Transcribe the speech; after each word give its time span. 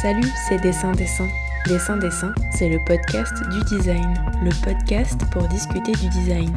Salut, 0.00 0.30
c'est 0.46 0.58
Dessin 0.58 0.92
Dessin. 0.92 1.26
Dessin 1.66 1.96
Dessin, 1.96 2.32
c'est 2.52 2.68
le 2.68 2.78
podcast 2.84 3.34
du 3.50 3.76
design, 3.76 4.14
le 4.44 4.50
podcast 4.64 5.20
pour 5.32 5.48
discuter 5.48 5.90
du 5.90 6.08
design. 6.10 6.52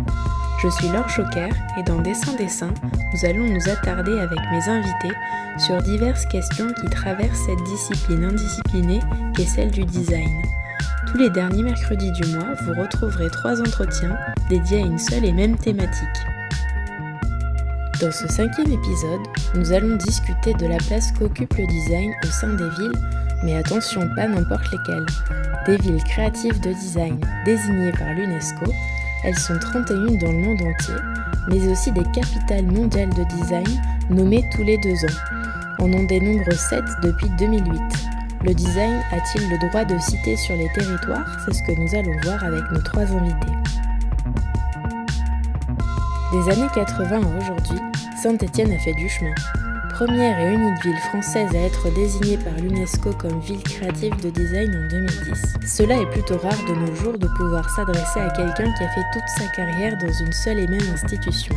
Je 0.62 0.70
suis 0.70 0.88
Laure 0.90 1.10
Choquer 1.10 1.50
et 1.76 1.82
dans 1.82 2.00
Dessin 2.04 2.36
Dessin, 2.36 2.72
nous 3.12 3.26
allons 3.26 3.46
nous 3.46 3.68
attarder 3.68 4.20
avec 4.20 4.38
mes 4.52 4.70
invités 4.70 5.16
sur 5.58 5.82
diverses 5.82 6.28
questions 6.28 6.68
qui 6.80 6.88
traversent 6.92 7.46
cette 7.48 7.64
discipline 7.64 8.26
indisciplinée 8.26 9.00
qu'est 9.36 9.48
celle 9.48 9.72
du 9.72 9.86
design. 9.86 10.44
Tous 11.08 11.18
les 11.18 11.32
derniers 11.32 11.64
mercredis 11.64 12.12
du 12.12 12.36
mois, 12.36 12.54
vous 12.62 12.80
retrouverez 12.80 13.32
trois 13.32 13.60
entretiens 13.60 14.16
dédiés 14.50 14.84
à 14.84 14.86
une 14.86 15.00
seule 15.00 15.26
et 15.26 15.34
même 15.34 15.58
thématique. 15.58 16.08
Dans 18.02 18.12
ce 18.12 18.28
cinquième 18.28 18.72
épisode, 18.72 19.22
nous 19.56 19.74
allons 19.74 19.96
discuter 19.96 20.54
de 20.56 20.66
la 20.66 20.78
place 20.78 21.12
qu'occupe 21.12 21.56
le 21.56 21.68
design 21.68 22.12
au 22.24 22.28
sein 22.28 22.54
des 22.54 22.70
villes, 22.70 23.00
mais 23.44 23.58
attention, 23.58 24.08
pas 24.16 24.28
n'importe 24.28 24.72
lesquelles. 24.72 25.06
Des 25.66 25.78
villes 25.78 26.04
créatives 26.04 26.60
de 26.60 26.74
design 26.74 27.20
désignées 27.46 27.92
par 27.92 28.14
l'UNESCO, 28.14 28.66
elles 29.24 29.38
sont 29.38 29.58
31 29.60 30.18
dans 30.18 30.32
le 30.32 30.40
monde 30.40 30.62
entier, 30.62 30.96
mais 31.50 31.68
aussi 31.68 31.92
des 31.92 32.06
capitales 32.14 32.66
mondiales 32.66 33.14
de 33.14 33.24
design 33.36 33.68
nommées 34.10 34.44
tous 34.52 34.64
les 34.64 34.78
deux 34.80 35.06
ans. 35.06 35.20
On 35.80 35.94
en 35.94 36.04
dénombre 36.04 36.52
7 36.52 36.84
depuis 37.04 37.30
2008. 37.38 37.82
Le 38.44 38.54
design 38.54 39.00
a-t-il 39.12 39.50
le 39.50 39.70
droit 39.70 39.86
de 39.86 39.98
citer 40.00 40.36
sur 40.36 40.56
les 40.56 40.68
territoires? 40.74 41.26
C'est 41.46 41.54
ce 41.54 41.64
que 41.64 41.80
nous 41.80 41.94
allons 41.96 42.20
voir 42.24 42.44
avec 42.44 42.64
nos 42.72 42.82
trois 42.82 43.04
invités. 43.04 43.54
Des 46.32 46.52
années 46.52 46.70
80 46.74 47.22
à 47.22 47.40
aujourd'hui, 47.40 47.80
Saint-Étienne 48.22 48.72
a 48.72 48.80
fait 48.80 48.94
du 48.94 49.10
chemin. 49.10 49.34
Première 50.04 50.40
et 50.40 50.54
unique 50.54 50.84
ville 50.84 50.98
française 50.98 51.54
à 51.54 51.60
être 51.60 51.94
désignée 51.94 52.36
par 52.38 52.56
l'UNESCO 52.56 53.12
comme 53.20 53.40
ville 53.40 53.62
créative 53.62 54.20
de 54.24 54.32
design 54.32 54.76
en 54.76 54.88
2010. 54.88 55.54
Cela 55.64 56.02
est 56.02 56.10
plutôt 56.10 56.40
rare 56.40 56.58
de 56.68 56.74
nos 56.74 56.96
jours 56.96 57.20
de 57.20 57.28
pouvoir 57.28 57.70
s'adresser 57.70 58.20
à 58.20 58.32
quelqu'un 58.32 58.74
qui 58.74 58.84
a 58.84 58.90
fait 58.90 59.06
toute 59.14 59.30
sa 59.38 59.46
carrière 59.56 59.96
dans 60.00 60.12
une 60.12 60.34
seule 60.34 60.58
et 60.58 60.66
même 60.66 60.90
institution. 60.92 61.54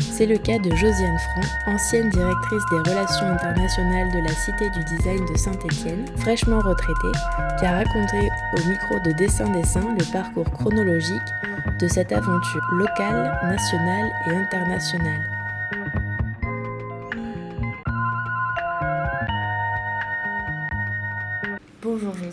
C'est 0.00 0.26
le 0.26 0.38
cas 0.38 0.58
de 0.58 0.74
Josiane 0.74 1.18
Franc, 1.18 1.72
ancienne 1.72 2.10
directrice 2.10 2.64
des 2.72 2.90
relations 2.90 3.28
internationales 3.28 4.10
de 4.10 4.26
la 4.26 4.32
Cité 4.32 4.70
du 4.70 4.82
Design 4.96 5.24
de 5.32 5.38
Saint-Étienne, 5.38 6.04
fraîchement 6.16 6.58
retraitée, 6.58 7.12
qui 7.60 7.64
a 7.64 7.76
raconté 7.76 8.28
au 8.56 8.68
micro 8.68 8.98
de 9.04 9.12
Dessin 9.12 9.48
Dessin 9.52 9.94
le 9.96 10.12
parcours 10.12 10.50
chronologique 10.50 11.30
de 11.78 11.86
cette 11.86 12.10
aventure 12.10 12.68
locale, 12.72 13.38
nationale 13.44 14.10
et 14.26 14.34
internationale. 14.34 15.37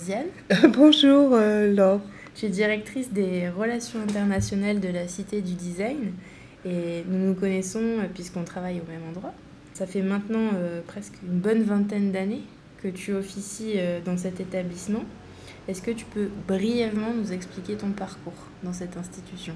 Bonjour 0.69 1.33
euh, 1.33 1.73
Laure. 1.73 2.01
Je 2.33 2.39
suis 2.39 2.49
directrice 2.49 3.11
des 3.11 3.49
relations 3.49 3.99
internationales 4.01 4.79
de 4.79 4.89
la 4.89 5.07
Cité 5.07 5.41
du 5.41 5.53
Design 5.53 6.13
et 6.65 7.03
nous 7.07 7.29
nous 7.29 7.33
connaissons 7.33 7.79
euh, 7.79 8.07
puisqu'on 8.13 8.43
travaille 8.43 8.81
au 8.81 8.91
même 8.91 9.01
endroit. 9.09 9.33
Ça 9.73 9.87
fait 9.87 10.01
maintenant 10.01 10.51
euh, 10.55 10.81
presque 10.85 11.13
une 11.23 11.39
bonne 11.39 11.63
vingtaine 11.63 12.11
d'années 12.11 12.43
que 12.83 12.87
tu 12.87 13.13
officies 13.13 13.73
euh, 13.77 13.99
dans 14.05 14.17
cet 14.17 14.39
établissement. 14.39 15.03
Est-ce 15.67 15.81
que 15.81 15.91
tu 15.91 16.05
peux 16.05 16.29
brièvement 16.47 17.13
nous 17.15 17.33
expliquer 17.33 17.75
ton 17.75 17.89
parcours 17.89 18.49
dans 18.63 18.73
cette 18.73 18.97
institution? 18.97 19.55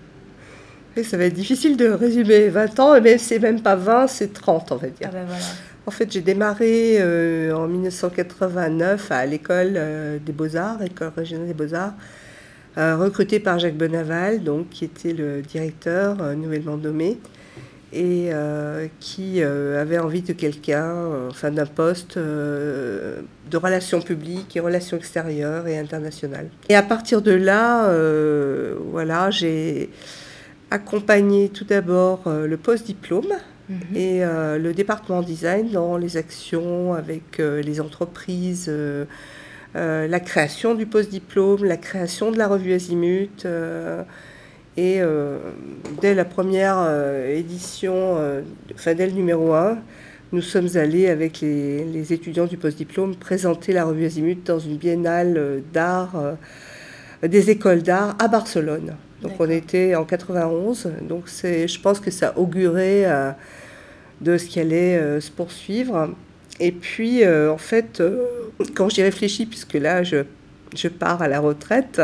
Et 0.96 1.04
ça 1.04 1.18
va 1.18 1.26
être 1.26 1.36
difficile 1.36 1.78
de 1.78 1.90
résumer 1.90 2.50
20 2.50 2.80
ans, 2.80 3.00
mais 3.00 3.20
c'est 3.20 3.38
même 3.38 3.62
pas 3.62 3.76
20, 3.76 4.08
c'est 4.08 4.34
30 4.34 4.72
on 4.72 4.76
va 4.78 4.88
dire. 4.88 5.12
Ah 5.14 5.24
voilà. 5.26 5.44
En 5.86 5.92
fait, 5.92 6.12
j'ai 6.12 6.22
démarré 6.22 6.98
euh, 7.00 7.54
en 7.54 7.68
1989 7.68 9.12
à 9.12 9.26
l'école 9.26 9.74
euh, 9.76 10.20
des 10.24 10.34
Beaux-Arts, 10.34 10.84
école 10.84 11.12
régionale 11.16 11.48
des 11.48 11.54
Beaux-Arts, 11.54 11.94
euh, 12.78 12.96
recrutée 12.96 13.40
par 13.40 13.60
Jacques 13.60 13.78
Benaval, 13.78 14.44
donc, 14.44 14.70
qui 14.70 14.86
était 14.86 15.14
le 15.14 15.42
directeur 15.42 16.36
nouvellement 16.36 16.78
nommé, 16.78 17.18
et 17.92 18.30
qui 19.00 19.42
avait 19.42 19.98
envie 19.98 20.22
de 20.22 20.34
quelqu'un, 20.34 20.94
enfin 21.28 21.50
d'un 21.50 21.66
poste 21.66 22.20
de 22.20 23.58
relations 23.58 24.00
publiques 24.00 24.56
et 24.56 24.60
relations 24.60 24.96
extérieures 24.96 25.66
et 25.68 25.80
internationales. 25.80 26.50
Et 26.70 26.76
à 26.76 26.84
partir 26.84 27.24
de 27.24 27.32
là, 27.32 27.92
voilà, 28.92 29.32
j'ai 29.32 29.90
accompagné 30.70 31.50
tout 31.50 31.66
d'abord 31.66 32.22
le 32.28 32.58
post-diplôme 32.58 33.34
Mhm. 33.70 33.96
et 33.96 34.24
euh, 34.24 34.58
le 34.58 34.74
département 34.74 35.22
design 35.22 35.70
dans 35.70 35.98
les 35.98 36.18
actions 36.18 36.94
avec 36.96 37.40
euh, 37.40 37.62
les 37.62 37.80
entreprises, 37.80 38.66
euh, 38.68 39.06
la 39.76 40.20
création 40.20 40.74
du 40.74 40.88
post-diplôme, 40.88 41.64
la 41.64 41.78
création 41.78 42.32
de 42.32 42.38
la 42.38 42.48
revue 42.48 42.74
Azimut. 42.74 43.46
et 44.78 45.02
dès 46.02 46.16
la 46.16 46.26
première 46.26 46.90
édition, 47.28 48.18
enfin 48.74 48.96
dès 48.96 49.06
le 49.06 49.12
numéro 49.12 49.54
1, 49.54 49.78
nous 50.32 50.42
sommes 50.42 50.70
allés 50.76 51.08
avec 51.08 51.42
les, 51.42 51.84
les 51.84 52.14
étudiants 52.14 52.48
du 52.48 52.58
post-diplôme 52.58 53.16
présenter 53.16 53.72
la 53.72 53.86
revue 53.86 54.06
Azimut 54.06 54.44
dans 54.44 54.58
une 54.58 54.78
biennale 54.78 55.62
d'art, 55.72 56.16
des 57.22 57.52
écoles 57.52 57.84
d'art 57.84 58.16
à 58.18 58.28
Barcelone. 58.28 58.96
Donc 59.22 59.34
on 59.38 59.50
était 59.52 59.94
en 59.94 60.04
91, 60.06 60.90
donc 61.08 61.26
je 61.28 61.80
pense 61.80 62.00
que 62.00 62.10
ça 62.10 62.36
augurait 62.40 63.06
de 64.22 64.38
ce 64.38 64.46
qui 64.46 64.60
allait 64.60 64.98
euh, 64.98 65.20
se 65.22 65.32
poursuivre. 65.32 66.10
Et 66.60 66.72
puis, 66.72 67.24
euh, 67.24 67.52
en 67.52 67.58
fait, 67.58 68.02
euh, 68.02 68.26
quand 68.76 68.90
j'y 68.90 69.02
réfléchis, 69.02 69.46
puisque 69.46 69.76
là, 69.76 70.04
je, 70.04 70.24
je 70.76 70.88
pars 70.88 71.22
à 71.22 71.28
la 71.28 71.40
retraite, 71.40 72.02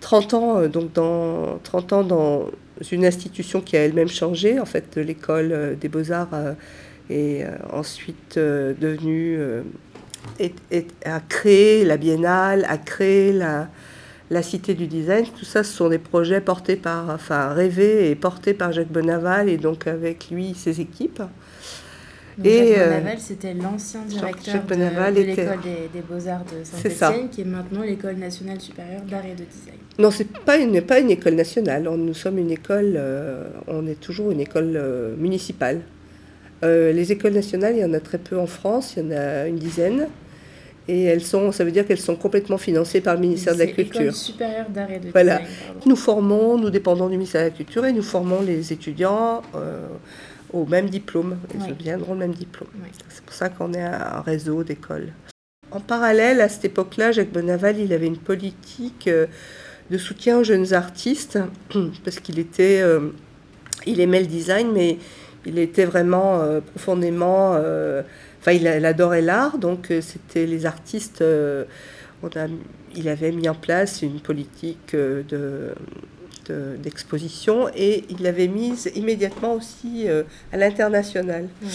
30 0.00 0.34
ans, 0.34 0.66
donc 0.66 0.92
dans, 0.92 1.58
30 1.62 1.92
ans 1.92 2.04
dans 2.04 2.50
une 2.90 3.04
institution 3.04 3.60
qui 3.60 3.76
a 3.76 3.84
elle-même 3.84 4.08
changé, 4.08 4.60
en 4.60 4.64
fait, 4.64 4.96
l'école 4.96 5.76
des 5.80 5.88
beaux-arts 5.88 6.54
est 7.10 7.44
ensuite 7.72 8.36
devenue, 8.38 9.40
a 11.04 11.20
créé 11.28 11.84
la 11.84 11.96
biennale, 11.96 12.64
a 12.68 12.78
créé 12.78 13.32
la, 13.32 13.68
la 14.30 14.42
Cité 14.42 14.74
du 14.74 14.86
Design, 14.86 15.24
tout 15.38 15.44
ça, 15.44 15.62
ce 15.64 15.72
sont 15.72 15.88
des 15.88 15.98
projets 15.98 16.40
portés 16.40 16.76
par, 16.76 17.08
enfin, 17.10 17.48
rêvés 17.54 18.10
et 18.10 18.14
portés 18.14 18.54
par 18.54 18.72
Jacques 18.72 18.92
Benaval 18.92 19.48
et 19.48 19.56
donc 19.56 19.86
avec 19.86 20.30
lui, 20.30 20.54
ses 20.54 20.80
équipes. 20.80 21.22
Donc 22.36 22.46
Et, 22.46 22.68
Jacques 22.68 22.78
euh, 22.78 22.98
Benaval, 23.00 23.18
c'était 23.18 23.54
l'ancien 23.54 24.00
directeur 24.02 24.62
de, 24.64 24.74
l'école 25.20 25.60
des, 25.62 25.88
des 25.92 26.02
beaux-arts 26.08 26.44
de. 26.44 26.62
Saint-Étienne, 26.62 27.28
qui 27.30 27.40
est 27.40 27.44
maintenant 27.44 27.82
l'école 27.82 28.16
nationale 28.16 28.60
supérieure 28.60 29.00
d'art 29.10 29.24
et 29.24 29.30
de 29.34 29.44
design. 29.44 29.78
Non, 29.98 30.10
c'est 30.10 30.28
pas 30.30 30.56
une, 30.58 30.80
pas 30.82 31.00
une 31.00 31.10
école 31.10 31.34
nationale. 31.34 31.88
On- 31.88 31.96
Nous 31.96 32.14
sommes 32.14 32.38
une 32.38 32.50
école, 32.50 32.94
euh, 32.96 33.48
on 33.66 33.86
est 33.86 33.98
toujours 33.98 34.30
une 34.30 34.40
école 34.40 34.74
euh, 34.76 35.16
municipale. 35.16 35.80
Euh, 36.64 36.92
les 36.92 37.12
écoles 37.12 37.32
nationales, 37.32 37.74
il 37.76 37.80
y 37.80 37.84
en 37.84 37.94
a 37.94 38.00
très 38.00 38.18
peu 38.18 38.38
en 38.38 38.46
France, 38.46 38.94
il 38.96 39.04
y 39.04 39.06
en 39.06 39.16
a 39.16 39.46
une 39.46 39.56
dizaine. 39.56 40.06
Et 40.88 41.04
elles 41.04 41.20
sont, 41.22 41.52
ça 41.52 41.64
veut 41.64 41.70
dire 41.70 41.86
qu'elles 41.86 42.00
sont 42.00 42.16
complètement 42.16 42.56
financées 42.56 43.02
par 43.02 43.14
le 43.14 43.20
ministère 43.20 43.52
de 43.54 43.58
la 43.58 43.66
Culture. 43.66 44.14
supérieure 44.14 44.70
d'art 44.70 44.90
et 44.90 44.98
de 44.98 45.10
Voilà. 45.10 45.38
design. 45.38 45.56
Nous 45.84 45.96
formons, 45.96 46.56
nous 46.58 46.70
dépendons 46.70 47.08
du 47.08 47.16
ministère 47.16 47.42
de 47.42 47.50
la 47.50 47.54
Culture 47.54 47.84
et 47.84 47.92
nous 47.92 48.02
formons 48.02 48.40
les 48.40 48.72
étudiants 48.72 49.42
euh, 49.54 49.86
au 50.52 50.64
même 50.64 50.88
diplôme. 50.88 51.36
Ils 51.54 51.70
obtiendront 51.70 52.14
le 52.14 52.20
même 52.20 52.34
diplôme. 52.34 52.70
C'est 53.08 53.22
pour 53.22 53.34
ça 53.34 53.50
qu'on 53.50 53.72
est 53.74 53.82
un 53.82 54.22
réseau 54.24 54.64
d'écoles. 54.64 55.12
En 55.70 55.80
parallèle, 55.80 56.40
à 56.40 56.48
cette 56.48 56.64
époque-là, 56.64 57.12
Jacques 57.12 57.32
Benaval, 57.32 57.78
il 57.78 57.92
avait 57.92 58.06
une 58.06 58.16
politique 58.16 59.06
euh, 59.08 59.26
de 59.90 59.98
soutien 59.98 60.38
aux 60.38 60.44
jeunes 60.44 60.72
artistes 60.72 61.38
parce 62.04 62.20
qu'il 62.20 62.38
était, 62.38 62.80
euh, 62.80 63.10
il 63.86 64.00
aimait 64.00 64.20
le 64.20 64.26
design, 64.26 64.70
mais 64.72 64.96
il 65.44 65.58
était 65.58 65.84
vraiment 65.84 66.40
euh, 66.40 66.60
profondément, 66.60 67.56
enfin, 68.48 68.56
il, 68.58 68.78
il 68.78 68.84
adorait 68.86 69.22
l'art, 69.22 69.58
donc 69.58 69.90
euh, 69.90 70.00
c'était 70.00 70.46
les 70.46 70.66
artistes. 70.66 71.22
euh, 71.22 71.64
on 72.22 72.28
a, 72.28 72.46
il 72.96 73.08
avait 73.08 73.30
mis 73.30 73.48
en 73.48 73.54
place 73.54 74.02
une 74.02 74.20
politique 74.20 74.94
euh, 74.94 75.22
de 75.28 75.70
de- 76.48 76.76
d'exposition 76.82 77.68
et 77.76 78.04
il 78.08 78.22
l'avait 78.22 78.48
mise 78.48 78.90
immédiatement 78.94 79.52
aussi 79.54 80.06
à 80.50 80.56
l'international. 80.56 81.46
Ouais. 81.62 81.68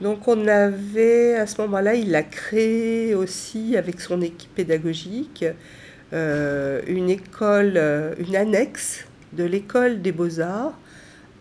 Donc 0.00 0.28
on 0.28 0.46
avait, 0.46 1.34
à 1.34 1.46
ce 1.46 1.60
moment-là, 1.62 1.94
il 1.94 2.14
a 2.14 2.22
créé 2.22 3.14
aussi 3.16 3.76
avec 3.76 4.00
son 4.00 4.20
équipe 4.22 4.54
pédagogique 4.54 5.44
euh, 6.12 6.82
une 6.86 7.10
école, 7.10 7.80
une 8.18 8.36
annexe 8.36 9.04
de 9.32 9.42
l'école 9.42 10.00
des 10.02 10.12
beaux-arts 10.12 10.78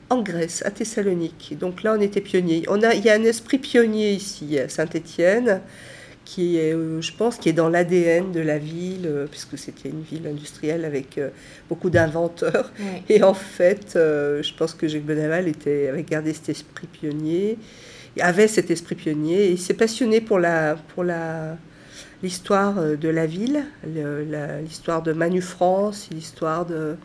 en 0.09 0.21
Grèce, 0.21 0.61
à 0.65 0.71
Thessalonique. 0.71 1.55
Donc 1.59 1.83
là, 1.83 1.95
on 1.97 2.01
était 2.01 2.21
pionniers. 2.21 2.63
On 2.67 2.81
a, 2.83 2.93
il 2.93 3.03
y 3.03 3.09
a 3.09 3.13
un 3.15 3.23
esprit 3.23 3.57
pionnier 3.57 4.13
ici 4.13 4.59
à 4.59 4.69
Saint-Étienne 4.69 5.61
qui 6.25 6.57
est, 6.57 6.73
euh, 6.73 6.99
je 7.01 7.13
pense, 7.13 7.37
qui 7.37 7.49
est 7.49 7.53
dans 7.53 7.69
l'ADN 7.69 8.31
de 8.31 8.39
la 8.41 8.57
ville, 8.57 9.05
euh, 9.05 9.27
puisque 9.27 9.57
c'était 9.57 9.89
une 9.89 10.01
ville 10.01 10.27
industrielle 10.27 10.83
avec 10.83 11.17
euh, 11.17 11.29
beaucoup 11.69 11.91
d'inventeurs. 11.91 12.71
Et 13.09 13.23
en 13.23 13.35
fait, 13.35 13.91
je 13.95 14.53
pense 14.57 14.73
que 14.73 14.87
Jacques 14.87 15.05
Benaval 15.05 15.47
était, 15.47 15.87
avait 15.87 16.03
gardé 16.03 16.33
cet 16.33 16.49
esprit 16.49 16.87
pionnier, 16.87 17.57
il 18.17 18.21
avait 18.21 18.47
cet 18.47 18.71
esprit 18.71 18.95
pionnier, 18.95 19.45
et 19.45 19.51
il 19.51 19.59
s'est 19.59 19.73
passionné 19.73 20.19
pour, 20.19 20.39
la, 20.39 20.75
pour 20.93 21.03
la, 21.03 21.57
l'histoire 22.23 22.97
de 22.97 23.09
la 23.09 23.25
ville, 23.25 23.65
l'histoire 24.63 25.03
de 25.03 25.13
Manu 25.13 25.41
France, 25.41 26.09
l'histoire 26.11 26.65
de 26.65 26.95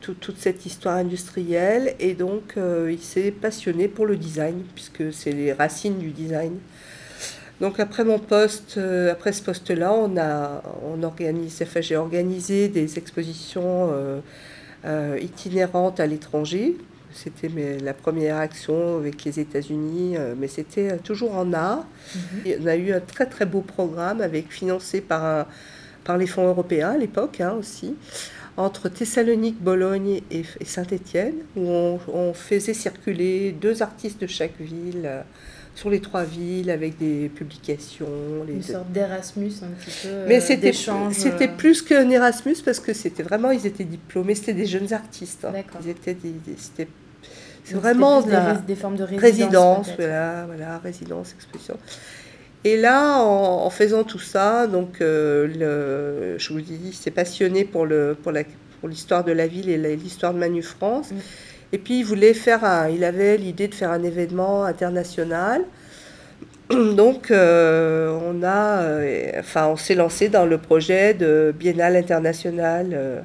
toute 0.00 0.38
cette 0.38 0.66
histoire 0.66 0.96
industrielle. 0.96 1.94
Et 2.00 2.14
donc, 2.14 2.54
il 2.56 2.98
s'est 2.98 3.30
passionné 3.30 3.88
pour 3.88 4.06
le 4.06 4.16
design, 4.16 4.62
puisque 4.74 5.12
c'est 5.12 5.32
les 5.32 5.52
racines 5.52 5.98
du 5.98 6.10
design. 6.10 6.58
Donc 7.62 7.78
après 7.78 8.02
mon 8.02 8.18
poste, 8.18 8.74
euh, 8.76 9.12
après 9.12 9.32
ce 9.32 9.40
poste-là, 9.40 9.92
on 9.92 10.16
a, 10.16 10.62
on 10.84 11.04
organise, 11.04 11.62
enfin, 11.62 11.80
j'ai 11.80 11.94
organisé 11.94 12.68
des 12.68 12.98
expositions 12.98 13.90
euh, 13.92 14.18
euh, 14.84 15.16
itinérantes 15.22 16.00
à 16.00 16.06
l'étranger. 16.06 16.76
C'était 17.12 17.48
la 17.80 17.94
première 17.94 18.38
action 18.38 18.96
avec 18.96 19.22
les 19.24 19.38
États-Unis, 19.38 20.16
mais 20.38 20.48
c'était 20.48 20.96
toujours 20.96 21.36
en 21.36 21.52
art. 21.52 21.84
Mhm. 22.16 22.54
On 22.62 22.66
a 22.66 22.74
eu 22.74 22.92
un 22.92 23.00
très 23.00 23.26
très 23.26 23.46
beau 23.46 23.60
programme 23.60 24.22
avec 24.22 24.50
financé 24.50 25.00
par, 25.00 25.46
par 26.04 26.16
les 26.16 26.26
fonds 26.26 26.48
européens 26.48 26.92
à 26.92 26.96
l'époque 26.96 27.42
hein, 27.42 27.54
aussi 27.60 27.94
entre 28.56 28.88
Thessalonique, 28.88 29.62
Bologne 29.62 30.20
et, 30.30 30.44
Saint-Étienne, 30.64 31.34
où 31.56 31.68
on, 31.68 32.00
on, 32.12 32.34
faisait 32.34 32.74
circuler 32.74 33.52
deux 33.52 33.82
artistes 33.82 34.20
de 34.20 34.26
chaque 34.26 34.60
ville 34.60 35.08
sur 35.74 35.90
les 35.90 36.00
trois 36.00 36.24
villes 36.24 36.70
avec 36.70 36.98
des 36.98 37.28
publications. 37.28 38.06
Les... 38.46 38.54
Une 38.54 38.62
sorte 38.62 38.92
d'Erasmus 38.92 39.52
un 39.62 39.68
petit 39.68 39.90
peu. 40.02 40.26
Mais 40.28 40.40
c'était 40.40 40.72
c'était 40.72 41.48
euh. 41.48 41.56
plus 41.56 41.82
qu'un 41.82 42.08
Erasmus 42.10 42.56
parce 42.64 42.80
que 42.80 42.92
c'était 42.92 43.22
vraiment 43.22 43.50
ils 43.50 43.66
étaient 43.66 43.84
diplômés, 43.84 44.34
c'était 44.34 44.54
des 44.54 44.66
jeunes 44.66 44.92
artistes. 44.92 45.44
Hein. 45.44 45.52
Ils 45.82 45.90
étaient 45.90 46.16
c'était 46.58 46.88
c'est 47.64 47.74
vraiment 47.74 48.22
des, 48.22 48.74
formes 48.74 48.96
de 48.96 49.04
résidence. 49.04 49.22
Résidence, 49.22 49.90
voilà, 49.96 50.46
voilà, 50.46 50.78
résidence, 50.78 51.32
exposition. 51.32 51.78
Et 52.64 52.76
là, 52.76 53.18
en, 53.18 53.68
faisant 53.70 54.04
tout 54.04 54.20
ça, 54.20 54.66
donc, 54.66 55.00
euh, 55.00 55.46
le, 55.48 56.38
je 56.38 56.52
vous 56.52 56.60
dis, 56.60 56.92
c'est 56.92 57.10
passionné 57.10 57.64
pour, 57.64 57.86
le, 57.86 58.16
pour, 58.22 58.30
la, 58.30 58.44
pour 58.80 58.88
l'histoire 58.88 59.24
de 59.24 59.32
la 59.32 59.46
ville 59.48 59.68
et 59.68 59.96
l'histoire 59.96 60.32
de 60.32 60.38
Manu 60.38 60.62
France. 60.62 61.10
Mm. 61.10 61.16
Et 61.72 61.78
puis 61.78 62.00
il 62.00 62.04
voulait 62.04 62.34
faire 62.34 62.64
un, 62.64 62.88
il 62.88 63.02
avait 63.02 63.38
l'idée 63.38 63.66
de 63.66 63.74
faire 63.74 63.90
un 63.90 64.02
événement 64.02 64.64
international. 64.64 65.64
Donc 66.70 67.30
euh, 67.30 68.18
on 68.22 68.42
a, 68.42 68.82
euh, 68.82 69.32
enfin 69.38 69.66
on 69.68 69.76
s'est 69.76 69.94
lancé 69.94 70.28
dans 70.28 70.44
le 70.44 70.58
projet 70.58 71.14
de 71.14 71.54
Biennale 71.58 71.96
internationale 71.96 72.90
euh, 72.92 73.20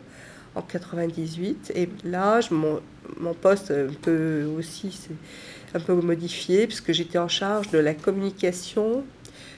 en 0.55 0.61
98. 0.61 1.73
Et 1.75 1.89
là, 2.05 2.39
je, 2.39 2.53
mon, 2.53 2.79
mon, 3.19 3.33
poste 3.33 3.71
un 3.71 3.93
peu 4.01 4.45
aussi 4.57 4.97
c'est 4.97 5.77
un 5.77 5.81
peu 5.81 5.93
modifié 5.93 6.67
puisque 6.67 6.93
j'étais 6.93 7.17
en 7.17 7.27
charge 7.27 7.69
de 7.71 7.79
la 7.79 7.93
communication, 7.93 9.03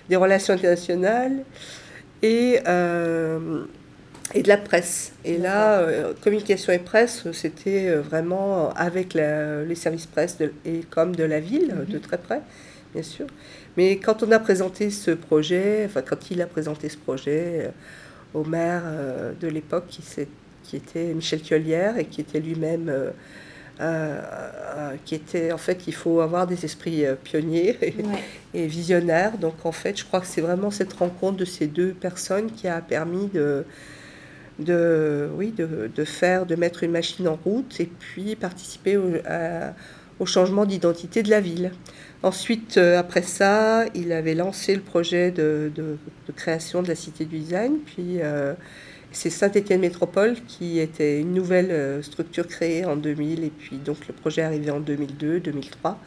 des 0.10 0.16
relations 0.16 0.54
internationales 0.54 1.44
et 2.22 2.60
et 4.34 4.44
de 4.44 4.48
la 4.48 4.58
presse. 4.58 5.14
Et 5.26 5.38
là, 5.38 5.80
euh, 5.80 6.14
communication 6.22 6.72
et 6.74 6.80
presse, 6.80 7.26
c'était 7.32 7.90
euh, 7.90 8.02
vraiment 8.02 8.72
avec 8.74 9.14
les 9.14 9.76
services 9.76 10.06
presse 10.06 10.38
et 10.66 10.82
comme 10.90 11.16
de 11.16 11.24
la 11.24 11.40
ville, 11.40 11.74
de 11.88 11.96
mhm. 11.96 12.02
très 12.02 12.18
près, 12.18 12.42
bien 12.94 13.04
sûr. 13.04 13.26
Mais 13.78 13.98
quand 13.98 14.24
on 14.24 14.32
a 14.32 14.40
présenté 14.40 14.90
ce 14.90 15.12
projet, 15.12 15.84
enfin 15.86 16.02
quand 16.02 16.32
il 16.32 16.42
a 16.42 16.48
présenté 16.48 16.90
ce 16.90 16.98
projet 16.98 17.68
euh, 17.68 17.70
au 18.34 18.44
maire 18.44 18.84
de 19.42 19.48
l'époque, 19.48 19.86
qui, 19.88 20.04
qui, 20.64 20.76
était 20.76 21.16
Michel 21.16 21.42
Thiolière 21.42 21.98
et 21.98 22.06
qui 22.06 22.22
était 22.22 22.40
lui-même... 22.40 22.94
qui 25.06 25.16
était 25.16 25.54
en 25.54 25.58
fait 25.58 25.88
il 25.88 25.94
faut 25.94 26.20
avoir 26.20 26.46
des 26.48 26.66
esprits 26.66 27.06
pionniers 27.24 27.78
et, 27.82 27.96
et, 28.54 28.68
visionnaires 28.68 29.38
donc 29.38 29.66
en 29.66 29.72
fait 29.72 29.98
je 29.98 30.04
crois 30.04 30.20
que 30.20 30.28
c'est 30.28 30.42
vraiment 30.42 30.70
cette 30.70 30.92
rencontre 30.92 31.38
de 31.38 31.46
ces 31.46 31.68
deux 31.68 31.94
personnes 31.94 32.52
qui 32.52 32.68
a 32.68 32.82
permis 32.82 33.28
de 33.28 33.64
de, 34.60 35.30
oui, 35.38 35.54
de, 35.58 35.90
de, 35.96 36.04
faire, 36.04 36.46
de 36.46 36.56
mettre 36.56 36.84
une 36.84 36.92
machine 36.92 37.30
en 37.30 37.40
route 37.46 37.80
et 37.80 37.86
puis 37.86 38.36
participer 38.36 38.98
au, 38.98 39.14
au 40.20 40.26
changement 40.26 40.66
d'identité 40.66 41.24
de 41.24 41.30
la 41.30 41.40
ville. 41.40 41.72
Ensuite, 42.22 42.78
euh, 42.78 43.00
après 43.00 43.22
ça, 43.22 43.86
il 43.96 44.12
avait 44.12 44.36
lancé 44.36 44.76
le 44.76 44.82
projet 44.82 45.32
de, 45.32 45.72
de, 45.74 45.98
création 46.36 46.82
de 46.84 46.88
la 46.88 46.96
Cité 46.96 47.26
du 47.26 47.40
Design. 47.40 47.78
Puis 47.86 48.20
euh, 48.22 48.54
c'est 49.12 49.30
Saint-Étienne 49.30 49.82
Métropole 49.82 50.36
qui 50.48 50.80
était 50.80 51.20
une 51.20 51.34
nouvelle 51.34 51.72
euh, 51.72 52.02
structure 52.02 52.48
créée 52.48 52.86
en 52.86 52.96
2000. 52.96 53.44
Et 53.44 53.50
puis 53.50 53.78
donc 53.78 54.08
le 54.08 54.14
projet 54.14 54.42
est 54.42 54.46
arrivé 54.46 54.72
en 54.72 54.80
2002, 54.80 55.40
2003. 55.40 56.00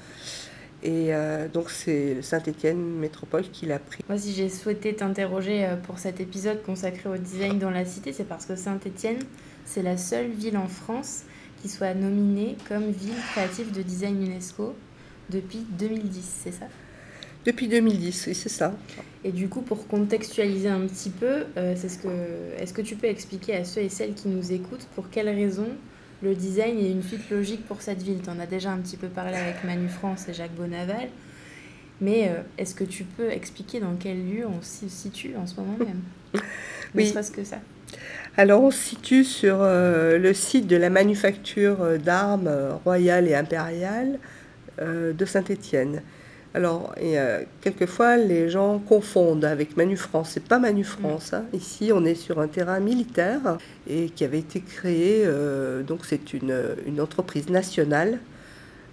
Et 0.85 1.15
euh, 1.15 1.49
donc 1.49 1.71
c'est 1.71 2.23
Saint-Étienne 2.23 2.79
Métropole 2.79 3.45
qui 3.53 3.67
l'a 3.67 3.79
pris. 3.79 4.03
Moi, 4.09 4.19
si 4.19 4.33
j'ai 4.33 4.49
souhaité 4.49 4.95
t'interroger 4.95 5.65
euh, 5.65 5.77
pour 5.77 5.99
cet 5.99 6.21
épisode 6.21 6.63
consacré 6.63 7.09
au 7.09 7.17
design 7.17 7.59
dans 7.59 7.71
la 7.71 7.85
cité, 7.85 8.13
c'est 8.13 8.25
parce 8.25 8.47
que 8.47 8.57
Saint-Étienne, 8.57 9.21
c'est 9.65 9.83
la 9.83 9.97
seule 9.97 10.31
ville 10.31 10.57
en 10.57 10.69
France 10.69 11.23
qui 11.61 11.69
soit 11.69 11.95
nominée 11.95 12.57
comme 12.69 12.91
ville 12.91 13.15
créative 13.33 13.71
de 13.71 13.83
design 13.83 14.21
UNESCO 14.27 14.75
depuis 15.31 15.65
2010, 15.79 16.41
c'est 16.45 16.53
ça? 16.53 16.67
Depuis 17.45 17.67
2010, 17.67 18.27
oui, 18.29 18.35
c'est 18.35 18.49
ça. 18.49 18.73
Et 19.25 19.33
du 19.33 19.49
coup, 19.49 19.63
pour 19.63 19.89
contextualiser 19.89 20.69
un 20.69 20.81
petit 20.81 21.11
peu, 21.11 21.45
euh, 21.57 21.75
c'est 21.77 21.89
ce 21.89 21.99
que, 21.99 22.09
est-ce 22.59 22.73
que 22.73 22.83
tu 22.83 22.95
peux 22.95 23.09
expliquer 23.09 23.57
à 23.57 23.65
ceux 23.65 23.81
et 23.81 23.89
celles 23.89 24.15
qui 24.15 24.29
nous 24.29 24.53
écoutent 24.53 24.87
pour 24.95 25.11
quelles 25.11 25.29
raisons 25.29 25.69
le 26.23 26.37
design 26.37 26.79
est 26.79 26.91
une 26.91 27.03
suite 27.03 27.29
logique 27.31 27.67
pour 27.67 27.83
cette 27.83 28.01
ville? 28.01 28.21
Tu 28.23 28.31
en 28.31 28.39
as 28.39 28.47
déjà 28.47 28.71
un 28.71 28.79
petit 28.79 28.97
peu 28.97 29.09
parlé 29.09 29.37
avec 29.37 29.65
Manu 29.65 29.89
France 29.89 30.29
et 30.29 30.35
Jacques 30.35 30.55
Bonaval. 30.55 31.09
Mais 32.01 32.29
euh, 32.29 32.43
est-ce 32.59 32.77
que 32.77 32.85
tu 32.85 33.03
peux 33.03 33.31
expliquer 33.31 33.81
dans 33.81 33.97
quel 33.99 34.25
lieu 34.25 34.47
on 34.47 34.63
se 34.63 34.89
situe 34.89 35.35
en 35.37 35.47
ce 35.47 35.57
moment 35.57 35.77
même? 35.79 36.01
Oui. 36.95 37.05
Ne 37.05 37.09
serait-ce 37.09 37.31
que 37.31 37.43
ça. 37.43 37.57
Alors 38.37 38.63
on 38.63 38.71
se 38.71 38.79
situe 38.79 39.25
sur 39.25 39.57
euh, 39.61 40.19
le 40.19 40.35
site 40.35 40.67
de 40.67 40.77
la 40.77 40.91
manufacture 40.91 41.99
d'armes 41.99 42.79
royales 42.85 43.29
et 43.29 43.35
impériales 43.35 44.19
de 44.79 45.25
Saint-Étienne. 45.25 46.03
Alors, 46.55 46.95
et, 47.01 47.17
quelquefois, 47.63 48.19
les 48.19 48.51
gens 48.51 48.79
confondent 48.79 49.45
avec 49.45 49.77
Manu 49.77 49.97
France. 49.97 50.33
C'est 50.35 50.45
pas 50.45 50.59
Manu 50.59 50.85
France. 50.85 51.33
Hein. 51.33 51.45
Ici, 51.55 51.93
on 51.95 52.05
est 52.05 52.15
sur 52.15 52.41
un 52.41 52.49
terrain 52.49 52.79
militaire 52.79 53.57
et 53.89 54.11
qui 54.11 54.25
avait 54.25 54.41
été 54.41 54.61
créé. 54.61 55.23
Euh, 55.25 55.83
donc, 55.83 56.01
c'est 56.05 56.35
une, 56.35 56.55
une, 56.87 57.01
entreprise 57.01 57.49
nationale 57.49 58.19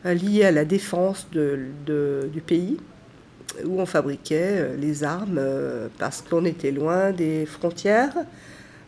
euh, 0.05 0.13
liée 0.13 0.45
à 0.45 0.51
la 0.51 0.63
défense 0.63 1.27
de, 1.33 1.59
du 2.31 2.39
pays 2.39 2.77
où 3.65 3.81
on 3.81 3.85
fabriquait 3.85 4.55
euh, 4.59 4.75
les 4.77 5.03
armes 5.03 5.41
parce 5.97 6.21
qu'on 6.21 6.45
était 6.45 6.71
loin 6.71 7.11
des 7.11 7.45
frontières 7.45 8.15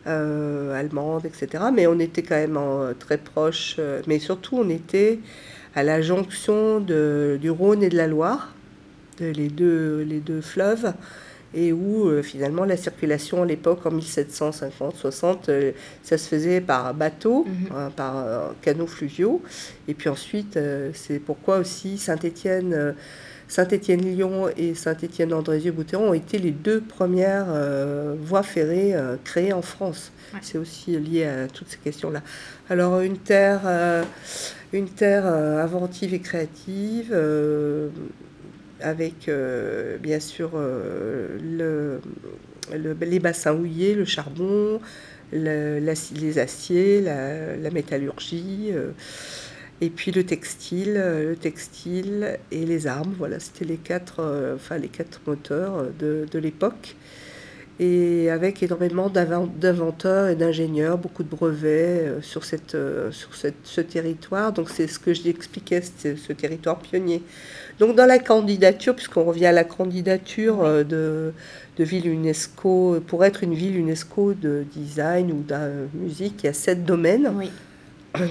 allemandes, 0.06 1.26
etc. 1.26 1.64
Mais 1.72 1.86
on 1.86 1.98
était 2.00 2.22
quand 2.22 2.34
même 2.34 2.58
très 2.98 3.18
proche. 3.18 3.78
mais 4.08 4.18
surtout, 4.18 4.56
on 4.56 4.68
était 4.68 5.20
à 5.76 5.84
la 5.84 6.02
jonction 6.02 6.80
de, 6.80 7.38
du 7.40 7.50
Rhône 7.50 7.84
et 7.84 7.88
de 7.88 7.96
la 7.96 8.08
Loire 8.08 8.52
les 9.22 9.48
deux, 9.48 10.02
les 10.02 10.20
deux 10.20 10.40
fleuves 10.40 10.92
et 11.54 11.72
où 11.72 12.08
euh, 12.08 12.22
finalement 12.22 12.64
la 12.64 12.76
circulation 12.76 13.42
à 13.42 13.46
l'époque 13.46 13.84
en 13.86 13.90
1750-60, 13.90 15.36
euh, 15.48 15.72
ça 16.02 16.18
se 16.18 16.28
faisait 16.28 16.60
par 16.60 16.94
bateau, 16.94 17.44
mhm. 17.44 17.76
hein, 17.76 17.92
par 17.94 18.18
euh, 18.18 18.48
canaux 18.62 18.86
fluviaux. 18.86 19.42
Et 19.88 19.94
puis 19.94 20.08
ensuite, 20.08 20.58
c'est 20.94 21.18
pourquoi 21.18 21.58
aussi 21.58 21.98
Saint-Étienne, 21.98 22.94
Saint-Étienne-Lyon 23.48 24.48
et 24.56 24.74
Saint-Étienne-Andrézieux-Boutéron 24.74 26.10
ont 26.10 26.14
été 26.14 26.38
les 26.38 26.52
deux 26.52 26.80
premières 26.80 27.48
voies 28.22 28.42
ferrées 28.42 28.94
créées 29.24 29.52
en 29.52 29.62
France. 29.62 30.12
C'est 30.40 30.56
aussi 30.56 30.98
lié 30.98 31.24
à 31.24 31.48
toutes 31.48 31.68
ces 31.68 31.78
questions-là. 31.78 32.22
Alors 32.70 33.00
une 33.00 33.18
terre, 33.18 33.62
une 34.72 34.88
terre 34.88 35.26
inventive 35.26 36.14
et 36.14 36.20
créative 36.20 37.14
avec 38.82 39.28
euh, 39.28 39.98
bien 39.98 40.20
sûr 40.20 40.52
euh, 40.54 42.00
le, 42.72 42.96
les 43.00 43.18
bassins 43.18 43.54
houillés, 43.54 43.94
le 43.94 44.04
charbon, 44.04 44.80
les 45.32 46.38
aciers, 46.38 47.00
la, 47.00 47.70
métallurgie, 47.70 48.70
euh, 48.72 48.90
et 49.80 49.90
puis 49.90 50.12
le 50.12 50.24
textile, 50.24 50.94
le 50.94 51.34
textile 51.34 52.38
et 52.50 52.64
les 52.66 52.86
armes. 52.86 53.14
Voilà, 53.18 53.40
c'était 53.40 53.64
les 53.64 53.78
quatre, 53.78 54.54
enfin 54.54 54.78
les 54.78 54.88
quatre 54.88 55.20
moteurs 55.26 55.86
de, 55.98 56.26
de 56.30 56.38
l'époque 56.38 56.96
et 57.80 58.30
avec 58.30 58.62
énormément 58.62 59.08
d'inventeurs 59.08 60.28
et 60.28 60.36
d'ingénieurs, 60.36 60.98
beaucoup 60.98 61.24
de 61.24 61.28
brevets 61.28 62.20
sur, 62.20 62.44
cette, 62.44 62.76
sur 63.10 63.30
ce 63.34 63.80
territoire. 63.80 64.52
Donc 64.52 64.68
c'est 64.70 64.86
ce 64.86 65.00
que 65.00 65.14
j'expliquais, 65.14 65.82
ce 65.82 66.32
territoire 66.32 66.78
pionnier. 66.78 67.22
Donc 67.78 67.96
dans 67.96 68.06
la 68.06 68.18
candidature, 68.18 68.94
puisqu'on 68.94 69.24
revient 69.24 69.46
à 69.46 69.52
la 69.52 69.64
candidature 69.64 70.62
euh, 70.62 70.84
de, 70.84 71.32
de, 71.78 71.84
ville 71.84 72.06
UNESCO, 72.06 73.00
pour 73.06 73.24
être 73.24 73.42
une 73.42 73.54
ville 73.54 73.76
UNESCO 73.76 74.34
de 74.34 74.64
design 74.74 75.32
ou 75.32 75.42
de 75.42 75.88
musique, 75.94 76.42
il 76.42 76.46
y 76.46 76.48
a 76.48 76.52
sept 76.52 76.84
domaines. 76.84 77.32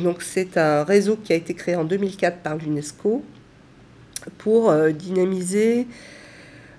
Donc 0.04 0.22
c'est 0.22 0.58
un 0.58 0.84
réseau 0.84 1.18
qui 1.18 1.34
a 1.34 1.36
été 1.36 1.54
créé 1.54 1.76
en 1.76 1.84
2004 1.84 2.38
par 2.38 2.56
l'UNESCO 2.56 3.24
pour 4.38 4.70
euh, 4.70 4.92
dynamiser 4.92 5.88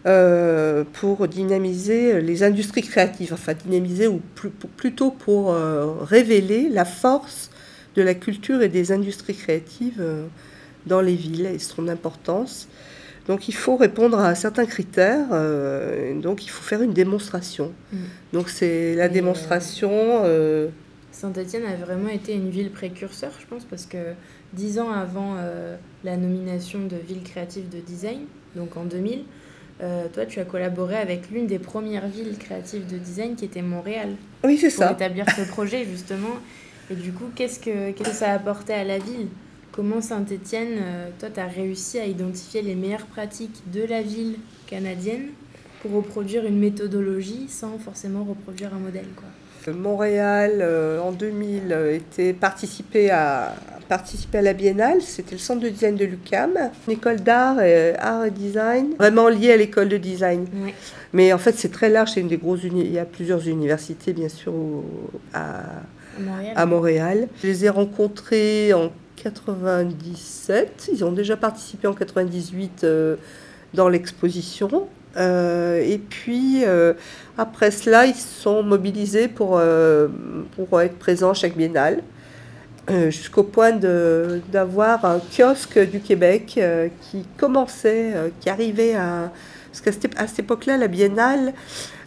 euh, 0.05 0.83
pour 0.95 1.29
dynamiser 1.29 2.21
les 2.21 2.43
industries 2.43 2.83
créatives, 2.83 3.33
enfin 3.33 3.55
dynamiser 3.55 4.09
ou 4.09 4.21
plutôt 4.77 5.13
pour 5.13 5.55
révéler 5.55 6.69
la 6.69 6.85
force 6.85 7.51
de 7.95 8.03
la 8.03 8.15
culture 8.15 8.63
et 8.63 8.69
des 8.69 8.91
industries 8.91 9.37
créatives 9.37 10.03
dans 10.87 11.01
les 11.01 11.15
villes 11.15 11.47
et 11.47 11.59
son 11.59 11.89
importance. 11.89 12.69
Donc 13.29 13.49
il 13.49 13.55
faut 13.55 13.77
répondre 13.77 14.19
à 14.19 14.35
certains 14.35 14.67
critères, 14.67 15.29
donc 16.21 16.45
il 16.45 16.49
faut 16.49 16.63
faire 16.63 16.83
une 16.83 16.93
démonstration. 16.93 17.73
Mm. 17.93 17.97
Donc 18.33 18.49
c'est 18.49 18.97
la 18.97 19.09
démonstration. 19.09 20.25
Saint-Étienne 21.13 21.65
a 21.65 21.77
vraiment 21.77 22.09
été 22.09 22.35
une 22.35 22.51
ville 22.51 22.71
précurseur, 22.71 23.31
je 23.39 23.47
pense, 23.47 23.65
parce 23.65 23.87
que 23.87 23.99
dix 24.55 24.79
ans 24.79 24.91
avant 24.91 25.37
euh, 25.39 25.77
la 26.05 26.17
nomination 26.17 26.81
de 26.87 26.97
ville 26.97 27.23
créative 27.23 27.69
de 27.69 27.79
design, 27.79 28.21
donc 28.57 28.77
en 28.77 28.85
2000, 28.85 29.25
euh, 29.83 30.07
toi, 30.13 30.27
tu 30.27 30.41
as 30.41 30.45
collaboré 30.45 30.97
avec 30.97 31.31
l'une 31.31 31.47
des 31.47 31.59
premières 31.59 32.09
villes 32.09 32.37
créatives 32.39 32.87
de 32.87 32.97
design 32.97 33.37
qui 33.37 33.45
était 33.45 33.63
Montréal. 33.63 34.11
Oui, 34.45 34.59
c'est 34.59 34.71
ça. 34.71 34.89
Pour 34.89 34.97
établir 34.97 35.27
ce 35.37 35.43
projet, 35.49 35.85
justement. 35.85 36.37
Et 36.91 36.95
du 36.95 37.13
coup, 37.13 37.27
qu'est-ce 37.35 37.61
que, 37.61 37.93
qu'est-ce 37.93 38.11
que 38.11 38.15
ça 38.15 38.31
a 38.31 38.35
apporté 38.35 38.73
à 38.73 38.85
la 38.85 38.99
ville? 38.99 39.29
Comment 39.73 40.03
Saint-Étienne, 40.03 40.77
euh, 40.83 41.09
toi, 41.19 41.31
tu 41.33 41.41
as 41.41 41.47
réussi 41.47 41.99
à 41.99 42.05
identifier 42.05 42.61
les 42.61 42.75
meilleures 42.75 43.07
pratiques 43.07 43.63
de 43.73 43.83
la 43.83 44.03
ville 44.03 44.37
canadienne 44.67 45.29
pour 45.81 45.93
reproduire 45.93 46.45
une 46.45 46.59
méthodologie 46.59 47.47
sans 47.49 47.79
forcément 47.79 48.23
reproduire 48.23 48.75
un 48.75 48.79
modèle 48.79 49.09
quoi. 49.17 49.73
Montréal, 49.73 50.59
euh, 50.61 51.01
en 51.01 51.13
2000, 51.13 51.69
euh, 51.71 51.95
était 51.95 52.35
participé 52.35 53.11
à, 53.11 53.55
participé 53.89 54.39
à 54.39 54.43
la 54.43 54.53
Biennale. 54.53 55.01
C'était 55.01 55.37
le 55.37 55.39
centre 55.39 55.61
de 55.61 55.71
design 55.71 55.97
de 55.97 56.05
l'UCAM, 56.05 56.51
une 56.87 56.93
école 56.93 57.21
d'art, 57.21 57.63
et, 57.63 57.95
art 57.97 58.27
et 58.27 58.31
design, 58.31 58.95
vraiment 58.99 59.29
liée 59.29 59.53
à 59.53 59.57
l'école 59.57 59.89
de 59.89 59.97
design. 59.97 60.47
Mais 61.15 61.33
en 61.33 61.39
fait, 61.39 61.53
c'est 61.53 61.71
très 61.71 61.89
large. 61.89 62.11
C'est 62.11 62.21
une 62.21 62.29
des 62.29 62.39
grosses 62.39 62.65
Il 62.65 62.93
y 62.93 62.99
a 62.99 63.05
plusieurs 63.05 63.47
universités, 63.49 64.13
bien 64.13 64.29
sûr, 64.29 64.53
à, 65.33 65.63
Montréal. 66.19 66.53
à 66.57 66.67
Montréal. 66.67 67.29
Je 67.43 67.47
les 67.47 67.65
ai 67.65 67.69
rencontrés 67.69 68.73
en 68.73 68.91
97. 69.23 70.91
Ils 70.93 71.05
ont 71.05 71.13
déjà 71.13 71.37
participé 71.37 71.87
en 71.87 71.95
98 71.95 72.85
euh, 72.85 73.17
dans 73.75 73.89
l'exposition. 73.89 74.89
Euh, 75.17 75.83
et 75.83 75.99
puis, 75.99 76.65
euh, 76.65 76.95
après 77.39 77.71
cela, 77.71 78.07
ils 78.07 78.15
sont 78.15 78.63
mobilisés 78.63 79.29
pour, 79.29 79.61
pour 80.57 80.81
être 80.81 80.99
présents 80.99 81.35
chaque 81.35 81.57
biennale, 81.57 82.03
jusqu'au 83.09 83.45
point 83.45 83.73
d'avoir 83.73 85.05
un 85.05 85.21
kiosque 85.21 85.79
du 85.79 86.01
Québec 86.01 86.61
qui 87.03 87.25
commençait, 87.37 88.15
qui 88.41 88.51
arrivait 88.51 88.95
à... 88.95 89.31
Parce 89.71 89.81
qu'à 89.81 89.93
cette, 89.93 90.19
cette 90.29 90.39
époque-là, 90.41 90.77
la 90.77 90.89
biennale, 90.89 91.55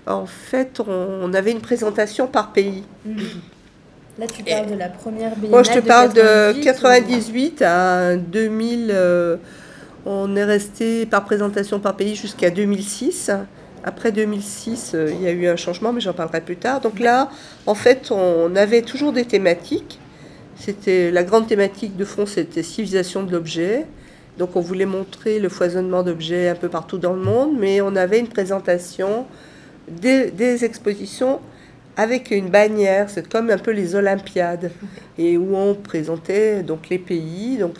en 0.06 0.28
fait, 0.28 0.80
on, 0.80 1.34
avait 1.34 1.52
une 1.52 1.62
présentation 1.62 2.28
par 2.28 2.52
pays. 2.54 2.84
Mhm. 3.06 3.18
Là, 4.18 4.28
tu 4.28 4.44
parles 4.44 4.70
de 4.70 4.76
la 4.76 4.90
première 4.90 5.36
biennale. 5.36 5.52
Moi, 5.52 5.64
je 5.64 5.72
te 5.72 5.80
parle 5.80 6.14
de 6.14 6.64
98 6.64 7.62
à 7.62 8.16
2000. 8.16 8.94
On 10.06 10.36
est 10.36 10.44
resté 10.44 11.08
par 11.08 11.26
présentation 11.26 11.80
par 11.80 11.96
pays 11.96 12.16
jusqu'à 12.16 12.52
2006. 12.52 13.32
Après 13.84 14.12
2006, 14.12 14.92
euh, 14.94 15.12
il 15.12 15.22
y 15.22 15.28
a 15.28 15.32
eu 15.32 15.48
un 15.48 15.56
changement, 15.56 15.94
mais 15.94 16.02
j'en 16.02 16.14
parlerai 16.14 16.42
plus 16.42 16.58
tard. 16.58 16.80
Donc 16.80 17.00
là, 17.00 17.30
en 17.66 17.76
fait, 17.76 18.12
on 18.12 18.56
avait 18.56 18.84
toujours 18.84 19.14
des 19.14 19.26
thématiques. 19.26 20.00
C'était 20.58 21.12
la 21.12 21.24
grande 21.24 21.48
thématique 21.48 21.98
de 21.98 22.06
fond, 22.06 22.26
c'était 22.26 22.64
civilisation 22.64 23.24
de 23.24 23.32
l'objet. 23.32 23.86
Donc 24.38 24.56
on 24.56 24.60
voulait 24.60 24.86
montrer 24.86 25.40
le 25.40 25.50
foisonnement 25.50 26.04
d'objets 26.04 26.50
un 26.50 26.56
peu 26.56 26.70
partout 26.70 26.98
dans 26.98 27.14
le 27.14 27.22
monde, 27.22 27.56
mais 27.60 27.82
on 27.82 27.96
avait 27.96 28.20
une 28.20 28.28
présentation 28.28 29.26
des 29.88 30.66
expositions 30.66 31.40
avec 31.98 32.32
une 32.32 32.50
bannière, 32.50 33.10
c'est 33.10 33.28
comme 33.28 33.50
un 33.50 33.58
peu 33.58 33.72
les 33.72 33.96
Olympiades, 33.96 34.72
et 35.18 35.38
où 35.38 35.56
on 35.56 35.76
présentait 35.76 36.62
donc 36.62 36.90
les 36.90 37.00
pays. 37.00 37.58
Donc 37.58 37.76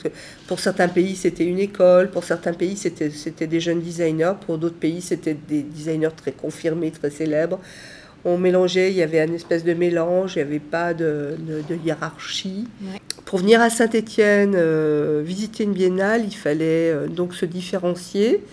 pour 0.48 0.60
certains 0.60 0.88
pays 0.88 1.16
c'était 1.16 1.46
une 1.46 1.60
école, 1.60 2.10
pour 2.10 2.24
certains 2.24 2.54
pays 2.54 2.78
c'était 2.78 3.10
c'était 3.10 3.48
des 3.48 3.60
jeunes 3.60 3.82
designers, 3.82 4.34
pour 4.46 4.58
d'autres 4.58 4.80
pays 4.80 5.02
c'était 5.02 5.34
des 5.34 5.64
designers 5.64 6.16
très 6.16 6.32
confirmés, 6.32 6.92
très 6.92 7.10
célèbres. 7.10 7.60
On 8.28 8.40
mélangeait, 8.40 8.90
il 8.90 8.98
y 8.98 9.04
avait 9.04 9.20
un 9.20 9.32
espèce 9.34 9.64
de 9.64 9.74
mélange, 9.76 10.34
il 10.36 10.40
n'y 10.40 10.44
avait 10.44 10.60
pas 10.60 10.96
de, 10.96 11.36
de, 11.70 11.76
hiérarchie. 11.86 12.68
Pour 13.24 13.38
venir 13.38 13.62
à 13.62 13.70
Saint-Étienne, 13.70 14.54
euh, 14.56 15.22
visiter 15.24 15.64
une 15.64 15.74
biennale, 15.74 16.24
il 16.26 16.36
fallait 16.36 16.90
euh, 16.92 17.08
donc 17.08 17.36
se 17.36 17.46
différencier. 17.46 18.44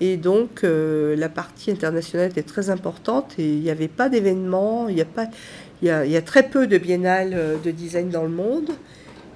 Et 0.00 0.16
donc, 0.16 0.64
euh, 0.64 1.14
la 1.14 1.28
partie 1.28 1.70
internationale 1.70 2.30
était 2.30 2.42
très 2.42 2.70
importante 2.70 3.34
et 3.38 3.46
il 3.46 3.60
n'y 3.60 3.70
avait 3.70 3.88
pas 3.88 4.08
d'événements, 4.08 4.88
il 4.88 4.96
y, 4.96 6.16
a 6.16 6.22
très 6.22 6.42
peu 6.44 6.66
de 6.66 6.78
biennales 6.78 7.32
euh, 7.34 7.56
de 7.62 7.70
design 7.70 8.08
dans 8.08 8.22
le 8.22 8.30
monde. 8.30 8.70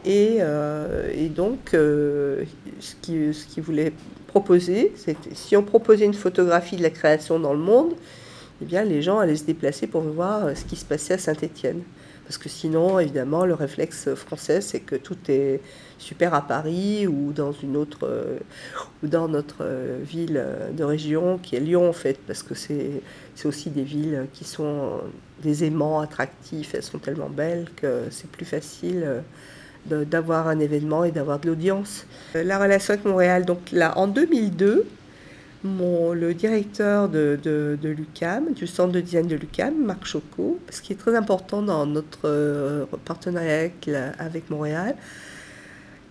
Et, 0.06 0.38
euh, 0.40 1.28
donc, 1.28 1.70
ce 1.72 2.44
qu'ils 3.02 3.34
ce 3.34 3.46
qui 3.46 3.60
voulait 3.60 3.92
proposer, 4.26 4.92
c'était 4.96 5.34
si 5.34 5.56
on 5.56 5.62
proposait 5.62 6.04
une 6.06 6.14
photographie 6.14 6.76
de 6.76 6.82
la 6.82 6.90
création 6.90 7.38
dans 7.38 7.52
le 7.52 7.60
monde, 7.60 7.94
eh 8.62 8.64
bien, 8.64 8.84
les 8.84 9.02
gens 9.02 9.18
allaient 9.18 9.36
se 9.36 9.44
déplacer 9.44 9.86
pour 9.86 10.02
voir 10.02 10.56
ce 10.56 10.64
qui 10.64 10.76
se 10.76 10.84
passait 10.84 11.14
à 11.14 11.18
Saint-Étienne. 11.18 11.82
Parce 12.24 12.38
que 12.38 12.48
sinon, 12.48 12.98
évidemment, 12.98 13.44
le 13.44 13.54
réflexe 13.54 14.14
français, 14.14 14.60
c'est 14.60 14.80
que 14.80 14.96
tout 14.96 15.16
est 15.28 15.60
super 16.04 16.34
à 16.34 16.42
Paris 16.42 17.06
ou 17.06 17.32
dans 17.32 17.52
une 17.52 17.76
autre 17.76 18.00
euh, 18.06 18.38
ou 19.02 19.08
dans 19.08 19.28
notre 19.28 19.62
euh, 19.62 19.98
ville 20.02 20.44
de 20.76 20.84
région 20.84 21.38
qui 21.38 21.56
est 21.56 21.60
Lyon 21.60 21.88
en 21.88 21.92
fait 21.92 22.18
parce 22.26 22.42
que 22.42 22.54
c'est 22.54 23.00
aussi 23.44 23.70
des 23.70 23.82
villes 23.82 24.26
qui 24.32 24.44
sont 24.44 25.00
des 25.42 25.64
aimants 25.64 26.00
attractifs. 26.00 26.74
Elles 26.74 26.82
sont 26.82 26.98
tellement 26.98 27.28
belles 27.28 27.68
que 27.76 28.04
c'est 28.10 28.30
plus 28.30 28.44
facile 28.44 29.22
euh, 29.90 30.04
d'avoir 30.04 30.48
un 30.48 30.60
événement 30.60 31.04
et 31.04 31.10
d'avoir 31.10 31.38
de 31.38 31.48
l'audience. 31.48 32.06
La 32.34 32.58
relation 32.58 32.94
avec 32.94 33.04
Montréal 33.04 33.44
donc 33.44 33.72
là 33.72 33.96
en 33.98 34.06
2002 34.06 34.86
mon, 35.64 36.12
le 36.12 36.34
directeur 36.34 37.08
de, 37.08 37.38
de, 37.42 37.88
l'UCAM, 37.88 38.52
du 38.52 38.66
centre 38.66 38.92
de 38.92 39.00
design 39.00 39.26
de 39.26 39.34
l'UCAM, 39.34 39.74
Marc 39.82 40.04
Choco, 40.04 40.58
ce 40.70 40.82
qui 40.82 40.92
est 40.92 40.96
très 40.96 41.16
important 41.16 41.62
dans 41.62 41.86
notre 41.86 42.26
euh, 42.26 42.84
partenariat 43.04 43.70
avec, 44.18 44.50
Montréal, 44.50 44.94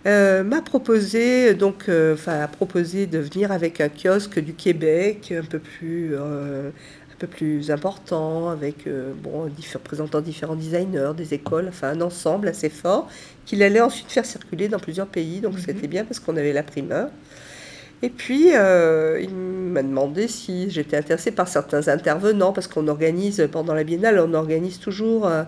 euh, 0.06 0.42
m'a 0.42 0.62
proposé 0.62 1.54
donc, 1.54 1.88
euh, 1.88 2.14
enfin, 2.14 2.40
a 2.40 2.48
proposé 2.48 3.06
de 3.06 3.18
venir 3.18 3.52
avec 3.52 3.80
un 3.80 3.88
kiosque 3.88 4.38
du 4.38 4.54
Québec 4.54 5.32
un 5.36 5.44
peu 5.44 5.58
plus, 5.58 6.16
un 6.16 6.72
peu 7.18 7.26
plus 7.26 7.70
important, 7.70 8.50
avec 8.50 8.88
bon, 9.22 9.50
présentant 9.82 10.20
différents 10.20 10.56
designers, 10.56 11.12
des 11.16 11.34
écoles, 11.34 11.66
enfin 11.68 11.88
un 11.88 12.00
ensemble 12.00 12.48
assez 12.48 12.68
fort, 12.68 13.08
qu'il 13.46 13.62
allait 13.62 13.80
ensuite 13.80 14.10
faire 14.10 14.26
circuler 14.26 14.68
dans 14.68 14.78
plusieurs 14.78 15.06
pays. 15.06 15.40
Donc 15.40 15.54
mm-hmm. 15.54 15.64
c'était 15.64 15.88
bien 15.88 16.04
parce 16.04 16.20
qu'on 16.20 16.36
avait 16.36 16.52
la 16.52 16.62
primeur. 16.62 17.08
Et 18.04 18.10
puis, 18.10 18.50
euh, 18.54 19.18
il 19.22 19.30
m'a 19.30 19.82
demandé 19.82 20.28
si 20.28 20.70
j'étais 20.70 20.98
intéressée 20.98 21.30
par 21.30 21.48
certains 21.48 21.88
intervenants, 21.88 22.52
parce 22.52 22.66
qu'on 22.66 22.86
organise, 22.88 23.48
pendant 23.50 23.72
la 23.72 23.82
biennale, 23.82 24.18
on 24.18 24.34
organise 24.34 24.78
toujours, 24.78 25.26
euh, 25.26 25.44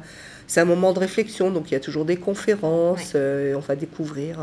c'est 0.46 0.60
un 0.60 0.64
moment 0.64 0.92
de 0.92 0.98
réflexion, 0.98 1.50
donc 1.50 1.70
il 1.70 1.74
y 1.74 1.76
a 1.76 1.80
toujours 1.80 2.04
des 2.04 2.16
conférences, 2.16 3.12
euh, 3.14 3.50
et 3.50 3.54
on 3.54 3.60
va 3.60 3.76
découvrir 3.76 4.38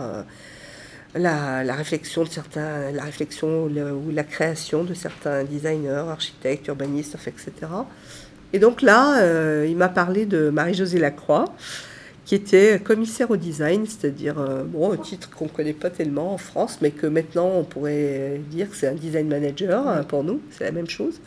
la, 1.15 1.63
la, 1.63 1.73
réflexion 1.75 2.23
de 2.23 2.29
certains, 2.29 2.91
la 2.91 3.03
réflexion 3.03 3.65
ou 3.65 4.11
la 4.11 4.23
création 4.23 4.83
de 4.83 4.93
certains 4.93 5.43
designers, 5.43 6.05
architectes, 6.09 6.67
urbanistes, 6.67 7.15
etc. 7.27 7.51
Et 8.51 8.59
donc 8.59 8.81
là, 8.81 9.65
il 9.65 9.77
m'a 9.77 9.89
parlé 9.89 10.25
de 10.25 10.49
Marie-Josée 10.49 10.99
Lacroix, 10.99 11.45
qui 12.25 12.35
était 12.35 12.79
commissaire 12.79 13.31
au 13.31 13.37
design, 13.37 13.85
c'est-à-dire 13.85 14.39
euh, 14.39 14.63
bon, 14.63 14.93
un 14.93 14.97
titre 14.97 15.29
qu'on 15.29 15.45
ne 15.45 15.49
connaît 15.49 15.73
pas 15.73 15.89
tellement 15.89 16.33
en 16.33 16.37
France, 16.37 16.79
mais 16.81 16.91
que 16.91 17.07
maintenant 17.07 17.51
on 17.53 17.63
pourrait 17.63 18.41
dire 18.49 18.69
que 18.69 18.75
c'est 18.75 18.87
un 18.87 18.93
design 18.93 19.27
manager 19.27 19.87
hein, 19.87 20.03
pour 20.03 20.23
nous, 20.23 20.41
c'est 20.51 20.63
la 20.63 20.71
même 20.71 20.89
chose. 20.89 21.19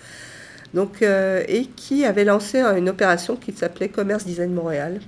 Donc, 0.75 1.03
euh, 1.03 1.43
et 1.49 1.67
qui 1.67 2.05
avait 2.05 2.25
lancé 2.25 2.61
une 2.61 2.89
opération 2.89 3.37
qui 3.37 3.53
s'appelait 3.53 3.89
Commerce 3.89 4.25
Design 4.25 4.53
Montréal. 4.53 5.01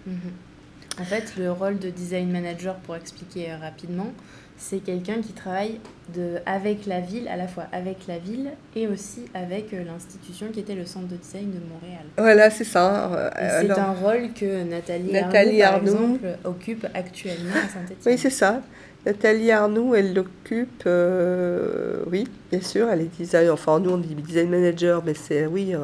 En 1.00 1.04
fait, 1.04 1.34
le 1.38 1.52
rôle 1.52 1.78
de 1.78 1.90
design 1.90 2.30
manager, 2.30 2.74
pour 2.76 2.96
expliquer 2.96 3.52
euh, 3.52 3.56
rapidement, 3.60 4.12
c'est 4.56 4.78
quelqu'un 4.78 5.20
qui 5.20 5.32
travaille 5.32 5.78
de, 6.16 6.38
avec 6.44 6.86
la 6.86 6.98
ville, 6.98 7.28
à 7.28 7.36
la 7.36 7.46
fois 7.46 7.66
avec 7.70 8.08
la 8.08 8.18
ville 8.18 8.50
et 8.74 8.88
aussi 8.88 9.26
avec 9.32 9.72
euh, 9.72 9.84
l'institution 9.84 10.48
qui 10.52 10.58
était 10.58 10.74
le 10.74 10.84
Centre 10.84 11.06
de 11.06 11.14
design 11.14 11.52
de 11.52 11.60
Montréal. 11.72 12.04
Voilà, 12.16 12.50
c'est 12.50 12.64
ça. 12.64 13.30
c'est 13.38 13.70
un 13.70 13.92
rôle 13.92 14.32
que 14.34 14.64
Nathalie, 14.64 15.12
Nathalie 15.12 15.62
Arnoux, 15.62 15.92
par 15.92 16.02
exemple, 16.02 16.38
occupe 16.44 16.86
actuellement 16.94 17.54
à 17.54 17.68
Saint-Étienne. 17.68 17.98
Oui, 18.06 18.18
c'est 18.18 18.30
ça. 18.30 18.60
Nathalie 19.07 19.50
Arnoux, 19.50 19.95
elle 19.95 20.12
l'occupe, 20.12 20.83
euh, 20.87 22.02
oui, 22.11 22.25
bien 22.50 22.61
sûr, 22.61 22.88
elle 22.90 23.02
est 23.02 23.17
design, 23.19 23.50
enfin 23.50 23.78
nous 23.81 23.90
on 23.90 23.99
dit 23.99 24.14
design 24.14 24.50
manager, 24.50 25.02
mais 25.05 25.14
c'est, 25.14 25.47
oui, 25.47 25.75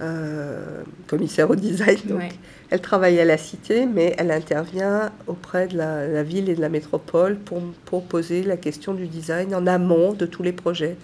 euh, 0.00 0.82
commissaire 1.06 1.48
au 1.50 1.54
design. 1.54 1.98
Donc, 2.06 2.22
elle 2.70 2.80
travaille 2.80 3.20
à 3.20 3.24
la 3.24 3.36
cité, 3.36 3.86
mais 3.86 4.14
elle 4.18 4.30
intervient 4.30 5.12
auprès 5.26 5.68
de 5.68 5.76
la, 5.76 6.22
ville 6.22 6.48
et 6.48 6.54
de 6.54 6.60
la 6.60 6.70
métropole 6.70 7.36
pour, 7.36 7.60
pour, 7.84 8.02
poser 8.04 8.42
la 8.42 8.56
question 8.56 8.94
du 8.94 9.06
design 9.06 9.54
en 9.54 9.66
amont 9.66 10.12
de 10.12 10.26
tous 10.26 10.42
les 10.42 10.52
projets. 10.52 10.96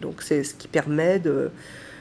Donc 0.00 0.20
c'est 0.20 0.42
ce 0.42 0.54
qui 0.54 0.68
permet 0.68 1.18
de 1.18 1.50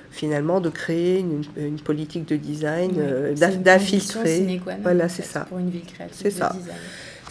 finalement 0.09 0.59
de 0.59 0.69
créer 0.69 1.19
une, 1.19 1.79
politique 1.79 2.27
de 2.27 2.35
design, 2.35 2.95
euh, 2.97 3.33
d'infiltrer. 3.33 4.59
Voilà, 4.81 5.07
c'est 5.07 5.23
ça. 5.23 5.41
Pour 5.41 5.59
une 5.59 5.69
ville 5.69 5.85
créative. 5.85 6.17
C'est 6.19 6.31
ça. 6.31 6.53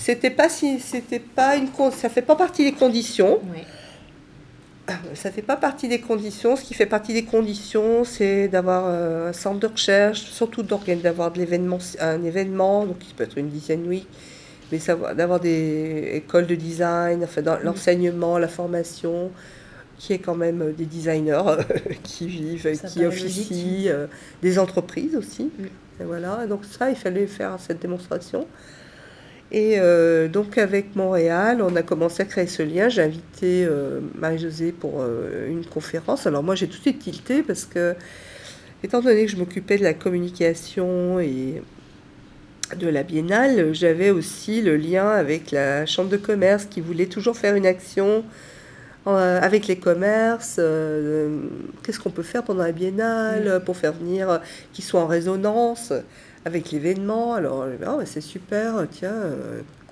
C'était 0.00 0.30
pas 0.30 0.48
si, 0.48 0.80
c'était 0.80 1.18
pas 1.18 1.56
une, 1.56 1.68
ça 1.92 2.08
fait 2.08 2.22
pas 2.22 2.34
partie 2.34 2.64
des 2.64 2.72
conditions. 2.72 3.38
Oui. 3.52 3.60
Ça 5.14 5.30
fait 5.30 5.42
pas 5.42 5.56
partie 5.56 5.88
des 5.88 6.00
conditions. 6.00 6.56
Ce 6.56 6.64
qui 6.64 6.72
fait 6.72 6.86
partie 6.86 7.12
des 7.12 7.24
conditions, 7.24 8.02
c'est 8.04 8.48
d'avoir 8.48 8.84
euh, 8.86 9.28
un 9.28 9.32
centre 9.34 9.60
de 9.60 9.66
recherche, 9.66 10.22
surtout 10.22 10.62
d'avoir 10.62 11.30
de 11.30 11.38
l'événement, 11.38 11.78
un 12.00 12.24
événement, 12.24 12.86
donc 12.86 12.98
qui 12.98 13.12
peut 13.12 13.24
être 13.24 13.36
une 13.36 13.50
design 13.50 13.86
week, 13.86 14.08
mais 14.72 14.78
d'avoir 15.14 15.38
des 15.38 16.12
écoles 16.14 16.46
de 16.46 16.54
design, 16.54 17.22
enfin, 17.22 17.42
dans 17.42 17.58
mm. 17.58 17.64
l'enseignement, 17.64 18.38
la 18.38 18.48
formation, 18.48 19.30
qui 19.98 20.14
est 20.14 20.18
quand 20.18 20.34
même 20.34 20.62
euh, 20.62 20.72
des 20.72 20.86
designers 20.86 21.58
qui 22.02 22.26
vivent, 22.26 22.66
qui 22.88 23.04
officient, 23.04 23.92
euh, 23.92 24.06
des 24.40 24.58
entreprises 24.58 25.14
aussi. 25.14 25.44
Mm. 25.44 25.64
Et 26.00 26.04
voilà, 26.04 26.46
donc 26.46 26.64
ça, 26.64 26.88
il 26.88 26.96
fallait 26.96 27.26
faire 27.26 27.58
cette 27.60 27.80
démonstration. 27.80 28.46
Et 29.52 29.78
donc 30.28 30.58
avec 30.58 30.94
Montréal, 30.94 31.60
on 31.60 31.74
a 31.74 31.82
commencé 31.82 32.22
à 32.22 32.24
créer 32.24 32.46
ce 32.46 32.62
lien. 32.62 32.88
J'ai 32.88 33.02
invité 33.02 33.68
Marie-Josée 34.16 34.70
pour 34.70 35.02
une 35.48 35.64
conférence. 35.66 36.26
Alors 36.28 36.44
moi, 36.44 36.54
j'ai 36.54 36.68
tout 36.68 36.76
de 36.76 36.82
suite 36.82 37.00
tilté 37.00 37.42
parce 37.42 37.64
que, 37.64 37.96
étant 38.84 39.00
donné 39.00 39.26
que 39.26 39.32
je 39.32 39.36
m'occupais 39.36 39.76
de 39.76 39.82
la 39.82 39.92
communication 39.92 41.18
et 41.18 41.62
de 42.76 42.88
la 42.88 43.02
biennale, 43.02 43.74
j'avais 43.74 44.10
aussi 44.10 44.62
le 44.62 44.76
lien 44.76 45.08
avec 45.08 45.50
la 45.50 45.86
chambre 45.86 46.10
de 46.10 46.16
commerce 46.16 46.66
qui 46.66 46.80
voulait 46.80 47.06
toujours 47.06 47.36
faire 47.36 47.56
une 47.56 47.66
action 47.66 48.24
euh, 49.06 49.40
avec 49.40 49.66
les 49.66 49.76
commerces, 49.76 50.56
euh, 50.58 51.40
qu'est-ce 51.82 51.98
qu'on 51.98 52.10
peut 52.10 52.22
faire 52.22 52.44
pendant 52.44 52.62
la 52.62 52.72
biennale 52.72 53.56
mm. 53.56 53.64
pour 53.64 53.76
faire 53.76 53.92
venir, 53.92 54.28
euh, 54.28 54.38
qu'ils 54.72 54.84
soient 54.84 55.00
en 55.00 55.06
résonance 55.06 55.92
avec 56.44 56.70
l'événement. 56.70 57.34
Alors, 57.34 57.66
oh, 57.86 58.00
c'est 58.04 58.20
super, 58.20 58.86
tiens, 58.90 59.14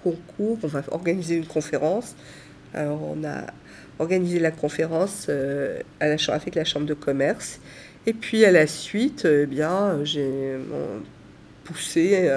concours, 0.03 0.59
on 0.63 0.67
va 0.67 0.83
organiser 0.91 1.37
une 1.37 1.47
conférence. 1.47 2.15
Alors, 2.75 3.01
on 3.03 3.25
a 3.25 3.47
organisé 3.99 4.39
la 4.39 4.51
conférence 4.51 5.29
à 5.29 6.09
la, 6.09 6.17
avec 6.29 6.55
la 6.55 6.65
chambre 6.65 6.87
de 6.87 6.95
commerce. 6.95 7.61
Et 8.07 8.13
puis, 8.13 8.45
à 8.45 8.53
la 8.53 8.67
suite, 8.67 9.27
eh 9.31 9.47
bien, 9.47 10.05
j'ai 10.05 10.57
poussé 11.65 12.31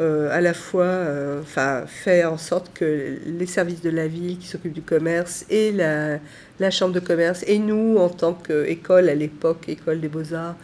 euh, 0.00 0.30
à 0.30 0.40
la 0.40 0.54
fois 0.54 0.84
euh, 0.84 1.40
enfin, 1.42 1.82
fait 1.88 2.24
en 2.24 2.38
sorte 2.38 2.72
que 2.72 3.18
les 3.26 3.46
services 3.46 3.80
de 3.80 3.90
la 3.90 4.06
ville 4.06 4.38
qui 4.38 4.46
s'occupent 4.46 4.72
du 4.72 4.82
commerce 4.82 5.44
et 5.50 5.72
la, 5.72 6.18
la, 6.60 6.70
chambre 6.70 6.94
de 6.94 7.00
commerce 7.00 7.42
et 7.48 7.58
nous 7.58 7.96
en 7.96 8.08
tant 8.08 8.32
qu'école 8.32 9.08
à 9.08 9.16
l'époque, 9.16 9.68
école 9.68 10.00
des 10.00 10.06
beaux-arts, 10.06 10.54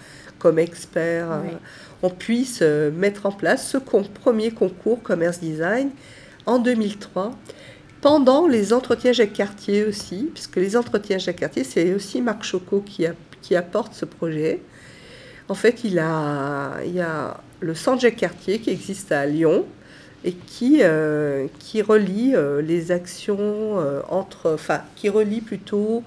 comme 0.44 0.58
experts, 0.58 1.32
euh, 1.32 1.40
on 2.02 2.10
puisse 2.10 2.60
mettre 2.60 3.24
en 3.24 3.32
place 3.32 3.66
ce 3.66 3.78
premier 3.78 4.50
concours 4.50 5.02
commerce 5.02 5.40
design 5.40 5.88
en 6.44 6.58
2003 6.58 7.30
pendant 8.02 8.46
les 8.46 8.74
entretiens 8.74 9.12
Jacques 9.12 9.32
Cartier 9.32 9.86
aussi, 9.86 10.30
puisque 10.34 10.56
les 10.56 10.76
entretiens 10.76 11.16
Jacques 11.16 11.36
Cartier, 11.36 11.64
c'est 11.64 11.94
aussi 11.94 12.20
Marc 12.20 12.44
Chocot 12.44 12.82
qui, 12.82 13.06
a, 13.06 13.14
qui 13.40 13.56
apporte 13.56 13.94
ce 13.94 14.04
projet. 14.04 14.60
En 15.48 15.54
fait, 15.54 15.82
il, 15.84 15.98
a, 15.98 16.72
il 16.84 16.92
y 16.92 17.00
a 17.00 17.40
le 17.60 17.74
centre 17.74 18.02
Jacques 18.02 18.16
Cartier 18.16 18.58
qui 18.58 18.68
existe 18.68 19.10
à 19.10 19.24
Lyon 19.24 19.64
et 20.24 20.32
qui, 20.32 20.80
euh, 20.82 21.46
qui 21.58 21.80
relie 21.80 22.32
euh, 22.34 22.60
les 22.60 22.92
actions 22.92 23.38
euh, 23.40 24.02
entre, 24.10 24.52
enfin, 24.52 24.82
qui 24.96 25.08
relie 25.08 25.40
plutôt 25.40 26.04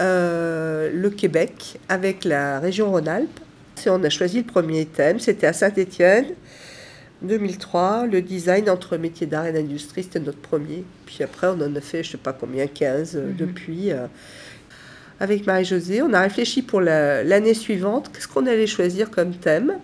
le 0.00 1.08
Québec 1.10 1.78
avec 1.88 2.24
la 2.24 2.58
région 2.58 2.90
Rhône-Alpes. 2.90 3.40
On 3.90 4.02
a 4.04 4.10
choisi 4.10 4.38
le 4.38 4.44
premier 4.44 4.86
thème, 4.86 5.18
c'était 5.18 5.46
à 5.46 5.52
Saint-Étienne, 5.52 6.26
2003, 7.22 8.06
le 8.06 8.20
design 8.20 8.68
entre 8.68 8.96
métiers 8.96 9.26
d'art 9.26 9.46
et 9.46 9.52
d'industrie, 9.52 10.02
c'était 10.02 10.20
notre 10.20 10.40
premier. 10.40 10.84
Puis 11.06 11.22
après, 11.22 11.46
on 11.46 11.60
en 11.60 11.76
a 11.76 11.80
fait, 11.80 12.02
je 12.02 12.08
ne 12.08 12.12
sais 12.12 12.18
pas 12.18 12.32
combien, 12.32 12.66
15 12.66 13.16
mhm. 13.16 13.36
depuis. 13.36 13.90
avec 15.20 15.46
Marie-Josée, 15.46 16.02
on 16.02 16.12
a 16.12 16.20
réfléchi 16.20 16.62
pour 16.62 16.80
l'année 16.80 17.54
suivante, 17.54 18.10
qu'est-ce 18.12 18.26
qu'on 18.26 18.46
allait 18.46 18.66
choisir 18.66 19.10
comme 19.10 19.34
thème 19.34 19.78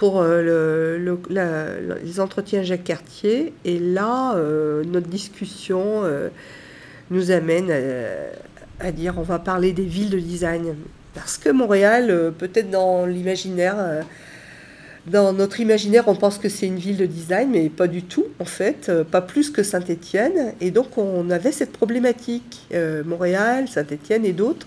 pour 0.00 0.22
euh, 0.22 0.96
le, 0.96 1.20
les 2.02 2.20
entretiens 2.20 2.62
Jacques 2.62 2.84
Cartier. 2.84 3.52
Et 3.66 3.78
là, 3.78 4.34
euh, 4.34 4.82
notre 4.82 5.08
discussion 5.08 6.04
euh, 6.04 6.30
nous 7.10 7.32
amène 7.32 7.70
à, 8.80 8.92
dire 8.92 9.16
on 9.18 9.22
va 9.22 9.38
parler 9.38 9.74
des 9.74 9.84
villes 9.84 10.08
de 10.08 10.18
design. 10.18 10.74
Parce 11.14 11.38
que 11.38 11.50
Montréal, 11.50 12.32
peut-être 12.38 12.70
dans 12.70 13.04
l'imaginaire, 13.06 14.04
dans 15.06 15.32
notre 15.32 15.60
imaginaire, 15.60 16.04
on 16.06 16.14
pense 16.14 16.38
que 16.38 16.48
c'est 16.48 16.66
une 16.66 16.78
ville 16.78 16.96
de 16.96 17.06
design, 17.06 17.50
mais 17.50 17.68
pas 17.68 17.88
du 17.88 18.02
tout, 18.02 18.26
en 18.38 18.44
fait, 18.44 18.90
pas 19.10 19.20
plus 19.20 19.50
que 19.50 19.62
Saint-Étienne. 19.62 20.54
Et 20.60 20.70
donc, 20.70 20.98
on 20.98 21.28
avait 21.30 21.52
cette 21.52 21.72
problématique, 21.72 22.68
Montréal, 23.04 23.66
Saint-Étienne 23.68 24.24
et 24.24 24.32
d'autres 24.32 24.66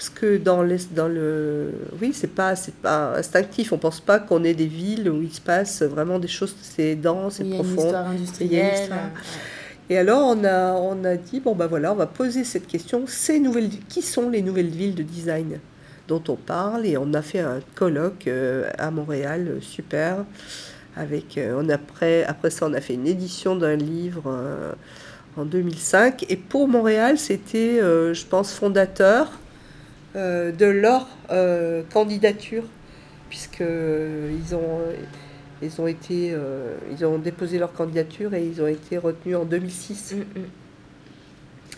parce 0.00 0.08
que 0.08 0.38
dans, 0.38 0.66
dans 0.96 1.08
le. 1.08 1.72
Oui, 2.00 2.12
c'est 2.14 2.34
pas, 2.34 2.54
pas 2.80 3.18
instinctif. 3.18 3.70
On 3.74 3.76
pense 3.76 4.00
pas 4.00 4.18
qu'on 4.18 4.44
ait 4.44 4.54
des 4.54 4.66
villes 4.66 5.10
où 5.10 5.20
il 5.20 5.30
se 5.30 5.42
passe 5.42 5.82
vraiment 5.82 6.18
des 6.18 6.26
choses, 6.26 6.56
c'est 6.62 6.94
dense, 6.94 7.34
c'est 7.34 7.44
profond. 7.44 7.66
Il 7.68 7.74
y 7.74 7.76
a 7.76 7.82
une 7.82 7.84
histoire 7.84 8.08
industrielle. 8.08 8.90
Et 9.90 9.98
alors, 9.98 10.36
on 10.36 10.44
a, 10.44 10.72
on 10.74 11.04
a 11.04 11.16
dit 11.16 11.40
bon, 11.40 11.56
ben 11.56 11.66
voilà, 11.66 11.92
on 11.92 11.96
va 11.96 12.06
poser 12.06 12.44
cette 12.44 12.68
question 12.68 13.04
ces 13.08 13.40
nouvelles, 13.40 13.70
qui 13.88 14.02
sont 14.02 14.30
les 14.30 14.40
nouvelles 14.40 14.68
villes 14.68 14.94
de 14.94 15.02
design 15.02 15.58
dont 16.06 16.22
on 16.28 16.36
parle? 16.36 16.86
Et 16.86 16.96
on 16.96 17.12
a 17.12 17.22
fait 17.22 17.40
un 17.40 17.58
colloque 17.74 18.28
euh, 18.28 18.70
à 18.78 18.92
Montréal, 18.92 19.48
euh, 19.48 19.60
super. 19.60 20.24
Avec, 20.96 21.38
euh, 21.38 21.60
on 21.60 21.68
après, 21.68 22.24
après 22.24 22.50
ça, 22.50 22.66
on 22.66 22.72
a 22.72 22.80
fait 22.80 22.94
une 22.94 23.08
édition 23.08 23.56
d'un 23.56 23.74
livre 23.74 24.32
en 25.36 25.44
2005. 25.44 26.24
Et 26.28 26.36
pour 26.36 26.68
Montréal, 26.68 27.18
c'était, 27.18 27.78
je 27.78 28.26
pense, 28.26 28.52
fondateur 28.52 29.30
de 30.16 30.66
leur 30.66 31.08
candidature, 31.92 32.64
puisqu'ils 33.28 34.54
ont, 34.54 34.80
ils 35.62 35.80
ont, 35.80 35.86
été, 35.86 36.32
euh, 36.32 36.76
ils 36.90 37.04
ont 37.04 37.18
déposé 37.18 37.58
leur 37.58 37.72
candidature 37.72 38.34
et 38.34 38.44
ils 38.44 38.62
ont 38.62 38.66
été 38.66 38.98
retenus 38.98 39.36
en 39.36 39.44
2006. 39.44 40.14
Mm, 40.14 40.18
mm. 40.18 40.44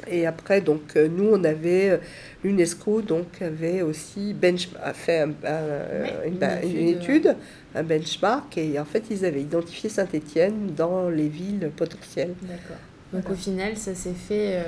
Et 0.08 0.26
après, 0.26 0.60
donc, 0.60 0.96
nous, 0.96 1.30
on 1.32 1.44
avait, 1.44 2.00
l'UNESCO 2.42 3.02
donc, 3.02 3.40
avait 3.40 3.82
aussi 3.82 4.34
bench, 4.34 4.68
a 4.82 4.92
fait 4.92 5.22
une, 5.22 6.88
étude. 6.88 7.36
un 7.72 7.82
benchmark, 7.84 8.58
et 8.58 8.80
en 8.80 8.84
fait, 8.84 9.04
ils 9.12 9.24
avaient 9.24 9.42
identifié 9.42 9.88
Saint-Étienne 9.88 10.72
dans 10.76 11.08
les 11.08 11.28
villes 11.28 11.70
potentielles. 11.76 12.34
D'accord. 12.42 12.78
Donc, 13.12 13.30
au 13.30 13.36
final, 13.36 13.76
ça 13.76 13.94
s'est 13.94 14.14
fait 14.14 14.60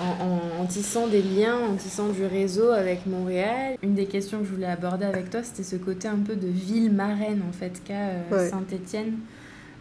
en, 0.00 0.66
tissant 0.66 1.06
des 1.06 1.22
liens, 1.22 1.58
en 1.58 1.76
tissant 1.76 2.08
du 2.08 2.24
réseau 2.24 2.70
avec 2.70 3.06
Montréal. 3.06 3.76
Une 3.82 3.94
des 3.94 4.06
questions 4.06 4.40
que 4.40 4.44
je 4.44 4.52
voulais 4.52 4.66
aborder 4.66 5.06
avec 5.06 5.30
toi, 5.30 5.42
c'était 5.42 5.62
ce 5.62 5.76
côté 5.76 6.08
un 6.08 6.18
peu 6.18 6.36
de 6.36 6.46
ville 6.46 6.92
marraine 6.92 7.42
en 7.48 7.52
fait 7.52 7.82
qu'a 7.84 8.10
euh, 8.32 8.50
Saint-Étienne 8.50 9.18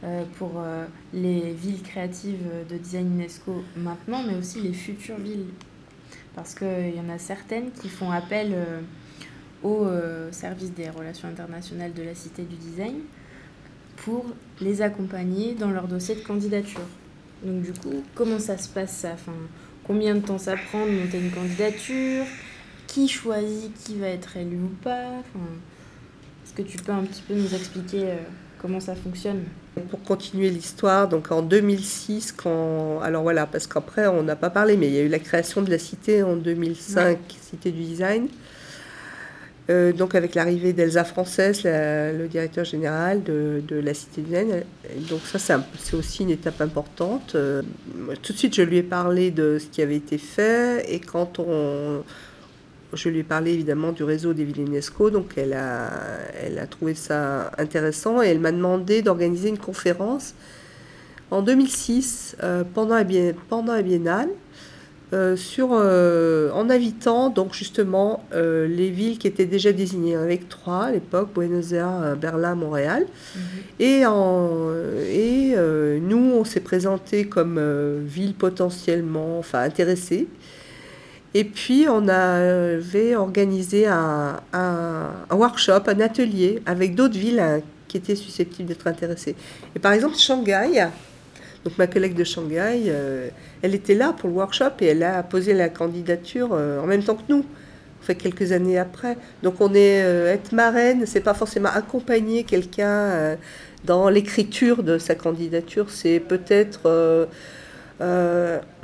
euh, 0.04 0.24
pour 0.38 0.54
euh, 0.58 0.86
les 1.14 1.54
villes 1.54 1.82
créatives 1.82 2.44
de 2.70 2.78
design 2.78 3.14
UNESCO 3.14 3.64
maintenant, 3.76 4.24
mais 4.24 4.36
aussi 4.36 4.62
les 4.62 4.74
futures 4.74 5.18
villes. 5.18 5.46
Parce 6.36 6.54
qu'il 6.54 6.96
y 6.96 7.00
en 7.00 7.14
a 7.14 7.18
certaines 7.18 7.72
qui 7.72 7.90
font 7.90 8.12
appel 8.12 8.54
au 9.64 9.88
service 10.30 10.72
des 10.72 10.88
relations 10.88 11.28
internationales 11.28 11.94
de 11.94 12.04
la 12.04 12.14
Cité 12.14 12.44
du 12.44 12.56
Design 12.56 12.94
pour 13.98 14.24
les 14.62 14.84
accompagner 14.84 15.56
dans 15.56 15.72
leur 15.72 15.88
dossier 15.88 16.14
de 16.14 16.22
candidature. 16.22 16.86
Donc 17.44 17.64
du 17.64 17.74
coup, 17.74 18.04
comment 18.14 18.38
ça 18.38 18.58
se 18.58 18.70
passe 18.70 18.98
ça? 18.98 19.14
Enfin, 19.14 19.34
combien 19.88 20.16
de 20.16 20.20
temps 20.20 20.38
ça 20.38 20.56
prend 20.70 20.86
de 20.86 20.92
monter 20.92 21.20
une 21.20 21.32
candidature, 21.32 22.26
qui 22.88 23.08
choisit 23.08 23.74
qui 23.84 23.96
va 23.96 24.08
être 24.08 24.38
élu 24.38 24.58
ou 24.58 24.76
pas. 24.84 25.24
Est-ce 26.44 26.54
que 26.54 26.62
tu 26.62 26.78
peux 26.78 26.92
un 26.92 27.04
petit 27.04 27.22
peu 27.22 27.34
nous 27.34 27.54
expliquer 27.54 28.04
euh, 28.04 28.16
comment 28.62 28.80
ça 28.80 28.96
fonctionne? 28.96 29.44
Pour 29.90 30.02
continuer 30.04 30.50
l'histoire, 30.50 31.08
donc 31.08 31.32
en 31.32 31.42
2006, 31.42 32.32
quand. 32.32 33.00
Alors 33.02 33.24
voilà, 33.24 33.46
parce 33.46 33.68
qu'après, 33.68 34.08
on 34.08 34.24
n'a 34.24 34.36
pas 34.36 34.50
parlé, 34.50 34.76
mais 34.76 34.88
il 34.88 34.94
y 34.94 34.98
a 34.98 35.04
eu 35.04 35.08
la 35.08 35.20
création 35.20 35.62
de 35.62 35.70
la 35.70 35.78
cité 35.78 36.24
en 36.24 36.36
2005, 36.36 37.20
Cité 37.42 37.72
du 37.72 37.84
Design. 37.84 38.28
Euh, 39.70 39.92
donc 39.92 40.16
avec 40.16 40.34
l'arrivée 40.34 40.72
d'Elsa 40.72 41.04
Française, 41.04 41.64
le 41.66 42.28
directeur 42.28 42.64
général 42.64 43.24
de, 43.24 43.62
la 43.70 43.94
Cité 43.94 44.22
du 44.22 44.32
Zen. 44.32 44.64
Donc 45.10 45.22
ça, 45.26 45.62
c'est 45.78 45.96
aussi 45.96 46.24
une 46.24 46.30
étape 46.30 46.62
importante. 46.62 47.34
Euh, 47.36 47.62
tout 48.22 48.32
de 48.32 48.38
suite, 48.38 48.56
je 48.56 48.62
lui 48.62 48.78
ai 48.78 48.84
parlé 48.84 49.30
de 49.30 49.58
ce 49.60 49.66
qui 49.68 49.82
avait 49.82 49.98
été 49.98 50.18
fait 50.18 50.86
et 50.92 51.00
quand 51.00 51.40
on... 51.40 52.04
Je 52.94 53.10
lui 53.10 53.20
ai 53.20 53.24
parlé 53.24 53.52
évidemment 53.52 53.92
du 53.92 54.06
réseau 54.06 54.34
des 54.34 54.46
villes 54.46 54.62
UNESCO, 54.62 55.10
donc 55.10 55.34
elle 55.36 55.52
a, 55.52 55.90
elle 56.42 56.58
a 56.58 56.66
trouvé 56.68 56.96
ça 56.96 57.52
intéressant 57.58 58.24
et 58.24 58.28
elle 58.28 58.40
m'a 58.40 58.54
demandé 58.54 59.02
d'organiser 59.02 59.50
une 59.50 59.58
conférence 59.58 60.34
en 61.30 61.42
2006 61.42 62.38
euh, 62.42 62.64
pendant, 62.74 62.96
la, 62.96 63.04
pendant 63.50 63.74
la 63.74 63.82
Biennale 63.82 64.30
euh, 65.14 65.38
sur, 65.38 65.70
euh, 65.72 66.52
en 66.52 66.70
invitant 66.70 67.30
donc 67.30 67.54
justement 67.54 68.26
euh, 68.34 68.68
les 68.68 68.90
villes 68.90 69.18
qui 69.18 69.28
étaient 69.28 69.46
déjà 69.46 69.72
désignées 69.72 70.18
avec 70.18 70.50
trois 70.50 70.84
à 70.84 70.92
l'époque, 70.92 71.30
Buenos 71.34 71.72
Aires, 71.72 72.18
Berlin, 72.20 72.56
Montréal. 72.56 73.06
Mhm. 73.34 73.42
Et, 73.80 74.06
en, 74.06 74.70
et 75.10 75.56
nous, 76.02 76.34
on 76.36 76.44
s'est 76.44 76.60
présenté 76.60 77.26
comme 77.26 77.58
ville 78.06 78.34
potentiellement 78.34 79.40
enfin, 79.40 79.62
intéressée. 79.62 80.28
Et 81.34 81.46
puis, 81.46 81.86
on 81.90 82.08
avait 82.10 83.16
organisé 83.16 83.88
un, 83.88 84.42
un, 84.52 85.10
un 85.30 85.36
workshop, 85.36 85.84
un 85.88 86.02
atelier 86.02 86.62
avec 86.66 86.96
d'autres 86.96 87.18
villes 87.18 87.40
hein, 87.40 87.62
qui 87.88 87.96
étaient 87.96 88.16
susceptibles 88.16 88.68
d'être 88.68 88.88
intéressées. 88.88 89.36
Et 89.74 89.80
par 89.80 89.94
exemple, 89.94 90.18
Shanghai, 90.18 90.88
donc 91.68 91.78
ma 91.78 91.88
collègue 91.88 92.14
de 92.14 92.24
Shanghai, 92.24 92.84
euh, 92.88 93.28
elle 93.62 93.76
était 93.76 93.94
là 93.94 94.14
pour 94.18 94.30
le 94.30 94.36
workshop 94.36 94.80
et 94.80 94.86
elle 94.86 95.04
a 95.04 95.22
posé 95.22 95.54
la 95.54 95.68
candidature 95.68 96.52
euh, 96.54 96.80
en 96.80 96.86
même 96.86 97.04
temps 97.04 97.16
que 97.16 97.24
nous, 97.28 97.44
fait 98.00 98.16
quelques 98.16 98.54
années 98.54 98.80
après. 98.80 99.18
Donc 99.44 99.60
on 99.60 99.74
est 99.74 100.02
euh, 100.02 100.32
être 100.32 100.54
marraine, 100.54 101.04
c'est 101.06 101.20
pas 101.20 101.34
forcément 101.34 101.68
accompagner 101.68 102.46
quelqu'un 102.46 103.36
dans 103.84 104.08
l'écriture 104.08 104.82
de 104.82 104.98
sa 104.98 105.14
candidature, 105.16 105.90
c'est 105.90 106.22
peut-être 106.22 107.28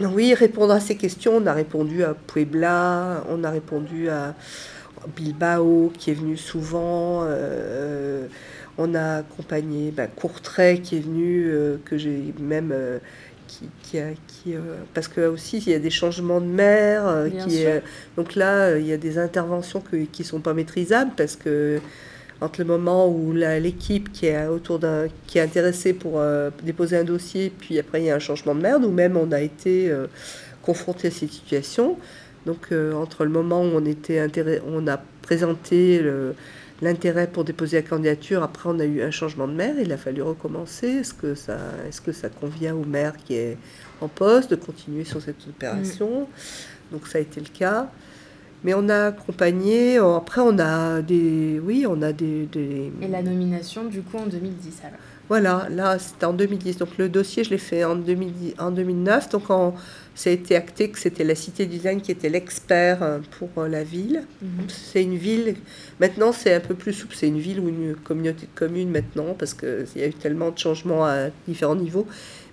oui 0.02 0.34
répondre 0.34 0.74
à 0.74 0.82
ces 0.82 0.98
questions. 0.98 1.38
On 1.38 1.48
a 1.48 1.54
répondu 1.54 2.04
à 2.04 2.14
Puebla, 2.14 3.24
on 3.30 3.46
a 3.46 3.50
répondu 3.50 4.10
à 4.10 4.36
Bilbao 5.16 5.94
qui 5.98 6.12
est 6.12 6.16
venu 6.16 6.36
souvent. 6.36 7.26
On 8.78 8.96
a 8.96 9.18
accompagné 9.18 9.92
bah, 9.92 10.08
Courtrai 10.08 10.80
qui 10.82 10.98
est 10.98 11.02
venu, 11.02 11.46
euh, 11.48 11.78
que 11.86 11.98
j'ai 11.98 12.34
même. 12.40 12.72
Euh, 12.74 13.00
qui, 13.84 14.00
a, 14.00 14.08
qui, 14.28 14.56
euh, 14.56 14.78
parce 14.96 15.08
que 15.08 15.22
aussi 15.22 15.60
il 15.60 15.70
y 15.70 15.76
a 15.76 15.80
des 15.80 15.92
changements 15.92 16.42
de 16.42 16.48
mer. 16.48 17.28
qui, 17.46 17.66
donc 18.18 18.34
là, 18.34 18.80
il 18.80 18.88
y 18.88 18.92
a 18.92 18.98
des 18.98 19.20
interventions 19.20 19.84
qui 20.12 20.22
ne 20.22 20.26
sont 20.26 20.40
pas 20.40 20.56
maîtrisables 20.56 21.12
parce 21.16 21.36
que 21.36 21.80
entre 22.42 22.62
le 22.62 22.66
moment 22.66 23.08
où 23.08 23.32
l'équipe 23.32 24.12
qui 24.12 24.26
est 24.26 24.48
autour 24.48 24.80
d'un 24.80 25.06
qui 25.28 25.38
est 25.38 25.42
intéressée 25.42 25.94
pour 25.94 26.20
déposer 26.64 26.98
un 26.98 27.04
dossier, 27.04 27.52
puis 27.56 27.78
après 27.78 28.02
il 28.02 28.06
y 28.06 28.10
a 28.10 28.16
un 28.16 28.20
changement 28.20 28.56
de 28.56 28.62
mer, 28.62 28.80
nous-mêmes 28.80 29.18
on 29.18 29.32
a 29.32 29.42
été 29.42 29.94
confrontés 30.64 31.10
à 31.10 31.12
cette 31.12 31.32
situation. 31.32 31.98
Donc 32.48 32.70
entre 32.96 33.24
le 33.24 33.30
moment 33.30 33.62
où 33.62 33.70
on 33.76 33.86
était 33.86 34.26
on 34.68 34.88
a 34.88 35.00
présenté 35.22 36.00
le, 36.00 36.34
l'intérêt 36.84 37.28
pour 37.28 37.44
déposer 37.44 37.78
la 37.78 37.88
candidature. 37.88 38.44
Après, 38.44 38.70
on 38.70 38.80
a 38.80 38.86
eu 38.86 39.02
un 39.02 39.12
changement 39.12 39.48
de 39.48 39.54
maire, 39.54 39.76
il 39.80 39.92
a 39.92 39.98
fallu 39.98 40.22
recommencer. 40.22 40.88
Est-ce 40.88 41.14
que 41.14 41.34
ça, 41.34 41.58
est-ce 41.88 42.02
que 42.02 42.12
ça 42.12 42.30
convient 42.30 42.76
au 42.76 42.86
maire 42.86 43.18
qui 43.18 43.36
est 43.36 43.58
en 44.02 44.08
poste 44.08 44.52
de 44.52 44.56
continuer 44.56 45.06
sur 45.06 45.22
cette 45.22 45.48
opération? 45.48 46.22
Mm. 46.22 46.92
Donc 46.92 47.08
ça 47.08 47.18
a 47.18 47.22
été 47.22 47.40
le 47.40 47.48
cas. 47.48 47.90
Mais 48.64 48.74
on 48.74 48.88
a 48.90 49.08
accompagné. 49.08 49.98
Après, 49.98 50.42
on 50.42 50.58
a 50.60 51.02
des, 51.02 51.60
oui, 51.64 51.86
on 51.88 52.02
a 52.02 52.14
des, 52.14 52.48
Et 53.02 53.08
la 53.08 53.22
nomination, 53.22 53.86
du 53.86 54.02
coup, 54.02 54.18
en 54.18 54.28
2010 54.28 54.82
alors? 54.84 55.00
Voilà, 55.30 55.68
là, 55.70 55.98
c'était 56.00 56.26
en 56.26 56.34
2010. 56.34 56.78
Donc 56.78 56.98
le 56.98 57.10
dossier, 57.10 57.44
je 57.44 57.50
l'ai 57.50 57.58
fait 57.58 57.84
en, 57.84 57.96
2010, 57.96 58.56
en 58.60 58.72
2009. 58.72 59.30
Donc 59.30 59.50
en, 59.50 59.74
ça 60.16 60.30
a 60.30 60.34
été 60.34 60.56
acté 60.56 60.90
que 60.90 61.00
c'était 61.00 61.24
la 61.24 61.36
Cité 61.36 61.66
Design 61.66 62.02
qui 62.02 62.12
était 62.12 62.30
l'expert 62.30 63.02
euh, 63.02 63.20
pour 63.40 63.50
euh, 63.58 63.68
la 63.68 63.84
ville. 63.84 64.24
Mhm. 64.42 64.50
C'est 64.68 65.04
une 65.04 65.18
ville, 65.18 65.56
maintenant 66.00 66.32
c'est 66.32 66.54
un 66.54 66.60
peu 66.60 66.76
plus 66.76 66.94
souple, 66.94 67.16
c'est 67.16 67.28
une 67.28 67.40
ville 67.40 67.60
ou 67.60 67.68
une 67.68 67.96
communauté 67.96 68.42
de 68.42 68.58
communes 68.60 68.90
maintenant, 68.90 69.34
parce 69.38 69.54
qu'il 69.54 69.88
y 69.96 70.04
a 70.04 70.08
eu 70.08 70.14
tellement 70.14 70.52
de 70.52 70.58
changements 70.58 71.06
à 71.06 71.30
différents 71.48 71.76
niveaux. 71.76 72.08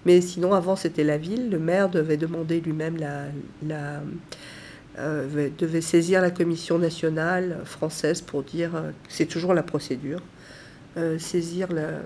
Mais 0.06 0.22
sinon, 0.22 0.54
avant 0.54 0.76
c'était 0.76 1.04
la 1.04 1.18
ville. 1.18 1.50
Le 1.50 1.58
maire 1.58 1.90
devait 1.90 2.16
demander 2.16 2.60
lui-même 2.60 2.96
la. 2.96 3.26
la 3.66 4.00
euh, 4.98 5.48
devait 5.56 5.82
saisir 5.82 6.20
la 6.20 6.30
commission 6.30 6.78
nationale 6.78 7.58
française 7.64 8.22
pour 8.22 8.42
dire, 8.42 8.70
c'est 9.08 9.26
toujours 9.26 9.54
la 9.54 9.62
procédure, 9.62 10.20
saisir 11.18 11.72
la, 11.72 12.00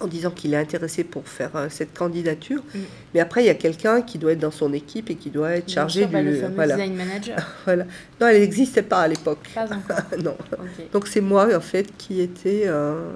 en 0.00 0.06
disant 0.06 0.30
qu'il 0.30 0.54
est 0.54 0.58
intéressé 0.58 1.04
pour 1.04 1.26
faire 1.26 1.54
euh, 1.54 1.66
cette 1.70 1.96
candidature. 1.96 2.62
Mm. 2.74 2.78
Mais 3.14 3.20
après, 3.20 3.42
il 3.42 3.46
y 3.46 3.50
a 3.50 3.54
quelqu'un 3.54 4.02
qui 4.02 4.18
doit 4.18 4.32
être 4.32 4.38
dans 4.38 4.50
son 4.50 4.72
équipe 4.72 5.10
et 5.10 5.14
qui 5.14 5.30
doit 5.30 5.52
être 5.52 5.70
chargé 5.70 6.06
du. 6.06 6.22
le 6.22 6.34
fameux 6.34 6.66
design 6.66 6.94
manager. 6.94 7.36
voilà. 7.64 7.84
Non, 8.20 8.28
elle 8.28 8.40
n'existait 8.40 8.82
pas 8.82 9.02
à 9.02 9.08
l'époque. 9.08 9.50
Pas 9.54 9.64
encore. 9.64 10.02
non. 10.22 10.36
Donc 10.92 11.06
c'est 11.06 11.20
moi 11.20 11.54
en 11.54 11.60
fait 11.60 11.96
qui 11.96 12.20
était. 12.20 12.64
Euh, 12.66 13.10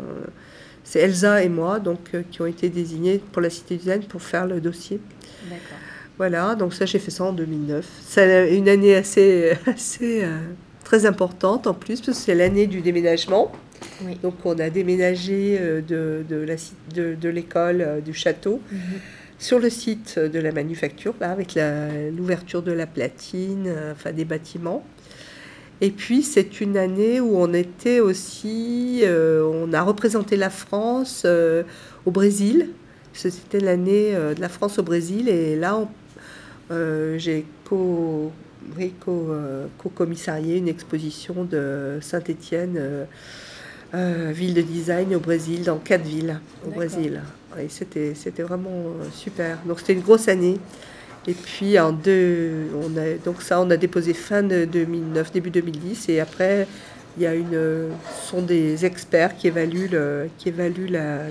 c'est 0.85 1.01
Elsa 1.01 1.43
et 1.43 1.49
moi 1.49 1.79
donc 1.79 2.01
euh, 2.15 2.23
qui 2.31 2.43
ont 2.43 2.47
été 2.47 2.69
désignés 2.69 3.23
pour 3.33 3.41
la 3.41 3.51
Cité 3.51 3.77
Design 3.77 4.03
pour 4.03 4.23
faire 4.23 4.47
le 4.47 4.61
dossier. 4.61 5.01
D'accord. 5.45 5.79
Voilà, 6.19 6.55
donc 6.55 6.75
ça 6.75 6.87
j'ai 6.87 6.99
fait 6.99 7.11
ça 7.11 7.25
en 7.25 7.33
2009. 7.33 7.87
C'est 8.07 8.57
une 8.57 8.69
année 8.69 8.95
assez, 8.95 9.57
assez 9.67 10.27
très 10.85 11.07
importante 11.07 11.67
en 11.67 11.75
plus 11.75 12.01
parce 12.01 12.19
que 12.19 12.25
c'est 12.25 12.35
l'année 12.35 12.67
du 12.67 12.81
déménagement. 12.81 13.53
Donc 14.23 14.35
on 14.45 14.59
a 14.59 14.71
déménagé 14.71 15.59
euh, 15.61 15.81
de, 15.81 16.25
de, 16.29 17.15
de, 17.15 17.29
l'école 17.29 17.81
euh, 17.81 18.01
du 18.01 18.15
château 18.15 18.61
mhm. 18.71 18.81
sur 19.39 19.59
le 19.59 19.71
site 19.71 20.19
de 20.19 20.39
la 20.39 20.53
manufacture, 20.53 21.15
là, 21.21 21.31
avec 21.31 21.59
l'ouverture 22.17 22.63
de 22.63 22.73
la 22.73 22.87
platine, 22.87 23.67
euh, 23.67 23.93
enfin 23.93 24.13
des 24.13 24.25
bâtiments. 24.25 24.85
Et 25.81 25.91
puis 25.91 26.23
c'est 26.23 26.61
une 26.61 26.77
année 26.77 27.21
où 27.21 27.37
on 27.37 27.53
était 27.53 27.99
aussi, 27.99 29.03
on 29.05 29.73
a 29.73 29.83
représenté 29.83 30.37
la 30.37 30.49
France 30.49 31.27
au 32.07 32.11
Brésil. 32.13 32.69
C'était 33.15 33.59
l'année 33.59 34.13
de 34.13 34.41
la 34.41 34.49
France 34.49 34.79
au 34.79 34.85
Brésil 34.85 35.29
et 35.29 35.57
là 35.57 35.89
j'ai 36.71 37.45
co-commissarié 39.79 40.59
une 40.59 40.69
exposition 40.69 41.43
de 41.43 41.99
Saint-Étienne 42.01 43.09
euh, 43.95 44.31
ville 44.33 44.55
de 44.55 44.63
design 44.63 45.15
au 45.15 45.21
Brésil, 45.21 45.65
dans 45.65 45.79
quatre 45.79 46.05
villes 46.05 46.41
au 46.67 46.71
Brésil. 46.71 47.21
Et 47.59 47.69
c'était, 47.69 48.15
c'était 48.15 48.43
vraiment 48.43 48.71
euh, 48.71 49.05
super. 49.15 49.59
Donc 49.67 49.81
c'était 49.81 49.93
une 49.93 50.01
grosse 50.01 50.29
année. 50.29 50.59
Et 51.27 51.35
puis 51.35 51.79
en 51.79 51.93
deux, 51.93 52.69
on 52.75 52.97
a, 52.97 53.15
donc 53.25 53.43
ça, 53.43 53.61
on 53.61 53.71
a 53.71 53.77
déposé 53.77 54.15
fin 54.15 54.43
de 54.43 54.65
2009, 54.65 55.33
début 55.33 55.51
2010. 55.51 56.09
Et 56.09 56.21
après, 56.21 56.67
il 57.17 57.23
y 57.23 57.27
a 57.27 57.35
une, 57.35 57.91
sont 58.25 58.43
des 58.43 58.85
experts 58.85 59.37
qui 59.37 59.49
évaluent, 59.49 59.89
le, 59.91 60.29
qui 60.39 60.49
évaluent 60.49 60.91
la, 60.91 61.27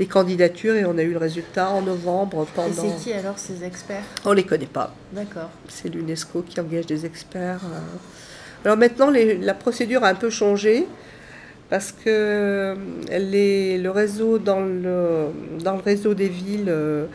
les 0.00 0.06
candidatures 0.06 0.74
et 0.74 0.84
on 0.84 0.96
a 0.98 1.02
eu 1.02 1.12
le 1.12 1.18
résultat 1.18 1.70
en 1.70 1.82
novembre. 1.82 2.46
Pendant... 2.54 2.68
Et 2.68 2.90
c'est 2.90 3.04
qui 3.04 3.12
alors 3.12 3.38
ces 3.38 3.64
experts? 3.64 4.02
On 4.24 4.32
les 4.32 4.44
connaît 4.44 4.66
pas. 4.66 4.94
D'accord. 5.12 5.50
C'est 5.68 5.88
l'UNESCO 5.88 6.42
qui 6.42 6.58
engage 6.60 6.86
des 6.86 7.04
experts. 7.06 7.60
Euh. 7.64 7.78
Alors 8.64 8.76
maintenant, 8.76 9.10
les, 9.10 9.36
la 9.36 9.54
procédure 9.54 10.04
a 10.04 10.08
un 10.08 10.14
peu 10.14 10.30
changé 10.30 10.86
parce 11.70 11.92
que 11.92 12.02
euh, 12.08 12.74
le 13.08 13.88
réseau 13.88 14.38
dans 14.38 14.60
le, 14.60 15.28
dans 15.62 15.76
le 15.76 15.82
réseau 15.82 16.14
des 16.14 16.28
villes, 16.28 16.68
euh, 16.68 17.06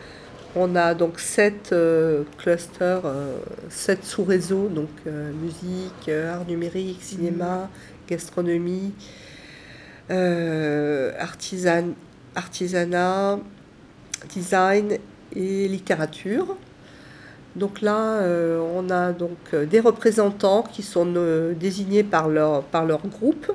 on 0.56 0.74
a 0.74 0.94
donc 0.94 1.20
sept 1.20 1.70
euh, 1.72 2.24
clusters, 2.38 3.02
sept 3.68 4.02
sous-réseaux, 4.02 4.68
donc 4.68 4.88
musique, 5.42 6.08
art 6.08 6.46
numérique, 6.46 7.02
cinéma, 7.02 7.68
gastronomie, 8.08 8.94
artisan, 10.08 11.88
artisanat, 12.34 13.38
design 14.34 14.96
et 15.34 15.68
littérature. 15.68 16.56
Donc 17.56 17.80
là, 17.80 18.18
euh, 18.18 18.60
on 18.74 18.90
a 18.90 19.12
donc 19.12 19.38
euh, 19.54 19.64
des 19.64 19.80
représentants 19.80 20.62
qui 20.62 20.82
sont 20.82 21.10
euh, 21.16 21.54
désignés 21.54 22.04
par 22.04 22.28
leur, 22.28 22.62
par 22.64 22.84
leur 22.84 23.00
groupe 23.06 23.50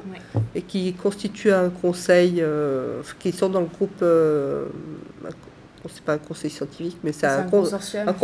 et 0.55 0.63
qui 0.63 0.93
constituent 0.93 1.51
un 1.51 1.69
conseil, 1.69 2.43
qui 3.19 3.31
sont 3.31 3.49
dans 3.49 3.61
le 3.61 3.67
groupe, 3.67 4.03
c'est 5.89 6.03
pas 6.03 6.13
un 6.13 6.17
conseil 6.17 6.49
scientifique, 6.49 6.97
mais 7.03 7.11
c'est 7.11 7.27
un, 7.27 7.43
consortium. 7.43 8.07
Un, 8.07 8.15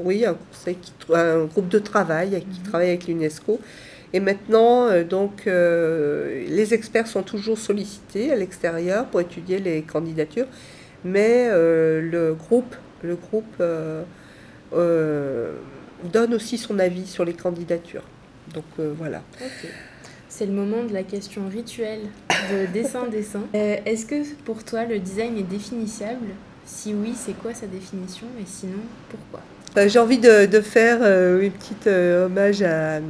oui, 0.00 0.26
un, 0.26 0.34
conseil 0.34 0.76
qui, 0.76 0.92
un 1.12 1.44
groupe 1.44 1.68
de 1.68 1.78
travail 1.78 2.30
qui 2.30 2.60
mhm. 2.60 2.66
travaille 2.68 2.88
avec 2.88 3.06
l'UNESCO. 3.06 3.58
Et 4.12 4.20
maintenant, 4.20 4.90
donc, 5.02 5.46
les 5.46 6.74
experts 6.74 7.06
sont 7.06 7.22
toujours 7.22 7.58
sollicités 7.58 8.30
à 8.30 8.36
l'extérieur 8.36 9.06
pour 9.06 9.20
étudier 9.20 9.58
les 9.58 9.82
candidatures, 9.82 10.46
mais 11.02 11.48
le 11.50 12.34
groupe, 12.34 12.76
le 13.02 13.16
groupe 13.16 13.62
donne 16.12 16.34
aussi 16.34 16.58
son 16.58 16.78
avis 16.78 17.06
sur 17.06 17.24
les 17.24 17.34
candidatures. 17.34 18.04
Donc 18.52 18.64
euh, 18.78 18.92
voilà. 18.96 19.22
C'est 20.28 20.46
le 20.46 20.52
moment 20.52 20.82
de 20.84 20.92
la 20.92 21.02
question 21.02 21.42
rituelle 21.48 22.02
de 22.50 22.66
dessin-dessin. 22.72 23.42
Euh, 23.54 23.76
est-ce 23.86 24.06
que 24.06 24.22
pour 24.44 24.64
toi 24.64 24.84
le 24.84 24.98
design 24.98 25.38
est 25.38 25.42
définissable? 25.48 26.26
Si 26.66 26.94
oui, 26.94 27.14
c'est 27.16 27.34
quoi 27.38 27.52
sa 27.54 27.66
définition? 27.66 28.26
Et 28.40 28.44
sinon, 28.46 28.78
pourquoi? 29.10 29.40
J'ai 29.86 29.98
envie 29.98 30.18
de, 30.18 30.46
de 30.46 30.60
faire 30.60 30.98
une 31.40 31.50
petite 31.50 31.88
hommage 31.88 32.62
à, 32.62 33.00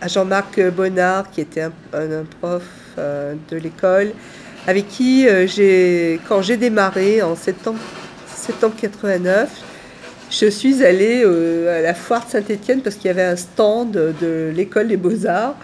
à 0.00 0.08
Jean-Marc 0.08 0.60
Bonnard, 0.70 1.30
qui 1.30 1.42
était 1.42 1.60
un, 1.60 1.72
un 1.92 2.24
prof 2.40 2.64
de 2.96 3.56
l'école, 3.56 4.12
avec 4.66 4.88
qui 4.88 5.28
j'ai, 5.46 6.18
quand 6.26 6.40
j'ai 6.42 6.56
démarré 6.56 7.22
en 7.22 7.36
septembre, 7.36 7.78
septembre 8.26 8.74
89, 8.80 9.62
je 10.30 10.46
suis 10.46 10.84
allée 10.84 11.24
à 11.24 11.80
la 11.80 11.94
foire 11.94 12.24
de 12.24 12.30
Saint-Étienne 12.30 12.80
parce 12.82 12.96
qu'il 12.96 13.06
y 13.06 13.10
avait 13.10 13.22
un 13.22 13.36
stand 13.36 13.92
de 13.92 14.52
l'école 14.54 14.88
des 14.88 14.96
beaux-arts. 14.96 15.56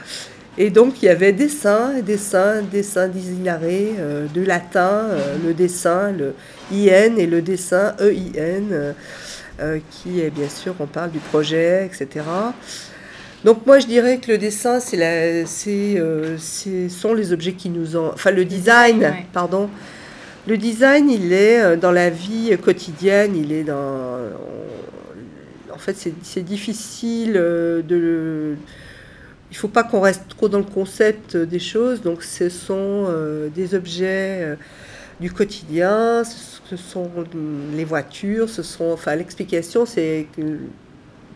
Et 0.59 0.69
donc 0.69 1.03
il 1.03 1.07
y 1.07 1.09
avait 1.09 1.33
dessin, 1.33 2.01
dessin, 2.05 2.63
dessin 2.63 3.09
d'isinaré, 3.09 3.95
de 4.35 4.43
latin, 4.43 5.09
le 5.45 5.55
dessin, 5.55 6.13
le 6.13 6.35
IN 6.71 7.17
et 7.17 7.27
le 7.27 7.41
dessin 7.41 7.95
EIN, 8.01 8.95
qui 9.91 10.21
est 10.21 10.31
bien 10.31 10.49
sûr, 10.49 10.75
on 10.79 10.87
parle 10.87 11.11
du 11.11 11.21
projet, 11.21 11.87
etc. 11.87 12.23
Donc 13.45 13.67
moi 13.67 13.81
je 13.81 13.87
dirais 13.87 14.19
que 14.19 14.31
le 14.31 14.39
dessin, 14.39 14.79
c'est 14.79 14.97
la, 14.97 15.47
c'est, 15.47 15.99
euh, 15.99 16.37
sont 16.89 17.13
les 17.13 17.33
objets 17.33 17.55
qui 17.55 17.71
nous 17.71 17.97
ont, 17.97 18.13
enfin 18.15 18.31
le 18.31 18.45
design, 18.45 19.15
pardon. 19.33 19.69
Le 20.47 20.57
design, 20.57 21.09
il 21.09 21.33
est 21.33 21.61
euh, 21.61 21.77
dans 21.77 21.93
la 21.93 22.11
vie 22.11 22.57
quotidienne, 22.63 23.37
il 23.37 23.53
est 23.53 23.65
dans, 23.65 24.19
en 25.73 25.79
fait 25.79 25.97
c'est, 26.23 26.43
difficile 26.43 27.35
euh, 27.37 27.83
de, 27.83 28.57
il 29.51 29.57
faut 29.57 29.69
pas 29.69 29.85
qu'on 29.85 30.01
reste 30.01 30.29
trop 30.29 30.49
dans 30.49 30.59
le 30.59 30.65
concept 30.65 31.37
des 31.37 31.61
choses. 31.61 32.03
Donc 32.03 32.23
ce 32.23 32.49
sont 32.49 33.09
des 33.55 33.75
objets 33.75 34.57
du 35.21 35.31
quotidien, 35.31 36.25
ce 36.25 36.77
sont 36.77 37.11
les 37.75 37.85
voitures, 37.85 38.49
ce 38.49 38.63
sont, 38.63 38.91
enfin 38.93 39.15
l'explication 39.15 39.87
c'est 39.87 40.27
que 40.37 40.59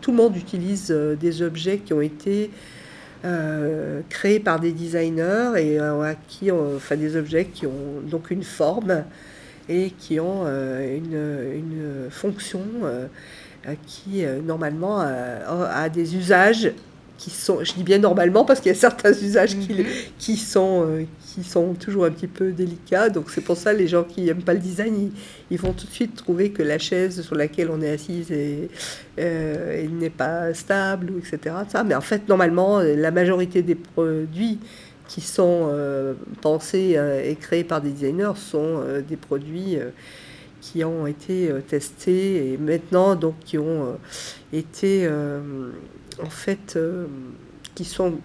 tout 0.01 0.11
le 0.11 0.17
monde 0.17 0.35
utilise 0.37 0.87
euh, 0.91 1.15
des 1.15 1.41
objets 1.41 1.79
qui 1.79 1.93
ont 1.93 2.01
été 2.01 2.49
euh, 3.25 4.01
créés 4.09 4.39
par 4.39 4.59
des 4.59 4.71
designers 4.71 5.53
et 5.57 5.79
euh, 5.79 6.13
qui 6.27 6.51
ont, 6.51 6.75
enfin 6.75 6.95
des 6.95 7.15
objets 7.15 7.45
qui 7.45 7.65
ont 7.65 8.01
donc 8.03 8.31
une 8.31 8.43
forme 8.43 9.03
et 9.69 9.91
qui 9.91 10.19
ont 10.19 10.45
une, 10.45 12.09
fonction 12.09 12.61
qui 13.85 14.23
normalement 14.45 15.01
a, 15.01 15.89
des 15.89 16.15
usages 16.15 16.71
qui 17.17 17.31
sont, 17.31 17.63
je 17.63 17.73
dis 17.73 17.83
bien 17.83 17.97
normalement 17.97 18.45
parce 18.45 18.59
qu'il 18.59 18.71
y 18.71 18.75
a 18.75 18.77
certains 18.77 19.11
usages 19.11 19.57
qui, 19.57 19.73
mhm. 19.73 19.85
qui, 20.19 20.37
sont, 20.37 20.85
euh, 20.87 21.03
qui 21.33 21.43
sont 21.43 21.73
toujours 21.73 22.05
un 22.05 22.11
petit 22.11 22.27
peu 22.27 22.51
délicats. 22.51 23.09
Donc 23.09 23.31
c'est 23.31 23.41
pour 23.41 23.57
ça 23.57 23.73
les 23.73 23.87
gens 23.87 24.03
qui 24.03 24.21
n'aiment 24.21 24.43
pas 24.43 24.53
le 24.53 24.59
design, 24.59 25.11
ils, 25.49 25.57
vont 25.57 25.73
tout 25.73 25.87
de 25.87 25.91
suite 25.91 26.15
trouver 26.15 26.51
que 26.51 26.63
la 26.63 26.77
chaise 26.77 27.21
sur 27.21 27.35
laquelle 27.35 27.69
on 27.71 27.81
est 27.81 27.89
assise 27.89 28.31
est, 28.31 28.69
euh, 29.19 29.87
n'est 29.87 30.09
pas 30.09 30.53
stable, 30.53 31.13
etc. 31.17 31.55
Ça. 31.67 31.83
Mais 31.83 31.95
en 31.95 32.01
fait, 32.01 32.27
normalement, 32.29 32.79
la 32.79 33.11
majorité 33.11 33.61
des 33.63 33.75
produits 33.75 34.59
qui 35.07 35.21
sont 35.21 35.69
euh, 35.71 36.13
pensés 36.41 36.99
et 37.23 37.35
créés 37.35 37.63
par 37.63 37.81
des 37.81 37.89
designers 37.89 38.33
sont 38.35 38.83
des 39.07 39.15
produits 39.15 39.77
qui 40.59 40.83
ont 40.83 41.07
été 41.07 41.49
testés 41.67 42.51
et 42.51 42.57
maintenant 42.57 43.15
donc 43.15 43.35
qui 43.45 43.57
ont 43.57 43.97
été 44.51 45.07
en 46.23 46.29
fait, 46.29 46.75
euh, 46.75 47.05
qui 47.75 47.85
sont 47.85 48.19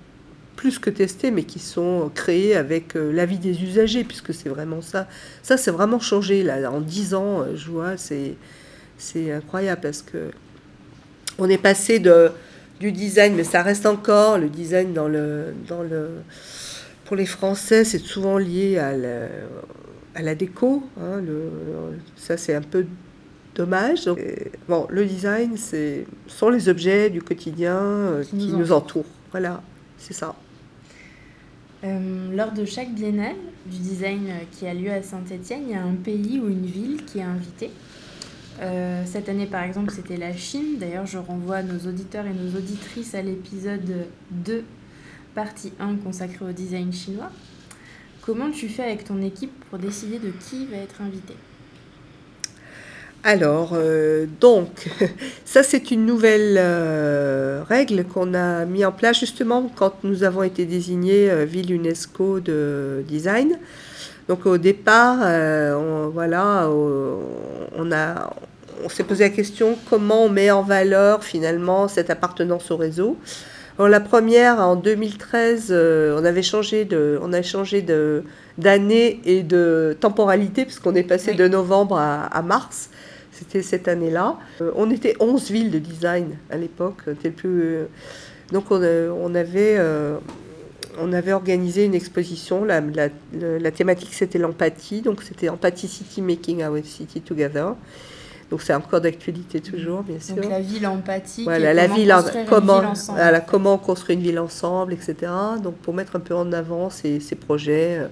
plus 0.57 0.79
que 0.79 0.91
testés, 0.91 1.31
mais 1.31 1.45
qui 1.45 1.59
sont 1.59 2.11
créés 2.15 2.55
avec 2.55 2.97
euh, 2.97 3.13
l'avis 3.13 3.39
des 3.39 3.63
usagers, 3.63 4.05
puisque 4.05 4.33
c'est 4.35 4.49
vraiment 4.49 4.81
ça. 4.81 5.09
Ça, 5.43 5.57
c'est 5.57 5.71
vraiment 5.71 6.01
changé, 6.01 6.43
là. 6.43 6.71
En 6.71 6.81
dix 6.81 7.15
ans, 7.15 7.41
euh, 7.41 7.57
je 7.57 7.71
vois, 7.71 7.97
c'est, 7.97 8.35
c'est 8.99 9.33
incroyable, 9.33 9.81
parce 9.81 10.03
que 10.03 10.31
on 11.39 11.49
est 11.49 11.59
passé 11.59 11.99
de, 11.99 12.31
du 12.79 12.93
design, 12.93 13.35
mais 13.35 13.45
ça 13.45 13.63
reste 13.63 13.87
encore, 13.87 14.39
le 14.39 14.49
design 14.49 14.93
dans 14.93 15.09
le... 15.09 15.55
Dans 15.69 15.83
le 15.83 16.09
pour 17.05 17.17
les 17.19 17.27
Français, 17.27 17.85
c'est 17.85 17.99
souvent 17.99 18.39
lié 18.39 18.79
à 18.79 20.23
la, 20.23 20.35
déco. 20.35 20.83
Hein, 20.99 21.21
le, 21.21 21.51
ça, 22.17 22.39
c'est 22.39 22.55
un 22.55 22.63
peu 22.63 22.87
dommage. 23.55 24.09
bon, 24.69 24.87
le 24.91 25.05
design, 25.05 25.57
c'est 25.57 26.07
sont 26.27 26.49
les 26.49 26.69
objets 26.69 27.11
du 27.11 27.23
quotidien 27.23 27.77
euh, 27.77 28.25
qui, 28.25 28.53
nous, 28.53 28.73
entourent. 28.73 29.07
Voilà, 29.31 29.63
c'est 29.99 30.15
ça. 30.15 30.35
Euh, 31.85 32.35
lors 32.35 32.53
de 32.53 32.65
chaque 32.65 32.93
biennale 32.95 33.37
du 33.67 33.79
design 33.79 34.27
euh, 34.29 34.45
qui 34.53 34.67
a 34.67 34.75
lieu 34.75 34.91
à 34.91 35.03
Saint-Étienne, 35.03 35.63
il 35.67 35.73
y 35.73 35.75
a 35.75 35.83
un 35.83 35.95
pays 35.95 36.41
ou 36.41 36.49
une 36.49 36.67
ville 36.67 37.05
qui 37.05 37.19
est 37.19 37.23
invité. 37.23 37.71
cette 39.05 39.29
année, 39.29 39.47
par 39.47 39.65
exemple, 39.65 39.93
c'était 39.93 40.17
la 40.17 40.33
Chine. 40.33 40.79
D'ailleurs, 40.79 41.07
je 41.07 41.19
renvoie 41.19 41.63
nos 41.63 41.89
auditeurs 41.89 42.27
et 42.27 42.33
nos 42.33 42.57
auditrices 42.57 43.15
à 43.15 43.23
l'épisode 43.23 44.07
2, 44.31 44.65
partie 45.35 45.73
1 45.81 45.97
consacrée 45.97 46.45
au 46.45 46.53
design 46.53 46.93
chinois. 46.93 47.31
Comment 48.21 48.53
tu 48.53 48.69
fais 48.69 48.85
avec 48.85 49.03
ton 49.03 49.21
équipe 49.21 49.53
pour 49.69 49.81
décider 49.81 50.21
de 50.21 50.31
qui 50.31 50.67
va 50.67 50.77
être 50.77 51.01
invité 51.01 51.35
alors, 53.25 53.71
euh, 53.75 54.27
donc, 54.41 54.89
ça 55.45 55.63
c'est 55.63 55.93
une 55.93 56.05
nouvelle 56.07 56.57
euh, 56.59 57.63
règle 57.69 58.05
qu'on 58.05 58.35
a 58.35 58.65
mis 58.65 58.85
en 58.85 58.91
place 58.91 59.21
justement 59.21 59.71
quand 59.77 60.03
nous 60.03 60.25
avons 60.25 60.43
été 60.43 60.65
désignés 60.65 61.31
euh, 61.31 61.45
ville 61.45 61.73
UNESCO 61.73 62.41
de 62.41 63.05
design. 63.07 63.59
Donc 64.29 64.45
au 64.47 64.59
départ, 64.59 65.19
on, 65.21 66.09
voilà, 66.09 66.69
on, 66.71 67.93
a, 67.93 68.31
on 68.85 68.89
s'est 68.89 69.03
posé 69.03 69.25
la 69.25 69.31
question 69.31 69.77
comment 69.91 70.25
on 70.25 70.29
met 70.29 70.51
en 70.51 70.63
valeur 70.63 71.25
finalement 71.25 71.89
cette 71.89 72.09
appartenance 72.09 72.71
au 72.71 72.77
réseau? 72.77 73.19
Alors, 73.79 73.89
la 73.89 74.01
première, 74.01 74.61
en 74.61 74.77
2013, 74.77 75.73
on 75.73 76.25
avait 76.25 76.43
changé 76.43 76.85
de, 76.85 77.19
on 77.21 77.33
a 77.33 77.43
changé 77.43 77.83
de 77.83 78.23
d'année 78.59 79.21
et 79.25 79.43
de 79.43 79.97
temporalité 79.99 80.65
puisqu'on 80.65 80.95
est 80.95 81.03
passé 81.03 81.35
de 81.35 81.49
novembre 81.49 81.99
à 81.99 82.43
mars. 82.43 82.91
C'était 83.43 83.63
cette 83.63 83.89
année-là. 83.89 84.39
Euh, 84.61 84.71
on 84.77 84.91
était 84.91 85.17
11 85.19 85.51
villes 85.51 85.71
de 85.71 85.79
design 85.79 86.37
à 86.51 86.57
l'époque. 86.57 87.03
Euh, 87.09 87.87
donc 88.53 88.71
on, 88.71 88.81
euh, 88.81 89.11
on 89.21 89.35
avait 89.35 89.79
on 91.01 91.13
avait 91.13 91.33
organisé 91.33 91.87
une 91.87 91.95
exposition. 91.95 92.65
La, 92.65 92.83
la, 93.33 93.71
thématique, 93.71 94.13
c'était 94.13 94.39
l'empathie. 94.39 95.01
Donc, 95.01 95.23
c'était 95.23 95.49
Empathy 95.49 95.89
City 95.89 96.21
Making 96.21 96.63
Our 96.63 96.85
City 96.85 97.23
Together. 97.23 97.75
Donc, 98.51 98.61
c'est 98.61 98.75
encore 98.75 99.01
d'actualité 99.01 99.61
toujours, 99.61 100.03
bien 100.03 100.21
sûr. 100.21 100.37
Donc, 100.37 100.51
la 100.51 100.61
ville 100.61 100.87
empathique. 100.87 101.45
Voilà, 101.45 101.73
la 101.73 101.87
ville, 101.87 102.15
comment, 102.47 102.83
voilà, 103.09 103.41
comment 103.41 103.79
construire 103.79 104.19
une 104.19 104.25
ville 104.25 104.39
ensemble, 104.39 104.93
etc. 104.93 105.33
Donc, 105.63 105.77
pour 105.77 105.95
mettre 105.95 106.17
un 106.17 106.21
peu 106.21 106.35
en 106.35 106.53
avant 106.53 106.91
ces, 106.91 107.21
ces 107.21 107.37
projets 107.37 108.01
euh, 108.01 108.09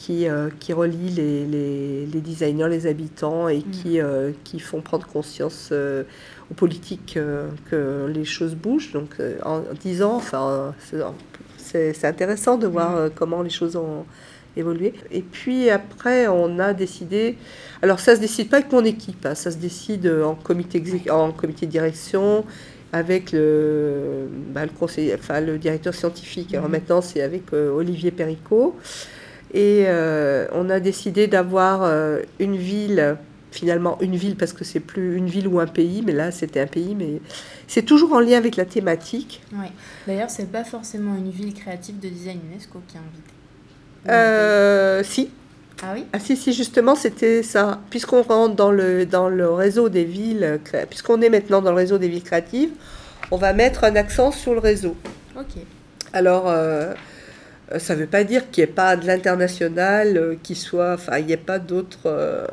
qui 0.00 0.72
relie 0.72 1.10
les, 1.10 1.44
les, 1.44 2.06
les, 2.06 2.20
designers, 2.20 2.68
les 2.68 2.86
habitants 2.86 3.48
et 3.48 3.58
mm. 3.58 3.70
qui, 3.70 4.00
euh, 4.00 4.30
qui 4.44 4.58
font 4.58 4.80
prendre 4.80 5.06
conscience 5.06 5.68
euh, 5.72 6.04
aux 6.50 6.54
politiques 6.54 7.18
que 7.70 8.06
les 8.12 8.24
choses 8.24 8.54
bougent. 8.54 8.92
Donc 8.92 9.16
en 9.44 9.62
disant, 9.80 10.16
enfin, 10.16 10.74
c'est 11.58 12.04
intéressant 12.04 12.56
de 12.56 12.66
voir 12.66 12.92
mm. 12.92 13.10
comment 13.14 13.42
les 13.42 13.50
choses 13.50 13.76
ont 13.76 14.06
évolué. 14.56 14.94
Et 15.10 15.20
puis 15.20 15.68
après, 15.68 16.28
on 16.28 16.58
a 16.58 16.72
décidé, 16.72 17.36
alors 17.82 18.00
ça 18.00 18.16
se 18.16 18.20
décide 18.20 18.48
pas 18.48 18.58
avec 18.58 18.72
mon 18.72 18.84
équipe, 18.84 19.26
hein, 19.26 19.34
ça 19.34 19.50
se 19.50 19.58
décide 19.58 20.06
en 20.24 20.34
comité, 20.34 20.82
en 21.10 21.30
comité 21.30 21.66
de 21.66 21.70
direction 21.70 22.44
avec 22.92 23.30
le, 23.30 24.28
bah, 24.48 24.64
le, 24.64 24.72
conseil, 24.72 25.14
enfin, 25.14 25.40
le 25.40 25.58
directeur 25.58 25.94
scientifique. 25.94 26.54
Alors 26.54 26.68
mm. 26.68 26.72
maintenant, 26.72 27.02
c'est 27.02 27.20
avec 27.20 27.52
Olivier 27.52 28.12
Perricot. 28.12 28.76
Et 29.52 29.84
euh, 29.86 30.46
on 30.52 30.70
a 30.70 30.78
décidé 30.80 31.26
d'avoir 31.26 31.82
euh, 31.82 32.20
une 32.38 32.56
ville, 32.56 33.16
finalement 33.50 33.98
une 34.00 34.14
ville 34.14 34.36
parce 34.36 34.52
que 34.52 34.64
c'est 34.64 34.80
plus 34.80 35.16
une 35.16 35.26
ville 35.26 35.48
ou 35.48 35.58
un 35.58 35.66
pays, 35.66 36.02
mais 36.06 36.12
là 36.12 36.30
c'était 36.30 36.60
un 36.60 36.68
pays, 36.68 36.94
mais 36.96 37.20
c'est 37.66 37.82
toujours 37.82 38.12
en 38.12 38.20
lien 38.20 38.36
avec 38.38 38.56
la 38.56 38.64
thématique. 38.64 39.42
Oui. 39.52 39.66
D'ailleurs, 40.06 40.30
c'est 40.30 40.50
pas 40.50 40.64
forcément 40.64 41.16
une 41.16 41.30
ville 41.30 41.54
créative 41.54 41.98
de 41.98 42.08
design 42.08 42.38
UNESCO 42.50 42.80
qui 42.86 42.96
est 42.96 43.00
invitée. 43.00 44.08
Euh, 44.08 45.02
si. 45.02 45.30
Ah 45.82 45.92
oui? 45.94 46.04
Ah 46.12 46.18
si, 46.18 46.36
si, 46.36 46.52
justement, 46.52 46.94
c'était 46.94 47.42
ça. 47.42 47.80
Puisqu'on 47.90 48.22
rentre 48.22 48.54
dans 48.54 48.70
le, 48.70 49.06
dans 49.06 49.28
le 49.28 49.50
réseau 49.50 49.88
des 49.88 50.04
villes, 50.04 50.60
puisqu'on 50.88 51.20
est 51.22 51.30
maintenant 51.30 51.62
dans 51.62 51.70
le 51.70 51.76
réseau 51.76 51.98
des 51.98 52.08
villes 52.08 52.22
créatives, 52.22 52.70
on 53.30 53.36
va 53.36 53.52
mettre 53.52 53.84
un 53.84 53.96
accent 53.96 54.30
sur 54.30 54.52
le 54.52 54.60
réseau. 54.60 54.96
Ok. 55.36 55.62
Alors, 56.12 56.44
euh, 56.48 56.94
ça 57.78 57.94
ne 57.94 58.00
veut 58.00 58.06
pas 58.06 58.24
dire 58.24 58.50
qu'il 58.50 58.64
n'y 58.64 58.70
ait 58.70 58.74
pas 58.74 58.96
de 58.96 59.06
l'international, 59.06 60.16
euh, 60.16 60.34
qui 60.42 60.54
soit, 60.54 60.94
enfin, 60.94 61.18
il 61.18 61.26
n'y 61.26 61.32
ait 61.32 61.36
pas 61.36 61.58
d'autres. 61.58 62.06
Euh, 62.06 62.46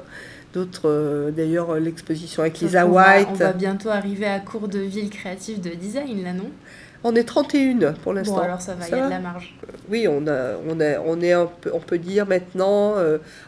d'autres 0.54 1.32
d'ailleurs, 1.36 1.76
l'exposition 1.76 2.42
avec 2.42 2.60
Lisa 2.60 2.88
White. 2.88 3.28
on 3.32 3.36
va 3.36 3.54
bientôt 3.54 3.90
arriver 3.90 4.26
à 4.26 4.40
cours 4.40 4.68
de 4.68 4.80
ville 4.80 5.10
créative 5.10 5.62
de 5.62 5.70
design, 5.70 6.24
là, 6.24 6.34
non? 6.34 6.50
On 7.04 7.16
est 7.16 7.26
31 7.26 7.92
pour 8.02 8.14
l'instant. 8.14 8.38
Bon, 8.38 8.42
alors 8.42 8.62
ça 8.62 8.74
va, 8.74 8.88
il 8.88 8.92
y 8.92 9.00
a 9.00 9.06
de 9.06 9.10
la 9.10 9.20
marge. 9.20 9.56
Oui, 9.90 10.08
on, 10.10 10.26
a, 10.26 10.54
on, 10.68 10.80
a, 10.80 11.00
on 11.06 11.22
est, 11.22 11.36
on 11.36 11.80
peut 11.86 12.00
dire 12.00 12.26
maintenant 12.26 12.96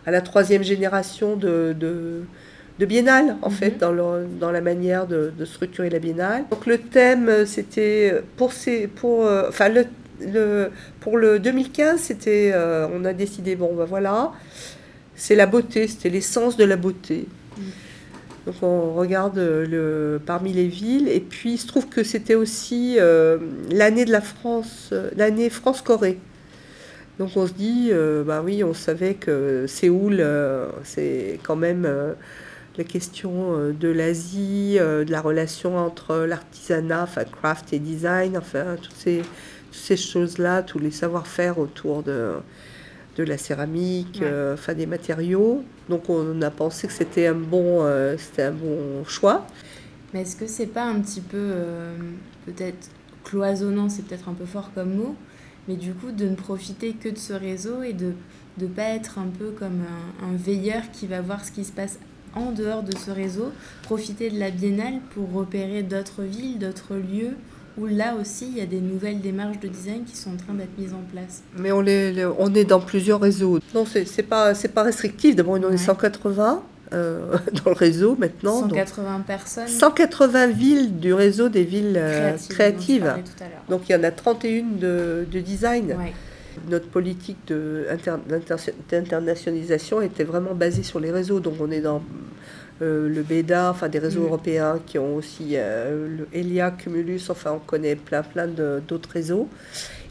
à 0.05 0.12
la 0.12 0.21
troisième 0.21 0.62
génération 0.62 1.36
de, 1.36 1.73
de, 1.79 2.25
de 2.77 2.86
biennale, 2.86 3.38
en 3.41 3.49
fait, 3.49 3.82
mhm. 3.82 3.95
dans, 3.95 4.27
dans 4.39 4.51
la 4.51 4.62
manière 4.62 5.08
de, 5.08 5.34
de, 5.36 5.45
structurer 5.45 5.89
la 5.89 5.99
biennale. 5.99 6.43
Donc 6.51 6.67
le 6.67 6.77
thème, 6.77 7.45
c'était 7.47 8.21
pour 8.38 8.53
ces, 8.53 8.86
pour, 8.88 9.27
enfin 9.47 9.69
le, 9.69 9.86
le, 10.21 10.71
pour 10.99 11.17
le 11.17 11.39
2015, 11.39 11.99
c'était, 11.99 12.51
euh, 12.53 12.88
on 12.93 13.05
a 13.05 13.13
décidé, 13.13 13.55
bon, 13.55 13.75
ben 13.75 13.86
voilà, 13.86 14.32
c'est 15.15 15.36
la 15.36 15.45
beauté, 15.45 15.88
c'était 15.88 16.10
l'essence 16.10 16.58
de 16.58 16.63
la 16.63 16.77
beauté. 16.77 17.27
Mm. 17.58 17.62
Donc 18.49 18.63
on 18.63 18.93
regarde 18.93 19.38
le, 19.38 20.19
parmi 20.25 20.53
les 20.53 20.67
villes. 20.67 21.08
Et 21.08 21.19
puis 21.19 21.53
il 21.53 21.58
se 21.58 21.67
trouve 21.67 21.88
que 21.88 22.03
c'était 22.03 22.36
aussi 22.36 22.95
euh, 22.97 23.38
l'année 23.69 24.05
de 24.05 24.12
la 24.12 24.21
France, 24.21 24.89
euh, 24.91 25.10
l'année 25.15 25.49
France-Corée. 25.49 26.17
Donc 27.19 27.32
on 27.36 27.45
se 27.45 27.53
dit, 27.53 27.89
euh, 27.91 28.23
bah 28.23 28.41
oui, 28.43 28.63
on 28.63 28.73
savait 28.73 29.13
que 29.13 29.65
Séoul, 29.67 30.25
c'est 30.84 31.39
quand 31.43 31.58
même 31.58 31.88
la 32.77 32.84
question 32.86 33.73
de 33.77 33.88
l'Asie, 33.89 34.77
de 34.79 35.12
la 35.12 35.21
relation 35.21 35.77
entre 35.77 36.25
l'artisanat, 36.25 37.03
enfin 37.03 37.25
craft 37.25 37.73
et 37.73 37.79
design, 37.79 38.38
enfin 38.38 38.77
toutes 38.82 38.95
ces, 38.95 39.21
ces 39.71 39.97
choses-là, 39.97 40.63
tous 40.63 40.79
les 40.79 40.91
savoir-faire 40.91 41.60
autour 41.60 42.03
de, 42.03 42.34
de 43.17 43.23
la 43.23 43.38
céramique, 43.38 44.21
euh, 44.21 44.53
enfin 44.53 44.73
des 44.73 44.86
matériaux. 44.86 45.63
Donc 45.89 46.10
on 46.10 46.41
a 46.41 46.51
pensé 46.51 46.88
que 46.88 46.93
c'était 46.93 47.27
un 47.27 47.36
bon, 47.36 47.84
euh, 47.84 48.15
c'était 48.17 48.43
un 48.43 48.51
bon 48.51 49.03
choix. 49.05 49.45
Mais 50.13 50.21
est-ce 50.21 50.36
que 50.36 50.47
c'est 50.47 50.67
pas 50.67 50.86
un 50.86 50.99
petit 50.99 51.21
peu 51.21 51.38
euh, 51.38 51.95
peut-être 52.45 52.89
cloisonnant, 53.23 53.89
c'est 53.89 54.03
peut-être 54.03 54.29
un 54.29 54.34
peu 54.34 54.45
fort 54.45 54.71
comme 54.73 54.95
mot, 54.95 55.15
mais 55.67 55.75
du 55.75 55.93
coup 55.93 56.12
de 56.12 56.27
ne 56.27 56.36
profiter 56.36 56.93
que 56.93 57.10
de 57.10 57.17
ce 57.17 57.34
réseau 57.34 57.84
et 57.84 57.93
de 57.93 58.13
ne 58.60 58.67
pas 58.67 58.89
être 58.89 59.19
un 59.19 59.27
peu 59.27 59.51
comme 59.51 59.82
un, 60.23 60.27
un, 60.27 60.36
veilleur 60.36 60.82
qui 60.91 61.05
va 61.05 61.21
voir 61.21 61.45
ce 61.45 61.51
qui 61.51 61.63
se 61.63 61.71
passe 61.71 61.99
en 62.36 62.51
dehors 62.51 62.84
de 62.84 62.95
ce 62.95 63.12
réseau, 63.12 63.51
profiter 63.84 64.29
de 64.29 64.39
la 64.39 64.49
biennale 64.49 64.99
pour 65.13 65.32
repérer 65.32 65.84
d'autres 65.84 66.23
villes, 66.23 66.58
d'autres 66.58 66.95
lieux 66.95 67.36
où 67.80 67.88
là 67.88 68.15
aussi, 68.20 68.48
il 68.52 68.58
y 68.58 68.62
a 68.62 68.65
des 68.65 68.82
nouvelles 68.82 69.22
démarches 69.22 69.60
de 69.60 69.68
design 69.68 70.04
qui 70.06 70.15
sont 70.15 70.32
en 70.32 70.38
train 70.38 70.54
d'être 70.54 70.78
mises 70.78 70.94
en 70.94 71.04
place. 71.12 71.44
Mais 71.58 71.72
on, 71.72 71.86
est, 71.86 72.26
on 72.38 72.54
est 72.54 72.65
dans 72.65 72.80
plusieurs 72.80 73.22
réseaux. 73.22 73.60
Non, 73.74 73.86
c'est 73.86 74.06
n'est 74.18 74.24
pas, 74.24 74.54
pas 74.54 74.84
restrictif. 74.84 75.36
D'abord, 75.36 75.60
on 75.62 75.72
est 75.72 75.78
180 75.78 76.63
euh, 76.92 77.38
dans 77.63 77.72
le 77.72 77.76
réseau 77.76 78.15
maintenant. 78.18 78.62
180 78.62 79.24
personnes 79.26 79.68
180 79.68 80.48
villes 80.48 81.00
du 81.00 81.13
réseau 81.13 81.50
des 81.50 81.63
villes 81.63 81.98
euh, 81.98 82.36
créatives. 82.50 83.13
Donc, 83.70 83.89
il 83.89 83.94
y 83.94 83.96
en 83.96 84.04
a 84.04 84.12
31 84.12 84.63
de, 84.80 85.28
de 85.32 85.39
design. 85.39 85.96
Notre 86.68 86.88
politique 86.88 87.38
d'internationalisation 88.92 90.02
était 90.02 90.26
vraiment 90.26 90.54
basée 90.56 90.84
sur 90.84 91.00
les 91.00 91.12
réseaux. 91.12 91.39
Donc, 91.39 91.56
on 91.60 91.72
est 91.72 91.82
dans 91.82 92.02
euh, 92.82 93.10
le 93.10 93.24
BEDA, 93.24 93.72
enfin 93.72 93.89
des 93.89 94.00
réseaux 94.00 94.22
mm. 94.22 94.26
européens 94.26 94.80
qui 94.86 94.98
ont 94.98 95.15
aussi 95.18 95.52
euh, 95.54 96.08
le 96.20 96.28
ELIA, 96.34 96.72
Cumulus, 96.72 97.30
enfin 97.30 97.52
on 97.52 97.60
connaît 97.60 97.96
plein 97.96 98.24
plein 98.24 98.48
d'autres 98.48 99.10
réseaux. 99.10 99.50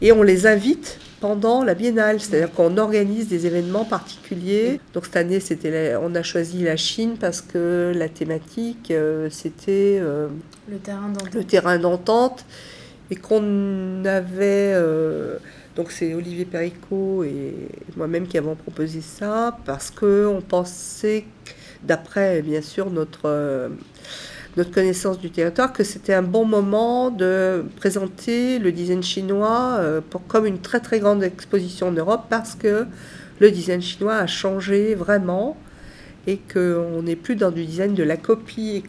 Et 0.01 0.11
on 0.11 0.21
les 0.21 0.45
invite 0.45 0.99
pendant 1.19 1.63
la 1.63 1.73
biennale, 1.73 2.19
c'est-à-dire 2.19 2.51
qu'on 2.53 2.77
organise 2.77 3.27
des 3.27 3.47
événements 3.47 3.85
particuliers. 3.85 4.79
Donc 4.93 5.05
cette 5.05 5.17
année, 5.17 5.39
c'était 5.39 5.95
on 5.99 6.13
a 6.13 6.21
choisi 6.21 6.63
la 6.63 6.77
Chine 6.77 7.15
parce 7.19 7.41
que 7.41 7.91
la 7.95 8.07
thématique, 8.07 8.91
euh, 8.91 9.29
c'était 9.31 9.99
le 10.69 11.43
terrain 11.43 11.79
d'entente 11.79 12.45
et 13.09 13.15
qu'on 13.15 14.05
avait... 14.05 14.75
donc 15.75 15.91
c'est 15.91 16.13
Olivier 16.13 16.45
Pericot 16.45 17.23
et 17.23 17.55
moi-même 17.97 18.27
qui 18.27 18.37
avons 18.37 18.53
proposé 18.53 19.01
ça 19.01 19.57
parce 19.65 19.89
qu'on 19.89 20.43
pensait 20.47 21.25
d'après 21.83 22.41
bien 22.41 22.61
sûr 22.61 22.89
notre, 22.89 23.21
euh, 23.25 23.69
notre 24.57 24.71
connaissance 24.71 25.19
du 25.19 25.29
territoire, 25.29 25.73
que 25.73 25.83
c'était 25.83 26.13
un 26.13 26.21
bon 26.21 26.45
moment 26.45 27.11
de 27.11 27.63
présenter 27.77 28.59
le 28.59 28.71
design 28.71 29.03
chinois 29.03 29.77
euh, 29.79 30.01
pour, 30.07 30.25
comme 30.27 30.45
une 30.45 30.59
très 30.59 30.79
très 30.79 30.99
grande 30.99 31.23
exposition 31.23 31.87
en 31.87 31.91
Europe 31.91 32.25
parce 32.29 32.55
que 32.55 32.85
le 33.39 33.51
design 33.51 33.81
chinois 33.81 34.15
a 34.15 34.27
changé 34.27 34.95
vraiment 34.95 35.57
et 36.27 36.37
qu'on 36.51 37.01
n'est 37.01 37.15
plus 37.15 37.35
dans 37.35 37.51
du 37.51 37.65
design 37.65 37.93
de 37.93 38.03
la 38.03 38.17
copie 38.17 38.75
et 38.75 38.83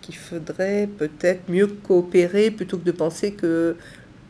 qu'il 0.00 0.16
faudrait 0.16 0.88
peut-être 0.98 1.48
mieux 1.48 1.68
coopérer 1.68 2.50
plutôt 2.50 2.76
que 2.78 2.84
de 2.84 2.92
penser 2.92 3.32
que 3.32 3.76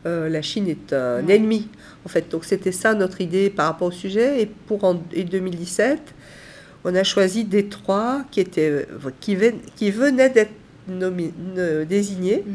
euh, 0.07 0.29
la 0.29 0.43
Chine 0.43 0.69
est 0.69 0.93
un 0.93 1.27
ennemi. 1.29 1.69
En 2.05 2.09
fait, 2.09 2.31
donc 2.31 2.45
c'était 2.45 2.73
ça 2.73 2.95
notre 2.95 3.21
idée 3.21 3.49
par 3.49 3.67
rapport 3.67 3.89
au 3.89 3.93
sujet. 3.93 4.43
Et 4.43 4.47
pour 4.47 4.85
en, 4.85 5.03
et 5.13 5.25
2017, 5.25 6.15
on 6.85 6.95
a 6.95 7.05
choisi 7.05 7.45
Détroit 7.45 8.25
qui, 8.31 8.41
était, 8.41 8.87
qui, 9.21 9.37
qui 9.77 9.91
venait 9.91 10.31
d'être 10.31 10.53
désigné. 11.89 12.45
Mhm. 12.47 12.55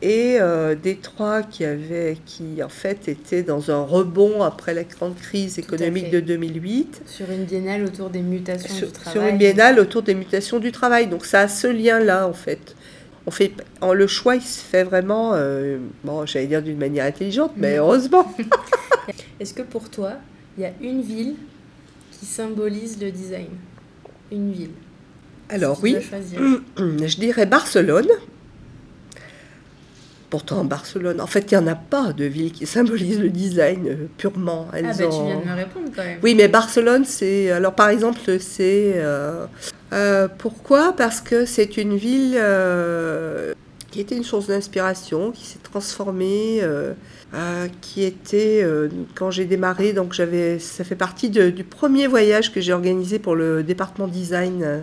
Et 0.00 0.36
euh, 0.40 0.76
Détroit 0.76 1.42
qui, 1.42 1.64
avait, 1.64 2.18
qui 2.24 2.62
en 2.62 2.68
fait 2.68 3.08
était 3.08 3.42
dans 3.42 3.70
un 3.70 3.82
rebond 3.82 4.42
après 4.42 4.72
la 4.72 4.84
grande 4.84 5.16
crise 5.16 5.58
économique 5.58 6.10
de 6.10 6.20
2008. 6.20 7.02
Sur 7.06 7.30
une 7.30 7.44
biennale 7.44 7.84
autour 7.84 8.08
des 8.08 8.22
mutations 8.22 8.86
du 8.86 8.92
travail. 8.92 9.12
Sur 9.12 9.22
une 9.26 9.38
biennale 9.38 9.80
autour 9.80 10.02
des 10.02 10.14
mutations 10.14 10.60
du 10.60 10.70
travail. 10.70 11.08
Donc 11.08 11.26
ça 11.26 11.40
a 11.40 11.48
ce 11.48 11.66
lien-là 11.66 12.28
en 12.28 12.32
fait. 12.32 12.76
On 13.26 13.30
fait, 13.30 13.52
en, 13.82 13.92
le 13.92 14.06
choix, 14.06 14.36
il 14.36 14.42
se 14.42 14.60
fait 14.60 14.84
vraiment, 14.84 15.32
euh, 15.34 15.78
bon, 16.02 16.24
j'allais 16.24 16.46
dire 16.46 16.62
d'une 16.62 16.78
manière 16.78 17.04
intelligente, 17.04 17.52
mais 17.56 17.72
mhm. 17.72 17.78
heureusement. 17.80 18.34
Est-ce 19.40 19.52
que 19.52 19.62
pour 19.62 19.90
toi, 19.90 20.12
il 20.56 20.62
y 20.62 20.66
a 20.66 20.72
une 20.80 21.02
ville 21.02 21.34
qui 22.18 22.26
symbolise 22.26 23.00
le 23.00 23.10
design 23.10 23.48
Une 24.32 24.52
ville. 24.52 24.70
Alors 25.48 25.78
oui, 25.82 25.96
je 26.76 27.16
dirais 27.16 27.46
Barcelone. 27.46 28.08
Pourtant, 30.30 30.62
Barcelone, 30.62 31.22
en 31.22 31.26
fait, 31.26 31.50
il 31.50 31.56
n'y 31.56 31.64
en 31.64 31.66
a 31.68 31.74
pas 31.74 32.12
de 32.12 32.24
ville 32.24 32.52
qui 32.52 32.66
symbolise 32.66 33.18
le 33.18 33.30
design 33.30 33.88
euh, 33.88 33.94
purement. 34.18 34.68
Elles 34.74 34.84
ah, 34.86 34.92
bah, 34.98 35.04
tu 35.06 35.24
viens 35.24 35.40
de 35.40 35.44
me 35.46 35.54
répondre 35.54 35.88
quand 35.96 36.04
même. 36.04 36.18
Oui, 36.22 36.34
mais 36.34 36.48
Barcelone, 36.48 37.06
c'est. 37.06 37.50
Alors, 37.50 37.74
par 37.74 37.88
exemple, 37.88 38.20
c'est. 38.38 38.92
Euh, 38.96 39.46
euh, 39.94 40.28
pourquoi? 40.36 40.92
Parce 40.94 41.22
que 41.22 41.46
c'est 41.46 41.78
une 41.78 41.96
ville 41.96 42.38
qui 43.90 44.00
était 44.00 44.16
une 44.16 44.24
source 44.24 44.48
d'inspiration, 44.48 45.30
qui 45.30 45.46
s'est 45.46 45.60
transformée. 45.62 46.60
Euh, 47.34 47.68
qui 47.82 48.04
était 48.04 48.62
euh, 48.62 48.88
quand 49.14 49.30
j'ai 49.30 49.44
démarré, 49.44 49.92
donc 49.92 50.14
j'avais, 50.14 50.58
ça 50.58 50.82
fait 50.82 50.94
partie 50.94 51.28
du 51.28 51.62
premier 51.62 52.06
voyage 52.06 52.54
que 52.54 52.62
j'ai 52.62 52.72
organisé 52.72 53.18
pour 53.18 53.36
le 53.36 53.62
département 53.62 54.08
design. 54.08 54.62
Euh, 54.62 54.80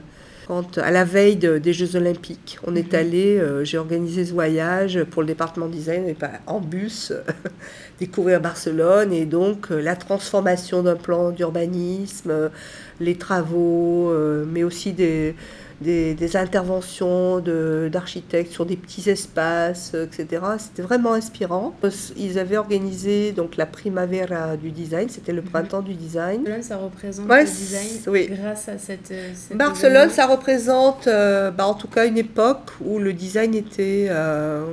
quand, 0.48 0.78
à 0.78 0.92
la 0.92 1.06
veille 1.06 1.38
des 1.38 1.74
Jeux 1.74 1.96
Olympiques, 1.96 2.60
on 2.68 2.76
est 2.76 2.94
mhm. 2.94 3.00
allé, 3.00 3.42
j'ai 3.64 3.80
organisé 3.80 4.26
ce 4.26 4.32
voyage 4.32 5.04
pour 5.06 5.24
le 5.24 5.28
département 5.28 5.66
design 5.66 6.08
et 6.08 6.16
en 6.46 6.60
bus, 6.60 7.12
découvrir 8.00 8.40
Barcelone 8.42 9.12
et 9.12 9.26
donc 9.26 9.72
la 9.72 9.96
transformation 9.96 10.84
d'un 10.84 10.98
plan 10.98 11.32
d'urbanisme, 11.32 12.52
les 13.00 13.16
travaux, 13.16 14.14
mais 14.46 14.64
aussi 14.64 14.94
des, 14.94 15.34
des, 15.82 16.38
interventions 16.38 17.40
d'architectes 17.40 18.52
sur 18.52 18.66
des 18.66 18.78
petits 18.78 19.10
espaces, 19.10 19.94
etc. 19.94 20.42
C'était 20.58 20.82
vraiment 20.82 21.14
inspirant. 21.14 21.76
Ils 22.18 22.40
avaient 22.40 22.58
organisé 22.58 23.32
donc 23.32 23.58
la 23.58 23.66
Primavera 23.66 24.58
du 24.58 24.72
design, 24.72 25.10
c'était 25.10 25.34
le 25.34 25.42
mhm. 25.42 25.50
printemps 25.50 25.82
du 25.82 25.94
design. 25.94 26.44
Barcelone, 26.44 26.64
ça 26.64 26.78
représente 26.78 27.28
le 27.28 27.44
design 27.46 28.38
grâce 28.38 28.70
à 28.70 28.78
cette. 28.78 29.14
Barcelone, 29.54 30.10
ça 30.10 30.28
représente 30.28 31.08
euh, 31.08 31.52
bah, 31.52 31.68
en 31.68 31.74
tout 31.74 31.88
cas 31.88 32.06
une 32.06 32.18
époque 32.18 32.72
où 32.84 33.00
le 33.00 33.14
design 33.14 33.56
était. 33.56 34.08
Euh, 34.10 34.66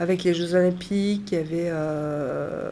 avec 0.00 0.22
les 0.24 0.34
Jeux 0.34 0.54
Olympiques, 0.54 1.32
il 1.32 1.38
y 1.38 1.40
avait. 1.40 1.70
Euh, 1.70 2.70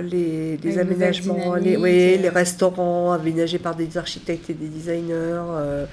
les, 0.00 0.78
aménagements, 0.78 1.56
les, 1.56 1.76
oui, 1.76 2.16
les 2.18 2.28
restaurants 2.28 3.12
aménagés 3.12 3.58
par 3.58 3.74
des 3.74 3.98
architectes 3.98 4.48
et 4.48 4.54
des 4.54 4.68
designers. 4.68 5.12
Euh, 5.14 5.86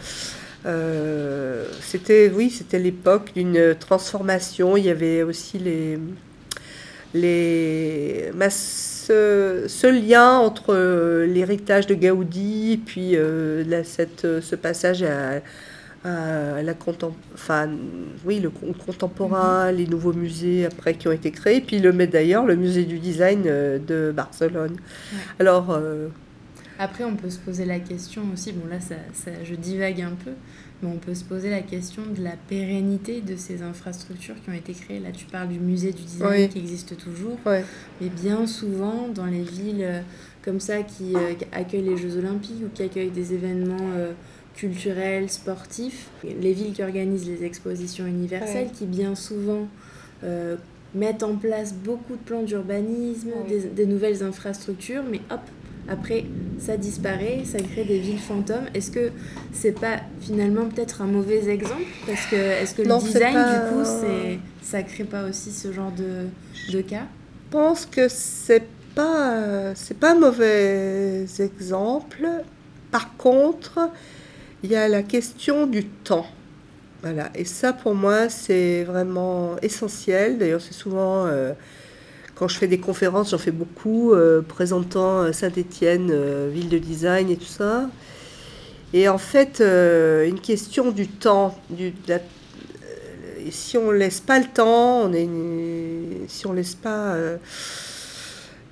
c'était, 1.82 2.32
oui, 2.34 2.50
c'était 2.50 2.80
l'époque 2.80 3.32
d'une 3.36 3.76
transformation. 3.80 4.78
Il 4.78 4.86
y 4.86 4.90
avait 4.90 5.24
aussi 5.24 5.58
les, 5.58 5.98
les, 7.14 8.32
ce, 9.10 9.88
lien 9.88 10.38
entre 10.38 11.26
l'héritage 11.26 11.88
de 11.88 11.96
Gaudi 11.96 12.74
et 12.74 12.78
puis 12.78 13.16
euh, 13.16 13.84
cette, 13.84 14.42
ce 14.42 14.56
passage 14.56 15.04
à, 15.04 15.42
la 16.06 16.74
enfin, 17.34 17.70
oui, 18.26 18.40
le 18.40 18.50
contemporain, 18.50 19.72
mm-hmm. 19.72 19.76
les 19.76 19.88
nouveaux 19.88 20.14
musées 20.14 20.66
après 20.66 20.94
qui 20.94 21.08
ont 21.08 21.12
été 21.12 21.32
créés, 21.32 21.62
puis 21.62 21.80
le 21.80 21.92
d'ailleurs 22.06 22.46
le 22.46 22.56
musée 22.56 22.86
du 22.86 23.00
design 23.00 23.44
euh, 23.46 23.80
de 23.80 24.12
Barcelone. 24.12 24.78
Alors 25.40 25.78
après, 26.80 27.04
on 27.04 27.18
peut 27.18 27.30
se 27.30 27.40
poser 27.40 27.66
la 27.66 27.82
question 27.82 28.24
aussi, 28.34 28.54
bon 28.54 28.66
là, 28.66 28.80
ça, 28.80 28.96
je 29.44 29.54
divague 29.54 30.02
un 30.02 30.14
peu, 30.24 30.32
mais 30.82 30.88
on 30.88 30.98
peut 30.98 31.14
se 31.14 31.26
poser 31.26 31.50
la 31.50 31.60
question 31.60 32.04
de 32.18 32.24
la 32.24 32.38
pérennité 32.48 33.20
de 33.20 33.36
ces 33.36 33.62
infrastructures 33.64 34.36
qui 34.42 34.50
ont 34.50 34.54
été 34.54 34.72
créées. 34.72 35.02
Là, 35.02 35.12
tu 35.12 35.26
parles 35.26 35.50
du 35.50 35.60
musée 35.60 35.92
du 35.92 36.04
design 36.04 36.48
qui 36.48 36.58
existe 36.58 36.96
toujours, 36.96 37.38
mais 37.46 38.08
bien 38.08 38.48
souvent, 38.48 39.10
dans 39.14 39.26
les 39.26 39.42
villes 39.42 39.82
euh, 39.82 40.02
comme 40.42 40.62
ça 40.62 40.84
qui, 40.84 41.18
euh, 41.18 41.34
accueillent 41.52 41.84
les 41.84 41.98
Jeux 41.98 42.18
Olympiques 42.18 42.64
ou 42.64 42.70
qui 42.74 42.84
accueillent 42.84 43.12
des 43.12 43.34
événements 43.34 43.92
euh, 43.98 44.14
culturels, 44.56 45.30
sportifs, 45.30 46.08
les 46.24 46.54
villes 46.54 46.72
qui 46.72 46.82
organisent 46.82 47.28
les 47.28 47.44
expositions 47.44 48.08
universelles, 48.08 48.70
qui 48.72 48.86
bien 48.86 49.16
souvent 49.16 49.68
mettent 50.96 51.24
en 51.24 51.36
place 51.36 51.74
beaucoup 51.74 52.14
de 52.14 52.22
plans 52.22 52.44
d'urbanisme, 52.44 53.30
des, 53.48 53.62
des, 53.68 53.86
nouvelles 53.86 54.24
infrastructures, 54.24 55.04
mais 55.10 55.22
hop, 55.30 55.42
Après, 55.90 56.26
ça 56.60 56.78
disparaît, 56.78 57.42
ça 57.46 57.60
crée 57.60 57.84
des 57.84 58.00
villes 58.00 58.20
fantômes. 58.20 58.66
Est-ce 58.74 58.92
que 58.92 59.12
c'est 59.52 59.80
pas 59.80 60.02
finalement 60.22 60.66
peut-être 60.66 61.02
un 61.02 61.08
mauvais 61.08 61.50
exemple? 61.50 61.82
Parce 62.06 62.26
que 62.28 62.36
est-ce 62.36 62.76
que 62.76 62.84
le 62.84 62.98
design, 63.00 63.34
du 63.34 63.74
coup, 63.74 63.84
c'est, 63.84 64.40
ça 64.62 64.84
crée 64.84 65.06
pas 65.06 65.24
aussi 65.28 65.52
ce 65.52 65.72
genre 65.72 65.92
de, 65.92 66.28
de 66.72 66.82
cas? 66.82 67.08
Je 67.48 67.58
pense 67.58 67.86
que 67.86 68.08
c'est 68.08 68.68
pas, 68.94 69.74
c'est 69.74 69.98
pas 69.98 70.12
un 70.12 70.20
mauvais 70.20 71.26
exemple. 71.40 72.28
Par 72.92 73.16
contre, 73.18 73.90
il 74.64 74.70
y 74.70 74.76
a 74.76 74.88
la 74.88 75.02
question 75.04 75.66
du 75.66 75.86
temps. 75.86 76.28
Voilà. 77.02 77.30
Et 77.34 77.46
ça, 77.46 77.72
pour 77.74 77.96
moi, 77.96 78.30
c'est 78.30 78.84
vraiment 78.84 79.56
essentiel. 79.62 80.38
D'ailleurs, 80.38 80.62
c'est 80.62 80.74
souvent, 80.74 81.26
euh, 81.26 81.54
quand 82.40 82.48
je 82.48 82.58
fais 82.58 82.68
des 82.68 82.80
conférences, 82.80 83.32
j'en 83.32 83.38
fais 83.38 83.52
beaucoup, 83.52 84.14
euh, 84.14 84.42
présentant 84.42 85.32
Saint-Étienne, 85.34 86.10
euh, 86.10 86.50
ville 86.52 86.70
de 86.70 86.78
design 86.78 87.30
et 87.30 87.36
tout 87.36 87.44
ça. 87.44 87.90
Et 88.94 89.10
en 89.10 89.20
fait, 89.20 89.60
une 89.62 90.40
question 90.40 90.90
du 90.90 91.08
temps, 91.08 91.56
si 93.52 93.78
on 93.78 93.92
laisse 93.92 94.20
pas 94.20 94.40
le 94.40 94.46
temps, 94.46 95.02
on 95.04 95.14
est, 95.14 95.30
si 96.28 96.48
on 96.48 96.54
laisse 96.54 96.74
pas 96.74 97.16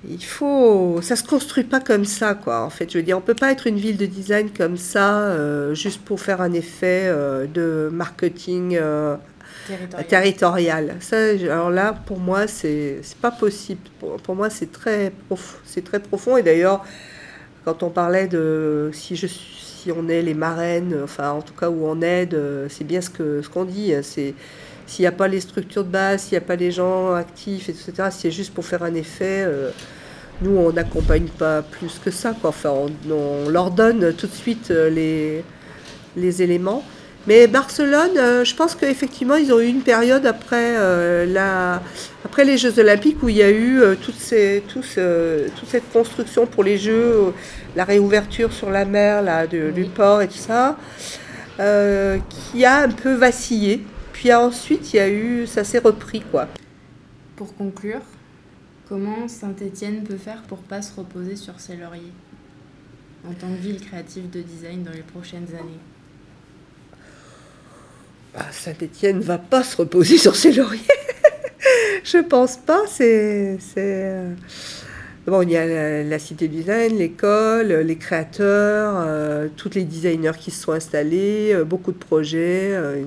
il 0.06 0.24
faut, 0.24 1.00
ça 1.02 1.16
se 1.16 1.24
construit 1.24 1.64
pas 1.64 1.80
comme 1.80 2.04
ça, 2.04 2.34
quoi. 2.34 2.62
En 2.62 2.70
fait, 2.70 2.90
je 2.90 2.98
veux 2.98 3.04
dire, 3.04 3.18
on 3.18 3.20
peut 3.20 3.34
pas 3.34 3.50
être 3.50 3.66
une 3.66 3.78
ville 3.78 3.96
de 3.96 4.06
design 4.06 4.50
comme 4.56 4.76
ça, 4.76 5.22
euh, 5.22 5.74
juste 5.74 6.02
pour 6.02 6.20
faire 6.20 6.40
un 6.40 6.52
effet 6.52 7.04
euh, 7.06 7.46
de 7.46 7.90
marketing 7.92 8.78
euh, 9.70 10.02
territorial. 10.06 10.96
Ça, 11.00 11.16
alors 11.16 11.70
là, 11.70 11.92
pour 12.06 12.18
moi, 12.18 12.46
c'est 12.46 13.00
pas 13.20 13.30
possible. 13.30 13.80
Pour, 13.98 14.34
moi, 14.34 14.50
c'est 14.50 14.72
très 14.72 15.12
très 15.84 16.00
profond. 16.00 16.36
Et 16.36 16.42
d'ailleurs, 16.42 16.84
quand 17.64 17.82
on 17.82 17.90
parlait 17.90 18.28
de 18.28 18.90
si 18.92 19.16
je 19.16 19.26
si 19.26 19.92
on 19.92 20.08
est 20.08 20.22
les 20.22 20.34
marraines, 20.34 20.98
enfin, 21.04 21.30
en 21.30 21.42
tout 21.42 21.54
cas 21.54 21.70
où 21.70 21.86
on 21.86 22.02
aide, 22.02 22.36
c'est 22.68 22.84
bien 22.84 23.00
ce 23.00 23.10
que 23.10 23.42
ce 23.42 23.48
qu'on 23.48 23.64
dit. 23.64 23.94
Hein, 23.94 24.00
c'est 24.02 24.34
s'il 24.88 25.02
n'y 25.02 25.06
a 25.06 25.12
pas 25.12 25.28
les 25.28 25.40
structures 25.40 25.84
de 25.84 25.90
base, 25.90 26.22
s'il 26.22 26.32
n'y 26.32 26.44
a 26.44 26.46
pas 26.46 26.56
les 26.56 26.70
gens 26.70 27.12
actifs, 27.12 27.68
etc., 27.68 28.08
si 28.10 28.20
c'est 28.20 28.30
juste 28.30 28.54
pour 28.54 28.64
faire 28.64 28.82
un 28.82 28.94
effet, 28.94 29.44
euh, 29.46 29.70
nous, 30.40 30.56
on 30.56 30.72
n'accompagne 30.72 31.28
pas 31.28 31.60
plus 31.60 32.00
que 32.02 32.10
ça. 32.10 32.34
Quoi. 32.40 32.50
Enfin, 32.50 32.72
on, 33.10 33.48
leur 33.50 33.70
donne 33.70 34.14
tout 34.14 34.26
de 34.26 34.32
suite 34.32 34.70
euh, 34.70 34.88
les, 34.88 35.44
les 36.16 36.42
éléments. 36.42 36.82
Mais 37.28 37.46
Barcelone, 37.46 38.16
euh, 38.16 38.42
je 38.42 38.54
pense 38.54 38.74
qu'effectivement, 38.74 39.34
ils 39.34 39.52
ont 39.52 39.60
eu 39.60 39.66
une 39.66 39.82
période 39.82 40.24
après, 40.24 41.26
la, 41.26 41.82
après 42.24 42.46
les 42.46 42.56
Jeux 42.56 42.78
Olympiques 42.78 43.22
où 43.22 43.28
il 43.28 43.36
y 43.36 43.42
a 43.42 43.50
eu 43.50 43.82
toutes 44.00 44.14
ces, 44.14 44.64
toute 44.66 44.86
cette 44.86 45.92
construction 45.92 46.46
pour 46.46 46.64
les 46.64 46.78
Jeux, 46.78 47.34
la 47.76 47.84
réouverture 47.84 48.50
sur 48.50 48.70
la 48.70 48.86
mer 48.86 49.20
là, 49.20 49.46
du 49.46 49.84
port 49.94 50.22
et 50.22 50.28
tout 50.28 50.38
ça, 50.38 50.78
qui 51.58 52.64
a 52.64 52.78
un 52.78 52.88
peu 52.88 53.12
vacillé. 53.12 53.84
Puis 54.14 54.32
ensuite, 54.32 54.94
il 54.94 54.96
y 54.96 55.00
a 55.00 55.10
eu, 55.10 55.46
ça 55.46 55.64
s'est 55.64 55.80
repris 55.80 56.22
quoi. 56.22 56.48
Pour 57.36 57.54
conclure, 57.54 58.00
comment 58.88 59.28
Saint-Étienne 59.28 60.02
peut 60.02 60.16
faire 60.16 60.40
pour 60.48 60.60
pas 60.60 60.80
se 60.80 60.96
reposer 60.96 61.36
sur 61.36 61.60
ses 61.60 61.76
lauriers 61.76 62.14
en 63.28 63.34
tant 63.34 63.48
que 63.48 63.60
ville 63.60 63.84
créative 63.84 64.30
de 64.30 64.40
design 64.40 64.82
dans 64.82 64.92
les 64.92 65.02
prochaines 65.02 65.48
années? 65.50 65.78
Bah, 68.38 68.46
Saint-Étienne 68.52 69.20
va 69.20 69.38
pas 69.38 69.62
se 69.62 69.76
reposer 69.76 70.18
sur 70.18 70.36
ses 70.36 70.52
lauriers. 70.52 70.80
Je 72.04 72.18
pense 72.18 72.56
pas. 72.56 72.82
C'est, 72.86 73.58
c'est 73.60 74.14
Bon, 75.28 75.42
il 75.42 75.50
y 75.50 75.58
a 75.58 76.04
la, 76.04 76.18
cité 76.18 76.48
design, 76.48 76.96
l'école, 76.96 77.66
les 77.66 77.96
créateurs, 77.96 78.94
euh, 78.96 79.48
tous 79.58 79.68
les 79.74 79.84
designers 79.84 80.32
qui 80.38 80.50
se 80.50 80.62
sont 80.62 80.72
installés, 80.72 81.52
euh, 81.52 81.64
beaucoup 81.64 81.92
de 81.92 81.98
projets. 81.98 82.70
Euh, 82.72 83.04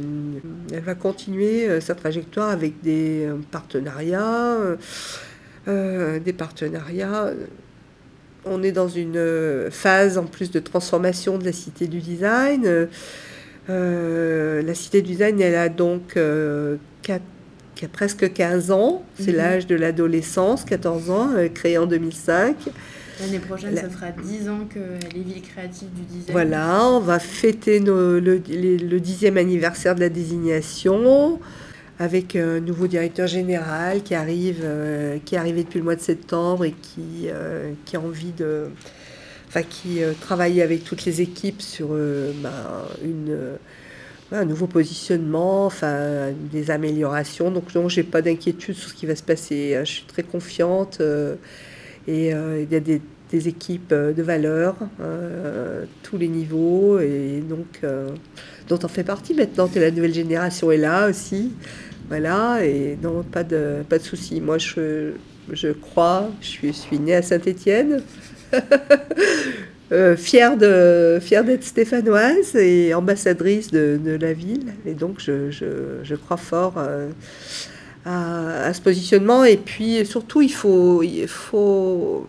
elle 0.71 0.81
va 0.81 0.93
continuer 0.93 1.81
sa 1.81 1.95
trajectoire 1.95 2.49
avec 2.49 2.79
des 2.83 3.27
partenariats, 3.49 4.55
des 5.65 6.33
partenariats. 6.33 7.31
On 8.45 8.61
est 8.61 8.71
dans 8.71 8.87
une 8.87 9.69
phase 9.71 10.19
en 10.19 10.25
plus 10.25 10.51
de 10.51 10.59
transformation 10.59 11.39
de 11.39 11.45
la 11.45 11.53
cité 11.53 11.87
du 11.87 12.01
design. 12.01 12.87
La 13.67 14.73
cité 14.73 15.01
du 15.01 15.11
design, 15.11 15.39
elle 15.41 15.55
a 15.55 15.69
donc 15.69 16.17
qui 17.81 17.85
a 17.85 17.89
presque 17.89 18.31
15 18.31 18.69
ans. 18.69 19.03
C'est 19.19 19.31
mhm. 19.31 19.37
l'âge 19.37 19.67
de 19.67 19.75
l'adolescence, 19.75 20.65
14 20.65 21.09
ans, 21.09 21.29
euh, 21.33 21.47
créé 21.49 21.79
en 21.79 21.87
2005. 21.87 22.55
L'année 23.19 23.39
prochaine, 23.39 23.75
ça 23.75 23.89
fera 23.89 24.11
10 24.11 24.49
ans 24.49 24.67
que 24.69 24.79
les 25.15 25.21
villes 25.21 25.41
créatives 25.41 25.89
du 25.89 26.01
design. 26.03 26.31
Voilà, 26.31 26.85
on 26.87 26.99
va 26.99 27.17
fêter 27.17 27.79
le, 27.79 28.19
le, 28.19 28.39
10e 28.39 29.37
anniversaire 29.37 29.95
de 29.95 29.99
la 29.99 30.09
désignation 30.09 31.39
avec 31.97 32.35
un 32.35 32.59
nouveau 32.59 32.85
directeur 32.85 33.27
général 33.27 34.01
qui 34.01 34.13
arrive, 34.13 34.61
euh, 34.63 35.17
qui 35.23 35.35
est 35.35 35.37
arrivé 35.37 35.63
depuis 35.63 35.79
le 35.79 35.83
mois 35.83 35.95
de 35.95 36.01
septembre 36.01 36.65
et 36.65 36.71
qui, 36.71 37.27
euh, 37.27 37.71
qui 37.85 37.95
a 37.95 37.99
envie 37.99 38.31
de. 38.31 38.67
Enfin, 39.53 39.63
qui 39.63 39.99
travaille 40.21 40.61
avec 40.61 40.85
toutes 40.85 41.03
les 41.03 41.19
équipes 41.19 41.61
sur 41.61 41.89
ben, 41.89 42.53
une 43.03 43.57
un 44.31 44.45
nouveau 44.45 44.67
positionnement, 44.67 45.65
enfin 45.65 46.31
des 46.51 46.71
améliorations. 46.71 47.51
Donc 47.51 47.73
non, 47.75 47.89
j'ai 47.89 48.03
pas 48.03 48.21
d'inquiétude 48.21 48.75
sur 48.75 48.89
ce 48.89 48.93
qui 48.93 49.05
va 49.05 49.15
se 49.15 49.23
passer. 49.23 49.77
Je 49.79 49.91
suis 49.91 50.05
très 50.05 50.23
confiante 50.23 50.99
euh, 51.01 51.35
et 52.07 52.33
euh, 52.33 52.63
il 52.63 52.71
y 52.71 52.75
a 52.75 52.79
des, 52.79 53.01
équipes 53.47 53.91
euh, 53.93 54.13
de 54.13 54.21
valeur, 54.23 54.75
tous 56.03 56.17
les 56.17 56.27
niveaux 56.27 56.99
et 56.99 57.41
donc 57.47 57.81
dont 58.67 58.79
on 58.83 58.87
fait 58.87 59.03
partie 59.03 59.33
maintenant. 59.33 59.69
la 59.75 59.91
nouvelle 59.91 60.13
génération 60.13 60.71
est 60.71 60.77
là 60.77 61.09
aussi, 61.09 61.53
voilà 62.09 62.65
et 62.65 62.97
non 63.01 63.23
pas 63.23 63.43
de 63.43 63.83
pas 63.87 63.97
de 63.97 64.03
souci. 64.03 64.41
Moi 64.41 64.57
je 64.57 65.11
je 65.51 65.69
crois, 65.69 66.29
je 66.41 66.47
suis, 66.47 66.67
je 66.67 66.73
suis 66.73 66.99
née 66.99 67.15
à 67.15 67.21
Saint-Étienne. 67.21 68.01
Euh, 69.93 70.15
fière 70.15 70.55
d'être 70.55 71.65
stéphanoise 71.65 72.55
et 72.55 72.93
ambassadrice 72.93 73.71
de, 73.71 74.17
la 74.21 74.31
ville. 74.31 74.73
Et 74.85 74.93
donc, 74.93 75.19
je, 75.19 75.51
je, 75.51 75.65
je 76.01 76.15
crois 76.15 76.37
fort 76.37 76.75
euh, 76.77 77.09
à, 78.05 78.67
à, 78.67 78.73
ce 78.73 78.79
positionnement. 78.79 79.43
Et 79.43 79.57
puis, 79.57 80.05
surtout, 80.05 80.41
il 80.41 80.53
faut, 80.53 81.03
il 81.03 81.27
faut 81.27 82.25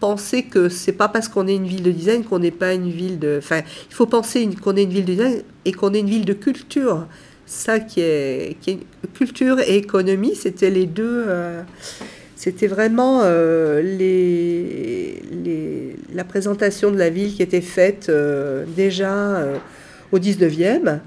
penser 0.00 0.42
que 0.42 0.68
c'est 0.68 0.92
pas 0.92 1.06
parce 1.08 1.28
qu'on 1.28 1.46
est 1.46 1.54
une 1.54 1.66
ville 1.68 1.84
de 1.84 1.92
design 1.92 2.24
qu'on 2.24 2.40
n'est 2.40 2.50
pas 2.50 2.74
une 2.74 2.90
ville 2.90 3.20
de. 3.20 3.36
Enfin, 3.38 3.60
il 3.88 3.94
faut 3.94 4.06
penser 4.06 4.48
qu'on 4.60 4.74
est 4.74 4.82
une 4.82 4.90
ville 4.90 5.04
de 5.04 5.12
design 5.12 5.42
et 5.64 5.70
qu'on 5.70 5.94
est 5.94 6.00
une 6.00 6.10
ville 6.10 6.24
de 6.24 6.32
culture. 6.32 7.06
Ça 7.46 7.78
qui 7.78 8.00
est, 8.00 8.56
qui 8.60 8.70
est 8.70 8.78
culture 9.14 9.60
et 9.60 9.76
économie, 9.76 10.34
c'était 10.34 10.70
les 10.70 10.86
deux. 10.86 11.24
Euh, 11.28 11.62
c'était 12.42 12.66
vraiment 12.66 13.20
euh, 13.22 13.80
la 16.12 16.24
présentation 16.24 16.90
de 16.90 16.98
la 16.98 17.08
ville 17.08 17.32
qui 17.32 17.40
était 17.40 17.60
faite 17.60 18.08
euh, 18.08 18.64
déjà 18.66 19.14
euh, 19.14 19.58
au 20.10 20.18
19e. 20.18 20.98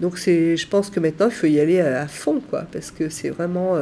Donc 0.00 0.16
je 0.16 0.66
pense 0.66 0.88
que 0.88 0.98
maintenant, 0.98 1.26
il 1.26 1.34
faut 1.34 1.46
y 1.46 1.60
aller 1.60 1.82
à, 1.82 2.08
fond, 2.08 2.40
quoi, 2.40 2.64
parce 2.72 2.90
que 2.90 3.10
c'est 3.10 3.28
vraiment 3.28 3.74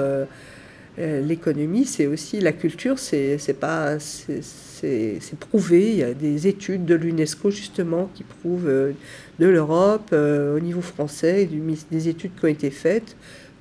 l'économie, 0.99 1.85
c'est 1.85 2.07
aussi 2.07 2.41
la 2.41 2.53
culture, 2.53 2.99
c'est 2.99 3.61
pas 3.61 3.99
c'est 4.01 5.39
prouvé. 5.39 5.91
Il 5.91 5.97
y 5.99 6.03
a 6.03 6.15
des 6.15 6.49
études 6.49 6.87
de 6.87 6.95
l'UNESCO 6.97 7.51
justement 7.51 8.11
qui 8.15 8.25
prouvent 8.25 8.95
de 9.39 9.47
l'Europe 9.47 10.13
au 10.13 10.59
niveau 10.59 10.81
français, 10.81 11.49
des 11.93 12.09
études 12.09 12.33
qui 12.35 12.47
ont 12.47 12.49
été 12.49 12.71
faites 12.71 13.15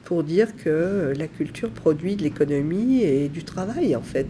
pour 0.06 0.24
dire 0.24 0.56
que 0.56 1.14
la 1.18 1.28
culture 1.28 1.70
produit 1.70 2.16
de 2.16 2.24
l'économie 2.24 3.02
et 3.02 3.28
du 3.28 3.44
travail 3.44 3.96
en 3.96 4.02
fait. 4.02 4.28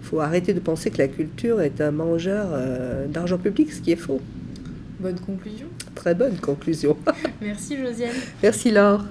Il 0.00 0.06
faut 0.06 0.20
arrêter 0.20 0.52
de 0.52 0.60
penser 0.60 0.90
que 0.90 0.98
la 0.98 1.06
culture 1.06 1.60
est 1.60 1.80
un 1.80 1.92
mangeur 1.92 2.48
euh, 2.50 3.06
d'argent 3.06 3.38
public, 3.38 3.72
ce 3.72 3.80
qui 3.80 3.92
est 3.92 3.96
faux. 3.96 4.20
Bonne 4.98 5.20
conclusion. 5.20 5.66
Très 5.94 6.14
bonne 6.14 6.36
conclusion. 6.36 6.96
Merci 7.40 7.76
Josiane. 7.76 8.14
Merci 8.42 8.70
Laure. 8.72 9.04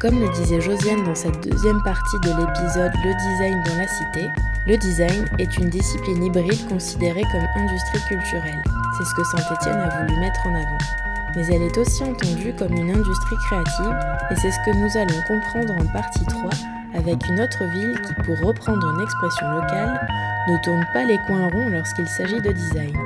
Comme 0.00 0.18
le 0.18 0.32
disait 0.34 0.60
Josiane 0.60 1.04
dans 1.04 1.14
cette 1.14 1.42
deuxième 1.46 1.82
partie 1.82 2.16
de 2.22 2.28
l'épisode 2.28 2.92
Le 3.04 3.12
design 3.12 3.62
dans 3.66 3.76
la 3.76 3.88
cité, 3.88 4.26
le 4.66 4.76
design 4.78 5.26
est 5.38 5.58
une 5.58 5.68
discipline 5.68 6.24
hybride 6.24 6.68
considérée 6.68 7.22
comme 7.32 7.62
industrie 7.62 8.00
culturelle. 8.08 8.62
C'est 8.96 9.04
ce 9.04 9.14
que 9.14 9.24
Saint-Étienne 9.24 9.76
a 9.76 10.02
voulu 10.02 10.18
mettre 10.20 10.40
en 10.46 10.54
avant 10.54 11.09
mais 11.36 11.46
elle 11.46 11.62
est 11.62 11.78
aussi 11.78 12.02
entendue 12.02 12.54
comme 12.58 12.72
une 12.72 12.90
industrie 12.90 13.36
créative 13.46 13.96
et 14.30 14.36
c'est 14.36 14.50
ce 14.50 14.58
que 14.64 14.76
nous 14.76 14.96
allons 14.96 15.22
comprendre 15.26 15.74
en 15.80 15.92
partie 15.92 16.24
3 16.26 16.50
avec 16.94 17.16
une 17.28 17.40
autre 17.40 17.64
ville 17.64 18.00
qui, 18.06 18.14
pour 18.24 18.38
reprendre 18.46 18.86
une 18.94 19.00
expression 19.00 19.48
locale, 19.50 20.08
ne 20.48 20.56
tourne 20.64 20.84
pas 20.92 21.04
les 21.04 21.18
coins 21.26 21.48
ronds 21.48 21.68
lorsqu'il 21.68 22.08
s'agit 22.08 22.40
de 22.40 22.52
design. 22.52 22.96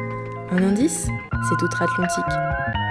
Un 0.51 0.63
indice? 0.63 1.09
C'est 1.49 1.63
Outre-Atlantique. 1.63 2.84